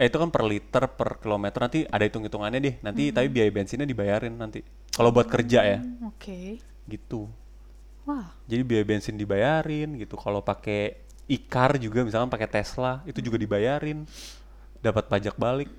eh 0.00 0.08
itu 0.08 0.16
kan 0.16 0.32
per 0.32 0.42
liter 0.48 0.82
per 0.88 1.20
kilometer 1.20 1.60
nanti 1.68 1.80
ada 1.84 2.04
hitung-hitungannya 2.04 2.60
deh. 2.64 2.74
Nanti 2.80 3.12
tapi 3.12 3.28
biaya 3.28 3.52
bensinnya 3.52 3.84
dibayarin 3.84 4.34
nanti. 4.34 4.64
Kalau 4.92 5.12
buat 5.12 5.28
kerja 5.28 5.60
ya, 5.64 5.78
Hmm, 5.80 6.08
Oke. 6.12 6.60
gitu. 6.88 7.28
Wah, 8.02 8.34
Jadi 8.50 8.62
biaya 8.66 8.82
bensin 8.82 9.14
dibayarin 9.14 9.94
gitu. 9.94 10.18
Kalau 10.18 10.42
pakai 10.42 10.96
e-car 11.30 11.78
juga 11.78 12.02
misalkan 12.02 12.26
pakai 12.28 12.50
Tesla 12.50 12.98
itu 13.06 13.22
juga 13.22 13.38
dibayarin. 13.38 14.02
Dapat 14.82 15.06
pajak 15.06 15.38
balik. 15.38 15.70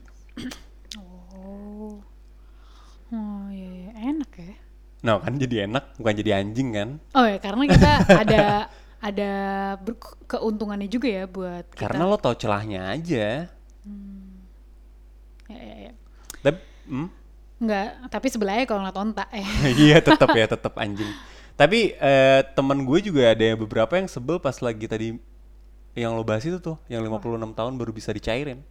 Oh. 3.14 3.22
Oh, 3.22 3.48
iya, 3.54 3.70
iya. 3.70 3.92
enak 4.10 4.32
ya. 4.34 4.56
Nah, 5.04 5.20
kan 5.20 5.36
jadi 5.36 5.56
enak, 5.68 6.00
bukan 6.00 6.16
jadi 6.16 6.32
anjing 6.40 6.70
kan? 6.74 6.90
Oh 7.14 7.26
ya, 7.28 7.38
karena 7.38 7.64
kita 7.68 7.92
ada 8.08 8.44
ada 9.04 9.32
keuntungannya 10.32 10.88
juga 10.88 11.12
ya 11.12 11.24
buat 11.28 11.68
kita. 11.76 11.92
Karena 11.92 12.08
lo 12.08 12.16
tau 12.16 12.32
celahnya 12.40 12.88
aja. 12.96 13.52
Ya, 15.52 15.60
ya, 15.60 15.76
ya. 15.90 15.92
Tapi 16.40 16.60
hmm? 16.88 17.10
Enggak, 17.64 17.88
tapi 18.08 18.28
sebelahnya 18.32 18.64
kalau 18.64 18.82
nggak 18.88 18.96
onta 18.96 19.26
eh. 19.36 19.48
iya 19.92 20.00
tetap 20.00 20.32
ya, 20.32 20.48
tetap 20.56 20.74
anjing. 20.80 21.12
Tapi 21.60 22.00
eh, 22.00 22.42
temen 22.56 22.88
gue 22.88 23.00
juga 23.04 23.36
ada 23.36 23.44
yang 23.44 23.60
beberapa 23.60 24.00
yang 24.00 24.08
sebel 24.08 24.40
pas 24.40 24.56
lagi 24.64 24.88
tadi 24.88 25.20
yang 25.94 26.18
lo 26.18 26.26
bahas 26.26 26.42
itu 26.48 26.58
tuh, 26.58 26.80
yang 26.90 27.06
56 27.06 27.54
tahun 27.54 27.74
baru 27.78 27.92
bisa 27.94 28.10
dicairin. 28.10 28.66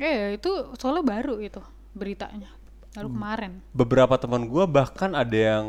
Ya, 0.00 0.34
itu 0.34 0.50
soalnya 0.80 1.04
baru 1.04 1.38
itu 1.38 1.62
beritanya. 1.94 2.50
Baru 2.90 3.06
Hmm. 3.06 3.16
kemarin. 3.16 3.52
Beberapa 3.70 4.14
teman 4.16 4.44
gue 4.44 4.64
bahkan 4.66 5.12
ada 5.12 5.30
yang 5.36 5.66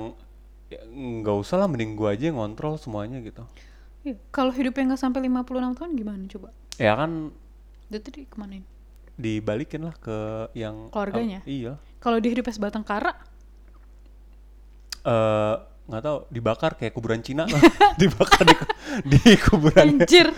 ya, 0.67 0.81
nggak 0.87 1.37
usah 1.37 1.55
lah 1.55 1.67
mending 1.67 1.93
gue 1.93 2.07
aja 2.07 2.23
yang 2.27 2.37
ngontrol 2.37 2.75
semuanya 2.75 3.21
gitu. 3.21 3.45
Iya, 4.01 4.17
kalau 4.29 4.49
hidupnya 4.49 4.89
nggak 4.89 5.01
sampai 5.01 5.21
56 5.21 5.45
tahun 5.77 5.91
gimana 5.93 6.23
coba? 6.27 6.49
Ya 6.75 6.95
kan 6.95 7.29
Dia 7.87 7.99
tadi 7.99 8.25
kemanain? 8.25 8.65
dibalikin 9.13 9.85
lah 9.85 9.93
ke 9.93 10.17
yang 10.53 10.89
Keluarganya? 10.89 11.39
oh, 11.39 11.45
iya 11.45 11.73
Kalau 11.99 12.17
dia 12.17 12.33
hidupnya 12.33 12.57
sebatang 12.57 12.81
kara, 12.81 13.13
eh 15.03 15.55
nggak 15.81 16.01
tahu 16.01 16.17
dibakar 16.29 16.71
kayak 16.73 16.93
kuburan 16.93 17.19
Cina 17.19 17.43
lah 17.43 17.61
dibakar 18.01 18.47
di, 18.47 18.55
di 19.11 19.35
kuburan 19.37 19.99
anjir. 19.99 20.31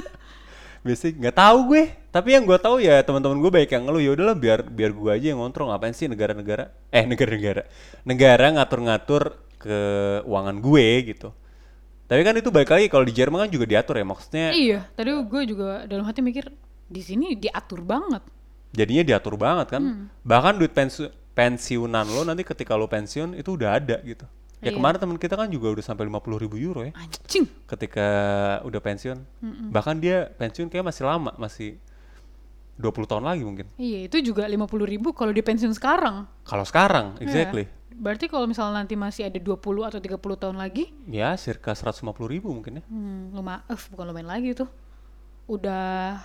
biasanya 0.86 1.12
nggak 1.18 1.36
tahu 1.36 1.58
gue 1.68 1.82
tapi 2.18 2.34
yang 2.34 2.42
gue 2.42 2.58
tahu 2.58 2.76
ya 2.80 2.98
teman-teman 3.00 3.38
gue 3.38 3.50
baik 3.52 3.70
yang 3.70 3.86
ngeluh 3.86 4.02
ya 4.02 4.10
udahlah 4.12 4.34
biar 4.34 4.60
biar 4.64 4.90
gue 4.90 5.10
aja 5.12 5.26
yang 5.30 5.38
ngontrol 5.38 5.70
ngapain 5.70 5.92
sih 5.92 6.06
negara-negara 6.06 6.74
eh 6.90 7.04
negara-negara 7.04 7.62
negara 8.02 8.46
ngatur-ngatur 8.52 9.22
keuangan 9.58 10.56
gue 10.58 10.86
gitu 11.06 11.30
tapi 12.04 12.20
kan 12.22 12.34
itu 12.34 12.48
balik 12.48 12.68
lagi 12.68 12.88
kalau 12.88 13.04
di 13.04 13.12
Jerman 13.12 13.44
kan 13.44 13.50
juga 13.50 13.66
diatur 13.66 13.94
ya 13.94 14.04
maksudnya 14.04 14.46
iya, 14.50 14.80
tadi 14.90 15.12
gue 15.12 15.42
juga 15.46 15.84
dalam 15.84 16.02
hati 16.02 16.18
mikir 16.20 16.48
di 16.88 16.98
sini 16.98 17.36
diatur 17.36 17.84
banget. 17.84 18.24
jadinya 18.70 19.04
diatur 19.06 19.36
banget 19.36 19.66
kan 19.70 19.82
Hmm. 19.82 20.04
bahkan 20.22 20.52
duit 20.54 20.72
pensi- 20.72 21.08
pensiunan 21.32 22.04
lo 22.04 22.20
nanti 22.22 22.42
ketika 22.42 22.74
lo 22.74 22.84
pensiun 22.84 23.32
itu 23.32 23.54
udah 23.54 23.76
ada 23.76 23.96
gitu 24.02 24.24
ya 24.58 24.68
Iya. 24.68 24.74
kemarin 24.74 24.98
teman 24.98 25.16
kita 25.16 25.36
kan 25.36 25.48
juga 25.48 25.70
udah 25.70 25.84
sampai 25.84 26.04
50 26.04 26.36
ribu 26.36 26.56
euro 26.58 26.82
ya 26.82 26.92
Anjing. 26.92 27.46
ketika 27.64 28.08
udah 28.62 28.80
pensiun 28.82 29.18
bahkan 29.68 29.96
dia 29.96 30.32
pensiun 30.34 30.66
kayak 30.66 30.84
masih 30.84 31.04
lama 31.04 31.30
masih 31.36 31.76
20 32.78 33.10
tahun 33.10 33.24
lagi 33.26 33.42
mungkin 33.42 33.66
Iya, 33.74 34.06
itu 34.06 34.32
juga 34.32 34.46
50 34.46 34.86
ribu 34.86 35.10
kalau 35.10 35.34
di 35.34 35.42
pensiun 35.42 35.74
sekarang. 35.74 36.24
kalau 36.46 36.64
sekarang 36.64 37.18
Iya. 37.18 37.26
exactly 37.26 37.66
Berarti 37.98 38.30
kalau 38.30 38.46
misalnya 38.46 38.78
nanti 38.78 38.94
masih 38.94 39.26
ada 39.26 39.42
20 39.42 39.58
atau 39.82 39.98
30 39.98 40.38
tahun 40.38 40.54
lagi, 40.54 40.94
ya 41.10 41.34
circa 41.34 41.74
150 41.74 42.30
ribu 42.30 42.46
mungkin 42.54 42.78
ya 42.78 42.82
hmm, 42.86 43.34
lumayan, 43.34 43.66
eh, 43.66 43.80
bukan 43.90 44.04
lumayan 44.06 44.30
lagi 44.30 44.54
tuh. 44.54 44.70
Udah 45.50 46.22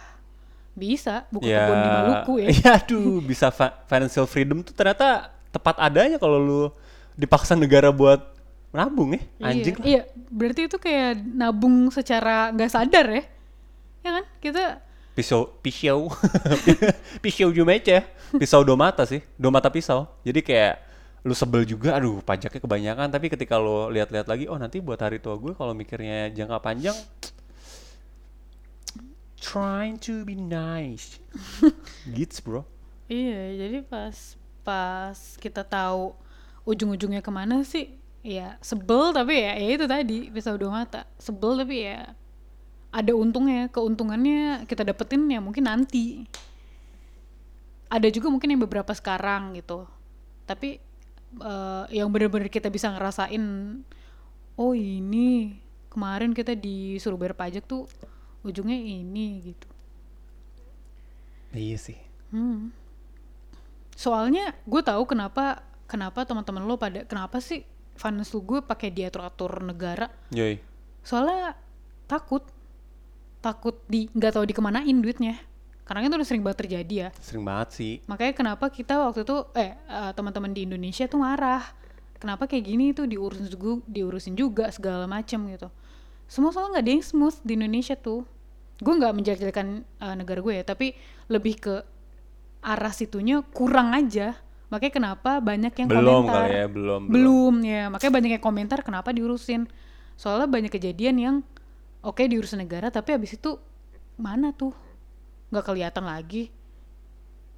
bisa 0.78 1.26
buka 1.34 1.50
ya 1.50 1.66
kebun 1.66 1.78
di 1.82 1.90
Maluku 1.90 2.34
ya. 2.46 2.48
ya 2.62 2.70
aduh 2.78 3.18
bisa 3.26 3.50
fa- 3.50 3.74
financial 3.90 4.30
freedom 4.30 4.62
tuh 4.62 4.74
ternyata 4.74 5.34
tepat 5.50 5.82
adanya 5.82 6.22
kalau 6.22 6.38
lu 6.38 6.62
dipaksa 7.14 7.54
negara 7.54 7.90
buat 7.94 8.22
nabung 8.74 9.14
ya 9.14 9.22
anjing 9.42 9.74
iya, 9.82 9.82
lah 9.82 9.86
iya, 9.86 10.02
berarti 10.34 10.62
itu 10.66 10.78
kayak 10.78 11.22
nabung 11.26 11.90
secara 11.90 12.54
nggak 12.54 12.70
sadar 12.70 13.06
ya. 13.10 13.24
Ya 14.06 14.10
kan? 14.22 14.26
Kita 14.38 14.64
pisau. 15.14 15.50
Pisau. 15.62 16.10
Pisau 17.24 17.50
jumeca 17.54 18.04
pisau 18.34 18.66
domata 18.66 19.06
sih. 19.06 19.22
Domata 19.38 19.70
pisau. 19.70 20.10
Jadi 20.26 20.42
kayak 20.42 20.82
lu 21.24 21.32
sebel 21.32 21.64
juga 21.64 21.96
aduh 21.96 22.20
pajaknya 22.26 22.60
kebanyakan. 22.60 23.08
Tapi 23.14 23.30
ketika 23.30 23.62
lu 23.62 23.94
lihat-lihat 23.94 24.26
lagi 24.26 24.50
oh 24.50 24.58
nanti 24.58 24.82
buat 24.82 24.98
hari 24.98 25.22
tua 25.22 25.38
gue 25.38 25.54
kalau 25.54 25.72
mikirnya 25.78 26.34
jangka 26.34 26.58
panjang 26.60 26.98
trying 29.44 30.00
to 30.00 30.24
be 30.24 30.40
nice. 30.40 31.20
Gitu 32.16 32.40
bro. 32.42 32.64
Iya, 33.12 33.68
jadi 33.68 33.78
pas 33.84 34.40
pas 34.64 35.18
kita 35.36 35.68
tahu 35.68 36.16
ujung-ujungnya 36.64 37.20
ke 37.20 37.28
mana 37.28 37.68
sih, 37.68 37.92
ya 38.24 38.56
sebel 38.64 39.12
tapi 39.12 39.44
ya, 39.44 39.60
ya 39.60 39.68
itu 39.76 39.84
tadi 39.84 40.32
pisau 40.32 40.56
dua 40.56 40.72
mata, 40.72 41.04
sebel 41.20 41.60
tapi 41.60 41.84
ya 41.84 42.16
ada 42.94 43.12
untungnya, 43.18 43.74
keuntungannya 43.74 44.70
kita 44.70 44.86
dapetin 44.86 45.26
ya 45.26 45.42
mungkin 45.42 45.66
nanti. 45.66 46.30
Ada 47.90 48.14
juga 48.14 48.30
mungkin 48.30 48.54
yang 48.54 48.62
beberapa 48.62 48.94
sekarang 48.94 49.58
gitu, 49.58 49.86
tapi 50.46 50.78
eh, 51.42 51.86
yang 51.94 52.10
bener-bener 52.14 52.50
kita 52.50 52.70
bisa 52.70 52.90
ngerasain, 52.94 53.42
oh 54.58 54.74
ini 54.78 55.58
kemarin 55.94 56.34
kita 56.34 56.58
disuruh 56.58 57.18
bayar 57.18 57.38
pajak 57.38 57.66
tuh 57.70 57.86
ujungnya 58.42 58.76
ini 58.76 59.54
gitu. 59.54 59.68
iya 61.54 61.78
sih 61.78 61.98
Hmm. 62.34 62.74
Soalnya 63.94 64.58
gue 64.66 64.82
tahu 64.82 65.06
kenapa 65.06 65.62
kenapa 65.86 66.26
teman-teman 66.26 66.66
lo 66.66 66.82
pada 66.82 67.06
kenapa 67.06 67.38
sih 67.38 67.62
finance 67.94 68.34
lu 68.34 68.42
gue 68.42 68.60
pakai 68.66 68.90
diatur-atur 68.90 69.62
negara. 69.62 70.10
yoi 70.34 70.58
Soalnya 71.06 71.54
takut 72.10 72.42
takut 73.44 73.76
di 73.92 74.08
nggak 74.16 74.40
tahu 74.40 74.48
dikemanain 74.48 74.96
duitnya. 75.04 75.36
Karena 75.84 76.08
itu 76.08 76.16
udah 76.16 76.28
sering 76.28 76.44
banget 76.48 76.64
terjadi 76.64 76.96
ya. 76.96 77.10
sering 77.20 77.44
banget 77.44 77.76
sih 77.76 77.94
Makanya 78.08 78.32
kenapa 78.32 78.72
kita 78.72 79.04
waktu 79.04 79.28
itu 79.28 79.36
eh 79.52 79.76
eh, 79.76 80.12
teman-teman 80.16 80.56
di 80.56 80.64
Indonesia 80.64 81.04
tuh 81.12 81.20
marah. 81.20 81.60
Kenapa 82.16 82.48
kayak 82.48 82.64
gini 82.64 82.96
tuh 82.96 83.04
diurusin 83.04 83.52
juga, 83.52 83.84
diurusin 83.84 84.34
juga 84.40 84.72
segala 84.72 85.04
macem 85.12 85.44
gitu. 85.52 85.68
Semua 86.32 86.56
soalnya 86.56 86.80
nggak 86.80 86.86
ada 86.88 86.94
yang 86.96 87.04
smooth 87.04 87.38
di 87.44 87.52
Indonesia 87.60 88.00
tuh. 88.00 88.24
Gue 88.80 88.94
nggak 88.96 89.12
menjelek-jelekan 89.12 89.68
eh, 89.84 90.16
negara 90.16 90.40
gue 90.40 90.54
ya, 90.56 90.64
tapi 90.64 90.96
lebih 91.28 91.60
ke 91.60 91.76
arah 92.64 92.96
situnya 92.96 93.44
kurang 93.52 93.92
aja. 93.92 94.40
Makanya 94.72 94.94
kenapa 94.96 95.32
banyak 95.44 95.74
yang 95.84 95.88
belum 95.92 96.24
komentar. 96.26 96.48
kali 96.48 96.56
ya 96.56 96.66
belum 96.72 97.02
Belum 97.12 97.54
ya, 97.62 97.84
makanya 97.92 98.14
banyak 98.16 98.32
yang 98.40 98.44
komentar 98.44 98.80
kenapa 98.88 99.12
diurusin. 99.12 99.68
Soalnya 100.16 100.48
banyak 100.48 100.72
kejadian 100.72 101.16
yang 101.20 101.36
oke 102.04 102.22
diurusin 102.22 102.60
negara 102.60 102.88
tapi 102.88 103.12
habis 103.12 103.34
itu 103.34 103.56
mana 104.16 104.52
tuh 104.52 104.76
nggak 105.50 105.66
kelihatan 105.66 106.04
lagi 106.04 106.52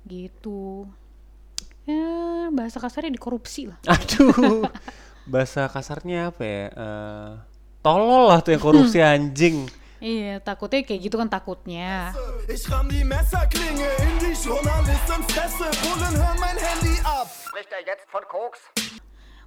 gitu 0.04 0.86
ya 1.84 2.06
bahasa 2.50 2.78
kasarnya 2.78 3.12
dikorupsi 3.12 3.68
lah 3.68 3.78
aduh 3.94 4.66
bahasa 5.26 5.66
kasarnya 5.66 6.30
apa 6.30 6.44
ya 6.44 6.64
Eh, 6.72 7.32
tolol 7.82 8.30
lah 8.30 8.40
tuh 8.40 8.54
yang 8.54 8.64
korupsi 8.64 9.02
anjing 9.06 9.66
Iya, 9.96 10.38
takutnya 10.38 10.86
kayak 10.86 11.02
gitu 11.02 11.16
kan 11.16 11.26
takutnya. 11.26 12.14
Ich 12.46 12.68
ramm 12.68 12.86
die 12.86 13.02
Messerklinge 13.02 13.90
in 13.98 14.14
die 14.22 14.38
Journalistenfresse. 14.38 15.66
Bullen 15.82 16.14
hören 16.14 16.38
mein 16.38 16.54
Handy 16.54 16.94
ab. 17.02 17.26
Spricht 17.26 17.74
er 17.74 17.82
jetzt 17.82 18.06
von 18.06 18.22
Koks? 18.22 18.60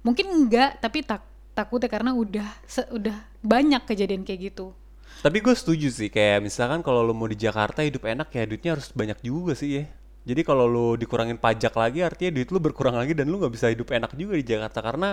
Mungkin 0.01 0.25
enggak, 0.27 0.81
tapi 0.81 0.99
tak 0.99 1.23
takutnya 1.53 1.87
karena 1.87 2.11
udah 2.11 2.43
se- 2.65 2.89
udah 2.91 3.13
banyak 3.39 3.87
kejadian 3.87 4.27
kayak 4.27 4.51
gitu. 4.51 4.73
Tapi 5.19 5.37
gue 5.43 5.51
setuju 5.61 5.87
sih 5.91 6.07
kayak 6.15 6.39
misalkan 6.47 6.79
kalau 6.87 7.01
lu 7.03 7.11
mau 7.19 7.27
di 7.27 7.35
Jakarta 7.45 7.83
hidup 7.83 8.03
enak 8.13 8.27
ya 8.31 8.43
duitnya 8.49 8.71
harus 8.79 8.87
banyak 8.95 9.19
juga 9.19 9.51
sih 9.61 9.69
ya. 9.79 9.83
Jadi 10.29 10.41
kalau 10.47 10.65
lu 10.69 10.87
dikurangin 11.01 11.35
pajak 11.45 11.73
lagi 11.75 11.99
artinya 12.07 12.31
duit 12.39 12.49
lu 12.53 12.59
berkurang 12.65 12.95
lagi 12.95 13.11
dan 13.17 13.25
lu 13.31 13.35
nggak 13.41 13.53
bisa 13.55 13.67
hidup 13.73 13.87
enak 13.91 14.11
juga 14.15 14.33
di 14.39 14.45
Jakarta 14.47 14.79
karena 14.87 15.09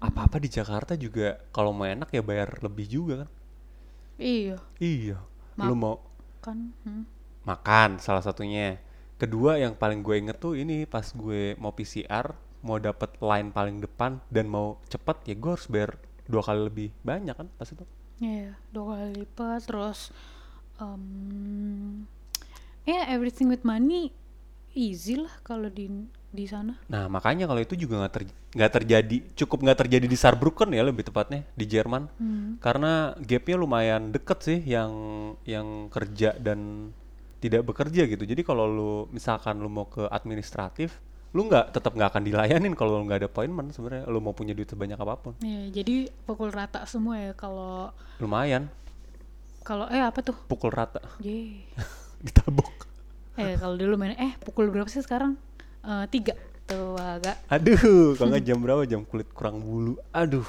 apa-apa 0.00 0.36
di 0.40 0.48
Jakarta 0.48 0.92
juga 0.96 1.36
kalau 1.52 1.70
mau 1.76 1.84
enak 1.94 2.08
ya 2.16 2.22
bayar 2.24 2.48
lebih 2.64 2.86
juga 2.88 3.14
kan. 3.26 3.28
Iya, 4.20 4.56
Iya. 4.80 5.18
Ma- 5.58 5.66
Lu 5.68 5.74
mau 5.76 5.94
kan. 6.44 6.58
hmm. 6.86 7.04
makan 7.48 7.90
salah 8.00 8.22
satunya. 8.24 8.78
Kedua 9.20 9.60
yang 9.60 9.76
paling 9.76 10.00
gue 10.06 10.16
inget 10.16 10.38
tuh 10.40 10.56
ini 10.56 10.88
pas 10.88 11.04
gue 11.04 11.42
mau 11.60 11.72
PCR 11.76 12.26
mau 12.66 12.76
dapet 12.80 13.10
line 13.20 13.48
paling 13.52 13.80
depan 13.84 14.20
dan 14.32 14.46
mau 14.48 14.80
cepet 14.92 15.16
ya 15.28 15.34
gue 15.36 15.50
harus 15.56 15.68
bayar 15.68 15.90
dua 16.28 16.42
kali 16.44 16.60
lebih 16.68 16.88
banyak 17.04 17.34
kan 17.36 17.48
pas 17.58 17.68
itu. 17.68 17.84
Iya, 18.20 18.52
dua 18.68 19.00
kali 19.00 19.24
lipat 19.24 19.64
terus 19.64 20.12
em 20.76 22.04
ya 22.84 23.08
everything 23.12 23.48
with 23.48 23.64
money 23.64 24.12
easy 24.76 25.16
lah 25.16 25.32
kalau 25.40 25.72
di 25.72 25.88
di 26.30 26.44
sana. 26.46 26.78
Nah 26.86 27.10
makanya 27.10 27.50
kalau 27.50 27.58
itu 27.58 27.74
juga 27.74 28.06
nggak 28.06 28.14
ter- 28.14 28.70
terjadi 28.80 29.16
cukup 29.34 29.66
nggak 29.66 29.78
terjadi 29.86 30.06
di 30.06 30.16
Saarbrücken 30.20 30.70
ya 30.70 30.84
lebih 30.86 31.02
tepatnya 31.08 31.42
di 31.56 31.64
Jerman. 31.66 32.06
Karena 32.62 33.16
gapnya 33.18 33.56
lumayan 33.58 34.12
deket 34.14 34.38
sih 34.46 34.58
yang 34.62 34.92
yang 35.48 35.90
kerja 35.90 36.36
dan 36.38 36.92
tidak 37.40 37.66
bekerja 37.66 38.04
gitu. 38.04 38.22
Jadi 38.22 38.44
kalau 38.44 38.68
lu 38.68 38.92
misalkan 39.10 39.58
lu 39.58 39.72
mau 39.72 39.88
ke 39.88 40.06
administratif 40.12 41.00
lu 41.30 41.46
nggak 41.46 41.70
tetap 41.70 41.94
nggak 41.94 42.10
akan 42.10 42.22
dilayanin 42.26 42.74
kalau 42.74 42.98
lu 42.98 43.06
nggak 43.06 43.22
ada 43.22 43.28
appointment 43.30 43.70
sebenarnya. 43.70 44.04
Lu 44.10 44.18
mau 44.18 44.34
punya 44.34 44.50
duit 44.50 44.66
sebanyak 44.66 44.98
apa 44.98 45.14
pun. 45.14 45.32
Iya, 45.38 45.82
jadi 45.82 46.10
pukul 46.26 46.50
rata 46.50 46.82
semua 46.90 47.22
ya 47.22 47.32
kalau 47.38 47.94
lumayan. 48.18 48.66
Kalau 49.62 49.86
eh 49.86 50.02
apa 50.02 50.18
tuh? 50.26 50.34
pukul 50.50 50.74
rata. 50.74 50.98
Ye. 51.22 51.62
ditabok. 52.26 52.90
Eh 53.38 53.54
kalau 53.56 53.78
dulu 53.78 53.94
main 53.94 54.18
eh 54.18 54.34
pukul 54.42 54.74
berapa 54.74 54.90
sih 54.90 55.06
sekarang? 55.06 55.38
Eh, 55.86 56.04
tiga. 56.10 56.34
Tuh 56.66 56.98
agak. 56.98 57.38
Aduh 57.46 58.18
kalau 58.18 58.34
nggak 58.34 58.44
jam 58.46 58.58
berapa? 58.58 58.82
Jam 58.90 59.06
kulit 59.06 59.30
kurang 59.30 59.62
bulu. 59.62 59.94
Aduh. 60.10 60.46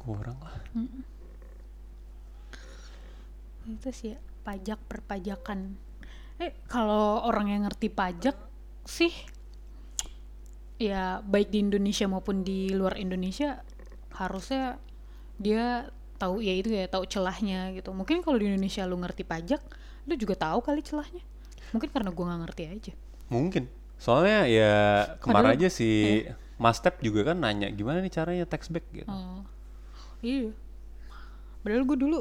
Kurang 0.00 0.34
lah. 0.40 0.56
Itu 3.68 3.94
sih 3.94 4.16
ya, 4.16 4.18
pajak 4.42 4.80
perpajakan. 4.90 5.78
Eh 6.40 6.52
kalau 6.68 7.24
orang 7.24 7.50
yang 7.50 7.62
ngerti 7.66 7.88
pajak 7.92 8.36
sih 8.86 9.12
ya 10.80 11.22
baik 11.22 11.54
di 11.54 11.62
Indonesia 11.62 12.10
maupun 12.10 12.42
di 12.42 12.72
luar 12.74 12.98
Indonesia 12.98 13.62
harusnya 14.18 14.76
dia 15.38 15.86
tahu 16.18 16.42
ya 16.42 16.54
itu 16.54 16.70
ya 16.70 16.86
tahu 16.90 17.06
celahnya 17.06 17.74
gitu. 17.74 17.90
Mungkin 17.94 18.22
kalau 18.22 18.38
di 18.38 18.46
Indonesia 18.50 18.86
lu 18.86 18.98
ngerti 18.98 19.22
pajak, 19.26 19.62
lu 20.06 20.14
juga 20.18 20.34
tahu 20.38 20.62
kali 20.62 20.82
celahnya. 20.82 21.22
Mungkin 21.74 21.88
karena 21.90 22.10
gua 22.14 22.24
nggak 22.30 22.40
ngerti 22.46 22.62
aja. 22.68 22.92
Mungkin. 23.30 23.66
Soalnya 23.98 24.46
ya 24.50 24.72
kemarin 25.22 25.54
Padahal- 25.54 25.62
aja 25.62 25.68
si 25.70 25.88
Mas 26.58 26.78
Tep 26.78 26.98
juga 27.02 27.32
kan 27.32 27.38
nanya 27.42 27.70
gimana 27.70 28.02
nih 28.02 28.10
caranya 28.14 28.44
tax 28.46 28.70
back 28.70 28.86
gitu. 28.90 29.06
Oh, 29.10 29.42
iya. 30.22 30.50
Padahal 31.62 31.86
gue 31.86 31.98
dulu 31.98 32.18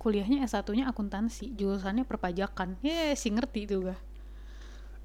kuliahnya 0.00 0.44
S1-nya 0.48 0.88
akuntansi, 0.88 1.52
jurusannya 1.56 2.08
perpajakan. 2.08 2.80
Ya, 2.80 3.12
sih 3.16 3.32
ngerti 3.32 3.68
itu 3.68 3.84
gue. 3.84 3.96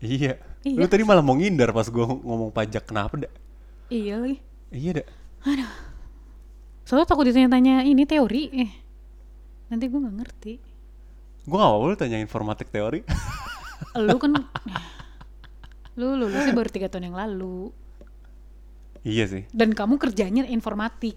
Iya. 0.03 0.37
Iya. 0.65 0.77
Lu 0.81 0.87
tadi 0.89 1.05
malah 1.05 1.21
mau 1.21 1.37
ngindar 1.37 1.71
pas 1.71 1.87
gua 1.87 2.09
ngomong 2.09 2.49
pajak 2.51 2.83
kenapa 2.89 3.15
dak? 3.15 3.33
Iya 3.87 4.17
lagi. 4.19 4.37
Iya 4.73 4.91
dak. 5.01 5.07
Soalnya 6.85 7.07
takut 7.09 7.25
ditanya-tanya 7.25 7.85
ini 7.85 8.03
teori. 8.05 8.43
Eh, 8.53 8.71
nanti 9.69 9.85
gue 9.89 9.99
nggak 10.01 10.17
ngerti. 10.21 10.53
Gua 11.45 11.57
gak 11.61 11.71
mau 11.77 11.85
lu 11.85 11.95
tanya 11.97 12.17
informatik 12.17 12.73
teori. 12.73 13.05
Lu 13.95 14.15
kan, 14.19 14.31
lu 15.95 16.19
lulusnya 16.19 16.51
baru 16.51 16.67
tiga 16.67 16.87
tahun 16.91 17.11
yang 17.11 17.17
lalu. 17.19 17.71
iya 19.07 19.23
sih. 19.23 19.47
Dan 19.55 19.71
kamu 19.71 19.95
kerjanya 19.95 20.43
informatik. 20.47 21.15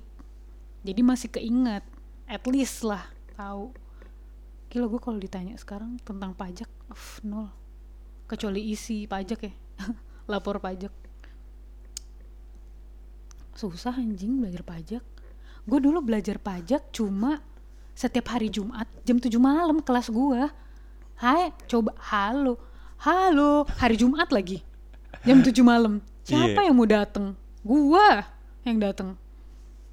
Jadi 0.86 1.00
masih 1.02 1.28
keinget. 1.30 1.82
At 2.28 2.46
least 2.46 2.86
lah, 2.86 3.02
tahu. 3.38 3.70
Gila 4.68 4.90
gue 4.90 5.00
kalau 5.00 5.18
ditanya 5.22 5.54
sekarang 5.54 5.96
tentang 6.02 6.34
pajak, 6.34 6.66
uff, 6.90 7.22
nol. 7.22 7.48
Kecuali 8.26 8.74
isi 8.74 9.06
pajak 9.06 9.40
ya, 9.46 9.52
lapor 10.30 10.58
pajak. 10.58 10.90
Susah 13.54 13.94
anjing 13.96 14.42
belajar 14.42 14.66
pajak. 14.66 15.04
Gue 15.64 15.78
dulu 15.78 16.02
belajar 16.02 16.36
pajak 16.36 16.90
cuma 16.90 17.40
setiap 17.94 18.30
hari 18.30 18.46
Jumat 18.52 18.86
jam 19.02 19.18
7 19.18 19.30
malam 19.40 19.78
kelas 19.82 20.10
gua. 20.12 20.50
Hai, 21.18 21.50
coba 21.66 21.94
halo. 21.98 22.54
Halo, 23.02 23.66
hari 23.78 23.98
Jumat 23.98 24.30
lagi. 24.30 24.62
Jam 25.26 25.42
7 25.42 25.50
malam. 25.66 25.98
Siapa 26.22 26.62
Iya. 26.62 26.70
yang 26.70 26.76
mau 26.78 26.86
dateng? 26.86 27.34
Gua 27.66 28.22
yang 28.62 28.78
dateng. 28.78 29.18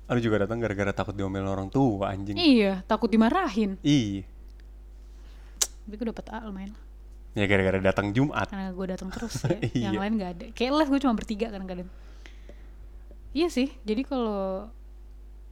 Lu 0.05 0.19
juga 0.19 0.37
datang 0.39 0.57
gara-gara 0.57 0.91
takut 0.91 1.11
diomelin 1.11 1.45
orang 1.45 1.67
tua 1.67 2.09
anjing. 2.09 2.37
Iya, 2.37 2.85
takut 2.85 3.09
dimarahin. 3.09 3.81
Iya. 3.81 4.21
Tapi 5.81 5.93
gue 5.95 6.07
dapet 6.07 6.25
A 6.29 6.41
lumayan. 6.41 6.73
Ya 7.33 7.45
gara-gara 7.45 7.77
datang 7.79 8.09
Jumat. 8.09 8.47
Karena 8.47 8.69
gue 8.69 8.85
datang 8.87 9.09
terus 9.09 9.33
ya. 9.43 9.57
Yang 9.89 9.93
Iya. 9.93 9.99
lain 9.99 10.13
gak 10.15 10.31
ada. 10.31 10.45
Kayak 10.51 10.71
les 10.75 10.87
gue 10.87 10.99
cuma 10.99 11.13
bertiga 11.13 11.47
kadang-kadang. 11.49 11.89
Iya 13.31 13.47
sih, 13.49 13.67
jadi 13.83 14.01
kalau 14.01 14.71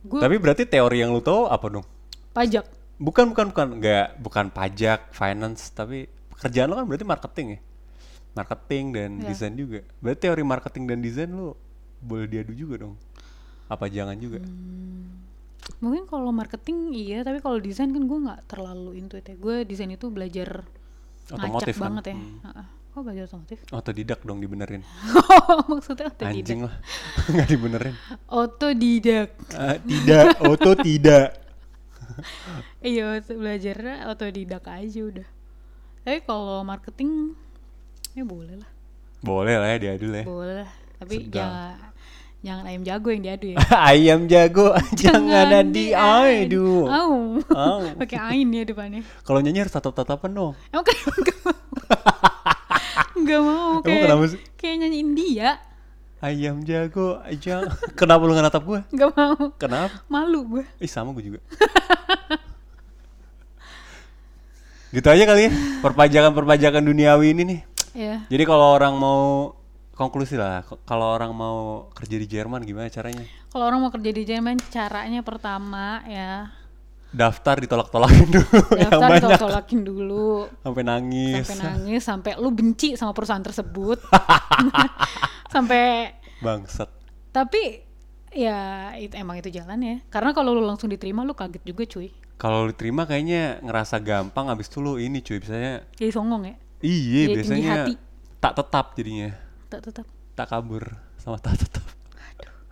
gue 0.01 0.15
Tapi 0.17 0.35
berarti 0.37 0.63
teori 0.63 0.99
yang 0.99 1.11
lu 1.11 1.19
tahu 1.19 1.45
apa 1.45 1.67
dong? 1.69 1.85
pajak. 2.31 2.63
Bukan 2.95 3.29
bukan 3.29 3.51
bukan 3.51 3.67
nggak 3.77 4.07
bukan 4.17 4.45
pajak, 4.49 5.11
finance, 5.11 5.69
tapi 5.69 6.07
pekerjaan 6.31 6.65
lo 6.65 6.79
kan 6.79 6.85
berarti 6.85 7.03
marketing 7.03 7.47
ya. 7.49 7.59
Marketing 8.33 8.85
dan 8.89 9.09
Iya. 9.19 9.27
desain 9.27 9.53
juga. 9.53 9.83
Berarti 9.99 10.19
teori 10.23 10.41
marketing 10.41 10.83
dan 10.87 10.97
desain 10.97 11.27
lu 11.27 11.51
boleh 11.99 12.25
diadu 12.25 12.55
juga 12.55 12.87
dong. 12.87 12.95
Apa 13.74 13.89
jangan 13.89 14.13
juga? 14.21 14.38
Hmm. 14.38 15.17
Mungkin 15.82 16.05
kalau 16.05 16.30
marketing 16.30 16.93
iya, 16.93 17.26
tapi 17.26 17.41
kalau 17.41 17.57
desain 17.57 17.89
kan 17.89 18.03
gue 18.05 18.19
nggak 18.30 18.41
terlalu 18.45 19.01
into 19.01 19.17
it 19.17 19.26
ya. 19.26 19.36
Gue 19.36 19.65
desain 19.65 19.89
itu 19.89 20.13
belajar 20.13 20.61
Otomotif 21.32 21.76
kan? 21.80 21.84
banget 21.89 22.13
ya. 22.13 22.15
Hmm. 22.19 22.65
Kok 22.93 23.01
belajar 23.01 23.24
otomotif? 23.26 23.57
Otodidak 23.74 24.19
dong 24.21 24.38
dibenerin. 24.38 24.86
Maksudnya 25.71 26.13
otodidak. 26.13 26.30
Anjing 26.45 26.59
lah. 26.69 26.76
Nggak 27.34 27.47
dibenerin. 27.49 27.95
Otodidak. 28.30 29.30
Ah, 29.57 29.82
tidak, 29.82 30.26
oto 30.45 30.71
tidak. 30.78 31.28
Iya, 32.84 33.24
belajar 33.26 34.05
otodidak 34.11 34.67
aja 34.69 35.01
udah. 35.01 35.28
Tapi 36.03 36.19
kalau 36.28 36.61
marketing 36.61 37.34
ya 38.13 38.21
boleh 38.28 38.59
lah. 38.59 38.69
Boleh 39.24 39.55
lah 39.57 39.67
ya 39.74 39.78
diadu 39.82 40.11
lah 40.11 40.21
ya. 40.21 40.26
Boleh 40.28 40.55
lah. 40.61 40.71
Tapi 41.01 41.15
Sedang. 41.26 41.34
jangan 41.34 41.92
jangan 42.43 42.63
ayam 42.67 42.83
jago 42.83 43.07
yang 43.07 43.23
diadu 43.23 43.47
ya. 43.55 43.57
Ayam 43.89 44.19
jago 44.27 44.75
jangan 45.01 45.47
ada 45.47 45.59
diadu. 45.63 46.85
Au. 46.91 47.39
Au. 47.39 47.79
Pakai 48.03 48.19
ain 48.19 48.51
ya 48.51 48.67
depannya. 48.67 49.01
Kalau 49.23 49.39
nyanyi 49.39 49.63
harus 49.63 49.71
tatap-tatapan 49.71 50.31
dong. 50.35 50.53
Emang 50.69 50.83
kenapa 50.83 51.17
gak 51.23 51.39
mau? 51.39 51.55
Gak 53.23 53.41
mau 53.41 53.71
Emang 53.79 53.83
kayak, 53.87 54.03
kenapa 54.03 54.23
sih? 54.27 54.39
kayak 54.59 54.75
nyanyi 54.83 54.97
India. 54.99 55.49
Ayam 56.19 56.63
jago 56.63 57.19
aja. 57.23 57.67
Kenapa 57.99 58.23
lu 58.27 58.31
nggak 58.35 58.47
natap 58.47 58.63
gue? 58.67 58.79
Gak 58.91 59.11
mau. 59.15 59.39
Kenapa? 59.55 59.95
Malu 60.11 60.39
gue. 60.59 60.63
Ih 60.83 60.91
sama 60.91 61.15
gue 61.15 61.23
juga. 61.23 61.39
gitu 64.93 65.09
aja 65.09 65.25
kali 65.25 65.49
ya 65.49 65.51
perpajakan-perpajakan 65.81 66.83
duniawi 66.85 67.33
ini 67.33 67.41
nih. 67.47 67.59
Ya. 67.93 68.15
Jadi 68.29 68.43
kalau 68.45 68.77
orang 68.77 68.93
mau 68.99 69.53
konklusi 70.03 70.35
lah, 70.35 70.61
kalau 70.83 71.07
orang 71.07 71.31
mau 71.31 71.87
kerja 71.91 72.15
di 72.15 72.27
Jerman 72.27 72.61
gimana 72.61 72.87
caranya? 72.87 73.23
Kalau 73.47 73.63
orang 73.63 73.79
mau 73.79 73.91
kerja 73.91 74.11
di 74.11 74.23
Jerman 74.23 74.57
caranya 74.67 75.21
pertama 75.21 76.01
ya 76.03 76.51
Daftar 77.13 77.61
ditolak-tolakin 77.61 78.25
dulu 78.25 78.57
daftar 78.89 79.05
banyak 79.05 79.21
tolak-tolakin 79.21 79.79
dulu 79.85 80.49
sampai 80.65 80.81
nangis. 80.81 81.45
sampai 81.45 81.61
nangis 81.69 82.01
sampai 82.01 82.31
lu 82.41 82.49
benci 82.49 82.97
sama 82.97 83.13
perusahaan 83.13 83.45
tersebut 83.45 84.01
sampai 85.53 86.09
Bangsat. 86.41 86.89
tapi 87.29 87.85
ya 88.33 88.89
itu 88.97 89.13
emang 89.13 89.37
itu 89.37 89.53
jalan 89.53 89.77
ya 89.77 89.95
karena 90.09 90.33
kalau 90.33 90.57
lu 90.57 90.65
langsung 90.65 90.89
diterima 90.89 91.21
lu 91.21 91.37
kaget 91.37 91.61
juga 91.61 91.85
cuy 91.85 92.09
Kalau 92.33 92.65
diterima 92.65 93.05
kayaknya 93.05 93.61
ngerasa 93.61 94.01
gampang 94.01 94.49
habis 94.49 94.65
itu 94.65 94.81
lu 94.81 94.97
ini 94.97 95.21
cuy 95.21 95.37
biasanya 95.37 95.85
jadi 95.93 96.09
songong 96.09 96.43
ya 96.49 96.55
iya 96.81 97.21
tinggi 97.29 97.35
biasanya 97.37 97.71
hati. 97.85 97.93
tak 98.41 98.53
tetap 98.57 98.85
jadinya. 98.97 99.29
Tak 99.74 99.82
tetap 99.84 100.05
Tak 100.34 100.47
kabur 100.47 100.86
sama 101.15 101.38
tak 101.38 101.57
tetap. 101.57 101.86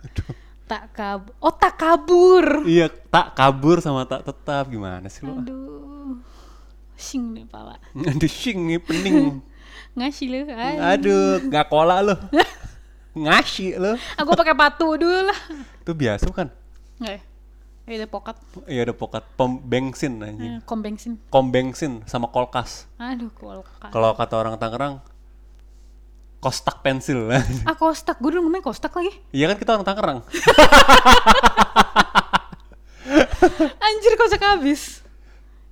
Aduh. 0.02 0.34
tak 0.64 0.84
kabur. 0.90 1.34
Oh 1.38 1.50
tak 1.50 1.74
kabur. 1.74 2.46
Iya, 2.62 2.90
tak 3.06 3.34
kabur 3.34 3.78
sama 3.78 4.02
tak 4.02 4.22
tetap 4.22 4.66
gimana 4.66 5.06
sih 5.06 5.22
lu? 5.22 5.34
Aduh. 5.36 6.18
Sing 6.94 7.34
nih 7.34 7.42
pala. 7.44 7.78
Aduh, 8.10 8.26
shing 8.26 8.66
nih 8.66 8.78
pening. 8.78 9.38
Ngasih 9.98 10.26
lu. 10.26 10.38
Aduh. 10.78 11.38
Nggak 11.46 11.66
kola 11.66 12.02
lu. 12.02 12.14
Ngasih 13.22 13.78
lu. 13.78 13.92
Aku 14.16 14.30
pakai 14.32 14.54
patu 14.54 14.96
dulu 14.96 15.20
lah. 15.22 15.38
Itu 15.78 15.92
biasa 15.92 16.26
kan? 16.30 16.50
Nggak 16.98 17.14
ya? 17.14 17.22
Eh, 17.82 17.98
ada 17.98 18.06
pokat. 18.06 18.38
Iya 18.66 18.86
ada 18.86 18.94
pokat 18.94 19.26
pom 19.34 19.58
bensin 19.58 20.18
Eh, 20.18 20.30
anjing. 20.30 20.52
kom 20.62 20.78
bensin. 20.80 21.18
Kom 21.28 21.50
bensin 21.50 22.02
sama 22.06 22.26
kolkas. 22.26 22.86
Aduh, 22.96 23.30
kolkas. 23.34 23.90
Kalau 23.90 24.14
kata 24.14 24.34
orang 24.34 24.54
Tangerang 24.56 25.02
kostak 26.42 26.82
pensil. 26.82 27.30
Ah, 27.68 27.78
kostak. 27.78 28.18
Gue 28.18 28.34
dulu 28.34 28.50
ngomongnya 28.50 28.66
kostak 28.66 28.90
lagi. 28.92 29.14
Iya 29.30 29.46
kan 29.48 29.56
kita 29.56 29.70
orang 29.72 29.86
Tangerang. 29.86 30.18
Anjir, 33.78 34.12
kostak 34.16 34.42
habis. 34.42 35.02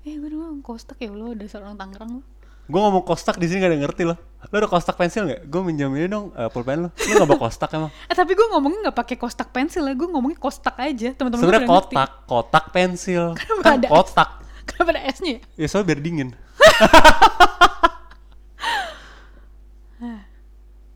Eh, 0.02 0.14
gue 0.14 0.28
dulu 0.28 0.46
ngomong 0.46 0.64
kostak 0.64 0.96
ya 0.96 1.10
lo 1.10 1.34
udah 1.34 1.44
seorang 1.44 1.74
Tangerang 1.74 2.10
lo. 2.16 2.22
gue 2.70 2.78
ngomong 2.78 3.02
kostak 3.02 3.34
di 3.34 3.50
sini 3.50 3.58
gak 3.58 3.66
ada 3.66 3.74
yang 3.74 3.82
ngerti 3.82 4.02
loh. 4.06 4.14
Lo 4.46 4.56
ada 4.56 4.70
kostak 4.70 4.94
pensil 4.94 5.26
nggak? 5.26 5.50
Gue 5.50 5.60
minjem 5.60 5.90
ini 5.90 6.06
dong 6.06 6.30
uh, 6.30 6.46
pulpen 6.46 6.86
lo. 6.86 6.94
Lo 6.94 7.12
nggak 7.18 7.28
bawa 7.28 7.40
kostak 7.44 7.66
emang? 7.74 7.90
Eh, 8.10 8.14
tapi 8.14 8.32
gue 8.32 8.46
ngomongnya 8.46 8.78
nggak 8.86 8.96
pakai 8.96 9.16
kostak 9.18 9.50
pensil 9.50 9.82
ya. 9.82 9.94
Gue 9.98 10.06
ngomongnya 10.06 10.38
kostak 10.38 10.78
aja. 10.78 11.10
Teman-teman 11.10 11.42
Sebenarnya 11.42 11.66
udah 11.66 11.74
ngerti. 11.74 11.94
kotak, 11.98 12.10
kotak 12.24 12.64
pensil. 12.70 13.24
Kenapa 13.34 13.60
Kan 13.60 13.72
ada 13.74 13.88
kotak. 13.90 14.30
Kenapa 14.62 14.88
ada 14.94 15.02
S-nya 15.10 15.30
ya? 15.34 15.40
Ya 15.58 15.66
soalnya 15.66 15.86
biar 15.90 16.00
dingin. 16.00 16.28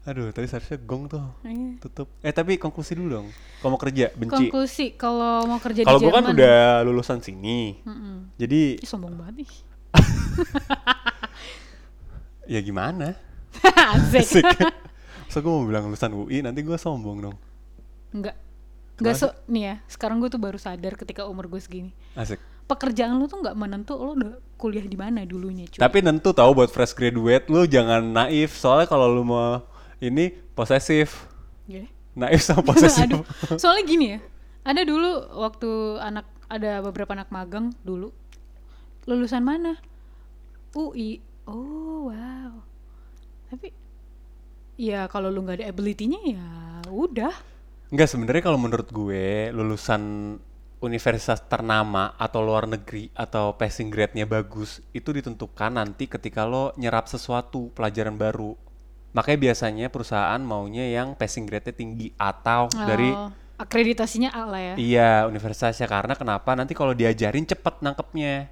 Aduh, 0.05 0.29
tadi 0.37 0.45
seharusnya 0.45 0.77
gong 0.85 1.09
tuh. 1.09 1.25
Iya. 1.41 1.81
Tutup. 1.81 2.13
Eh 2.21 2.29
tapi 2.29 2.61
konklusi 2.61 2.93
dulu 2.93 3.09
dong. 3.21 3.27
Kalau 3.61 3.73
mau 3.73 3.81
kerja 3.81 4.13
benci. 4.13 4.53
Konklusi, 4.53 4.87
kalau 5.01 5.49
mau 5.49 5.57
kerja 5.57 5.81
di 5.81 5.89
Kalau 5.89 5.97
gue 5.97 6.13
kan 6.13 6.29
Jerman- 6.29 6.37
udah 6.37 6.61
lulusan 6.85 7.25
sini. 7.25 7.81
Mm-mm. 7.89 8.37
Jadi 8.37 8.85
Ih, 8.85 8.89
sombong 8.89 9.17
banget 9.17 9.41
nih. 9.41 9.51
ya 12.53 12.61
gimana? 12.61 13.17
Asik. 13.97 14.45
So 15.33 15.41
gue 15.41 15.49
mau 15.49 15.65
bilang 15.65 15.89
lulusan 15.89 16.13
UI 16.13 16.45
nanti 16.45 16.61
gue 16.61 16.77
sombong 16.77 17.25
dong. 17.25 17.37
Enggak. 18.13 18.37
Enggak 19.01 19.15
so, 19.19 19.33
nih 19.51 19.73
ya, 19.73 19.75
sekarang 19.91 20.23
gue 20.23 20.31
tuh 20.31 20.39
baru 20.39 20.61
sadar 20.61 20.95
ketika 20.95 21.27
umur 21.27 21.49
gue 21.49 21.59
segini. 21.59 21.91
Asik. 22.15 22.39
Pekerjaan 22.69 23.17
lu 23.17 23.27
tuh 23.27 23.43
nggak 23.43 23.57
menentu 23.59 23.99
lo 23.99 24.15
udah 24.15 24.39
kuliah 24.55 24.87
di 24.87 24.95
mana 24.95 25.27
dulunya, 25.27 25.67
cuy. 25.67 25.83
Tapi 25.83 25.99
tentu 25.99 26.31
tahu 26.31 26.51
buat 26.55 26.71
fresh 26.71 26.95
graduate 26.95 27.51
lu 27.51 27.67
jangan 27.67 28.05
naif. 28.05 28.55
Soalnya 28.55 28.87
kalau 28.87 29.11
lu 29.11 29.27
mau 29.27 29.67
ini 30.01 30.35
posesif. 30.55 31.29
Iya. 31.67 31.87
Naif 32.15 32.43
sama 32.43 32.63
posesif. 32.63 33.05
Aduh, 33.07 33.23
soalnya 33.59 33.85
gini 33.85 34.07
ya. 34.17 34.21
Ada 34.65 34.83
dulu 34.87 35.11
waktu 35.39 36.01
anak 36.01 36.27
ada 36.49 36.81
beberapa 36.81 37.13
anak 37.13 37.29
magang 37.29 37.75
dulu. 37.83 38.15
Lulusan 39.05 39.45
mana? 39.45 39.77
UI. 40.73 41.21
Oh, 41.45 42.09
wow. 42.09 42.53
Tapi 43.53 43.69
ya 44.81 45.07
kalau 45.07 45.31
lu 45.31 45.45
nggak 45.45 45.61
ada 45.63 45.71
ability-nya 45.71 46.21
ya 46.25 46.49
udah. 46.91 47.35
Enggak 47.93 48.09
sebenarnya 48.11 48.43
kalau 48.43 48.59
menurut 48.59 48.89
gue 48.91 49.53
lulusan 49.55 50.35
universitas 50.85 51.41
ternama 51.49 52.13
atau 52.21 52.45
luar 52.45 52.69
negeri 52.69 53.09
atau 53.17 53.57
passing 53.57 53.89
grade-nya 53.89 54.29
bagus 54.29 54.85
itu 54.93 55.15
ditentukan 55.17 55.81
nanti 55.81 56.05
ketika 56.05 56.45
lo 56.45 56.77
nyerap 56.77 57.09
sesuatu 57.09 57.73
pelajaran 57.73 58.19
baru. 58.19 58.57
Makanya 59.15 59.39
biasanya 59.41 59.87
perusahaan 59.89 60.39
maunya 60.39 60.91
yang 60.91 61.15
passing 61.15 61.47
grade-nya 61.47 61.71
tinggi 61.71 62.11
atau 62.15 62.67
dari 62.69 63.09
Oh, 63.09 63.31
akreditasinya 63.55 64.29
A 64.29 64.43
lah 64.45 64.61
ya. 64.61 64.75
iya 64.75 65.11
universitasnya 65.25 65.87
karena 65.87 66.13
kenapa 66.13 66.51
nanti 66.53 66.75
kalau 66.75 66.91
diajarin 66.91 67.43
cepet 67.45 67.79
nangkepnya. 67.81 68.51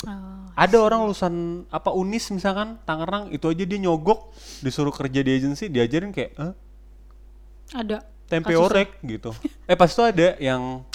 Oh, 0.00 0.46
Ada 0.54 0.78
orang 0.78 1.04
lulusan 1.04 1.34
apa 1.68 1.90
Unis 1.90 2.30
misalkan 2.30 2.80
Tangerang 2.82 3.28
itu 3.28 3.44
aja 3.44 3.60
dia 3.60 3.78
nyogok 3.78 4.32
disuruh 4.58 4.88
kerja 4.90 5.20
di 5.20 5.34
agensi 5.34 5.66
diajarin 5.66 6.08
kayak 6.08 6.32
"Hah? 6.34 6.52
ada 7.72 8.06
tempe 8.24 8.48
kasusnya. 8.48 8.64
orek 8.64 8.88
gitu. 9.04 9.30
Eh 9.68 9.74
pas 9.74 9.86
itu 9.86 10.00
ada 10.00 10.38
yang 10.38 10.86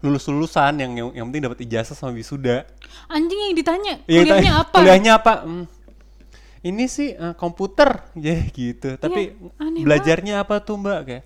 lulus-lulusan 0.00 0.72
yang 0.78 0.92
yang, 0.94 1.08
yang 1.12 1.24
penting 1.28 1.42
dapat 1.44 1.58
ijazah 1.62 1.92
sama 1.92 2.12
wisuda. 2.12 2.64
Anjing 3.08 3.40
yang 3.42 3.54
ditanya 3.54 3.94
Iya, 4.04 4.20
kuliahnya 4.22 4.52
apa? 4.58 4.76
Kuliahnya 4.78 5.12
apa? 5.16 5.32
Hmm, 5.42 5.64
ini 6.64 6.88
sih 6.88 7.12
eh, 7.12 7.34
komputer, 7.36 8.08
ya 8.16 8.40
gitu. 8.50 8.96
Tapi 8.96 9.36
Iya, 9.36 9.60
aneh 9.60 9.82
belajarnya 9.84 10.34
apa 10.40 10.64
tuh 10.64 10.80
mbak? 10.80 11.00
Kayak 11.04 11.24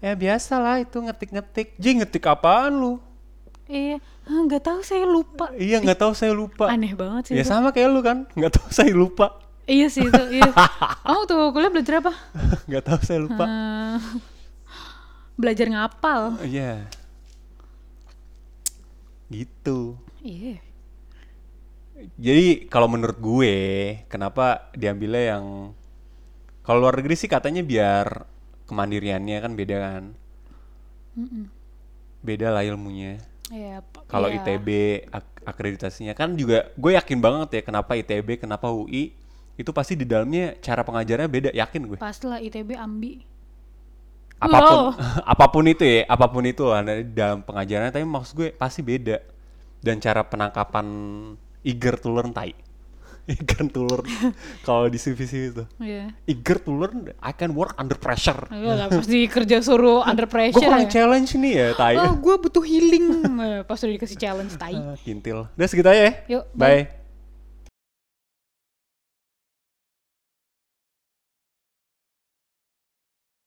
ya 0.00 0.12
biasa 0.16 0.54
lah 0.56 0.76
itu 0.80 0.96
ngetik-ngetik. 0.96 1.76
Ji 1.76 2.00
ngetik 2.00 2.24
apaan 2.24 2.72
lu? 2.80 2.92
Iya, 3.68 4.00
nggak 4.24 4.64
tahu 4.64 4.80
saya 4.80 5.04
lupa. 5.04 5.52
Iya 5.52 5.84
nggak 5.84 6.00
tahu 6.00 6.12
saya 6.16 6.32
lupa. 6.32 6.72
Aneh 6.72 6.96
banget 6.96 7.28
sih. 7.28 7.34
Ya 7.36 7.44
itu. 7.44 7.52
sama 7.52 7.68
kayak 7.68 7.88
lu 7.92 8.00
kan, 8.00 8.24
nggak 8.32 8.52
tahu 8.56 8.68
saya 8.80 8.92
lupa. 8.96 9.36
Iya 9.68 9.92
sih 9.92 10.08
itu. 10.08 10.22
Iya. 10.32 10.48
Kamu 11.04 11.22
tuh 11.28 11.52
kuliah 11.52 11.68
belajar 11.68 12.00
apa? 12.00 12.12
nggak 12.64 12.84
tahu 12.88 13.00
saya 13.04 13.20
lupa. 13.20 13.44
Eh, 13.44 13.96
belajar 15.36 15.66
ngapal. 15.68 16.40
Iya. 16.40 16.88
Gitu. 19.28 20.00
Iya. 20.24 20.64
Jadi 22.18 22.70
kalau 22.70 22.86
menurut 22.86 23.18
gue, 23.18 23.56
kenapa 24.06 24.70
diambilnya 24.74 25.34
yang 25.38 25.74
kalau 26.62 26.84
luar 26.86 27.00
negeri 27.00 27.18
sih 27.18 27.26
katanya 27.26 27.64
biar 27.64 28.22
kemandiriannya 28.70 29.38
kan 29.42 29.52
beda 29.58 29.76
kan, 29.82 30.04
beda 32.22 32.54
lah 32.54 32.62
ilmunya. 32.62 33.18
P- 33.48 34.04
Kalau 34.06 34.28
iya. 34.28 34.44
ITB 34.44 34.68
ak- 35.08 35.40
akreditasinya 35.48 36.12
kan 36.12 36.36
juga 36.36 36.68
gue 36.76 36.92
yakin 36.92 37.18
banget 37.18 37.48
ya 37.58 37.62
kenapa 37.64 37.96
ITB, 37.96 38.44
kenapa 38.44 38.68
UI 38.68 39.16
itu 39.58 39.70
pasti 39.74 39.98
di 39.98 40.06
dalamnya 40.06 40.54
cara 40.60 40.84
pengajarnya 40.84 41.26
beda, 41.26 41.50
yakin 41.50 41.82
gue. 41.88 41.98
Pastilah 41.98 42.38
ITB 42.38 42.76
ambi. 42.78 43.24
Apa 44.38 44.58
pun 44.62 44.78
apa 45.34 45.44
pun 45.50 45.64
itu 45.66 45.82
ya, 45.82 46.06
apa 46.06 46.26
pun 46.30 46.44
itu 46.46 46.62
lah 46.62 46.84
di 46.84 47.10
dalam 47.10 47.42
pengajarannya 47.42 47.90
tapi 47.90 48.06
maksud 48.06 48.32
gue 48.38 48.48
pasti 48.54 48.84
beda. 48.84 49.18
Dan 49.82 49.98
cara 49.98 50.22
penangkapan 50.26 50.86
eager 51.62 51.94
to 51.96 52.08
learn 52.10 52.30
tai. 52.32 52.52
eager 53.28 53.60
to 53.68 53.84
learn 53.84 54.08
kalau 54.64 54.88
di 54.88 54.96
CV 54.96 55.20
itu. 55.28 55.64
Iya. 55.76 56.16
Eager 56.24 56.56
to 56.64 56.72
learn, 56.72 57.12
I 57.20 57.36
can 57.36 57.52
work 57.52 57.76
under 57.76 57.92
pressure. 58.00 58.48
Iya 58.48 58.72
lah, 58.72 58.86
pasti 58.88 59.28
kerja 59.28 59.60
suruh 59.60 60.00
under 60.00 60.24
Gue 60.24 60.32
pressure. 60.32 60.64
kurang 60.64 60.88
ya. 60.88 60.92
challenge 60.96 61.36
nih 61.36 61.52
ya, 61.52 61.68
tai. 61.76 62.00
Oh, 62.00 62.16
gue 62.16 62.34
butuh 62.40 62.64
healing. 62.64 63.06
Eh, 63.28 63.60
Pas 63.68 63.76
udah 63.76 63.92
dikasih 63.92 64.16
challenge 64.16 64.56
tai. 64.56 64.80
Ah, 64.80 64.96
Kintil. 64.96 65.44
Udah 65.44 65.66
segitu 65.68 65.88
aja 65.92 66.02
ya. 66.08 66.12
Yuk, 66.40 66.44
Bye. 66.56 66.97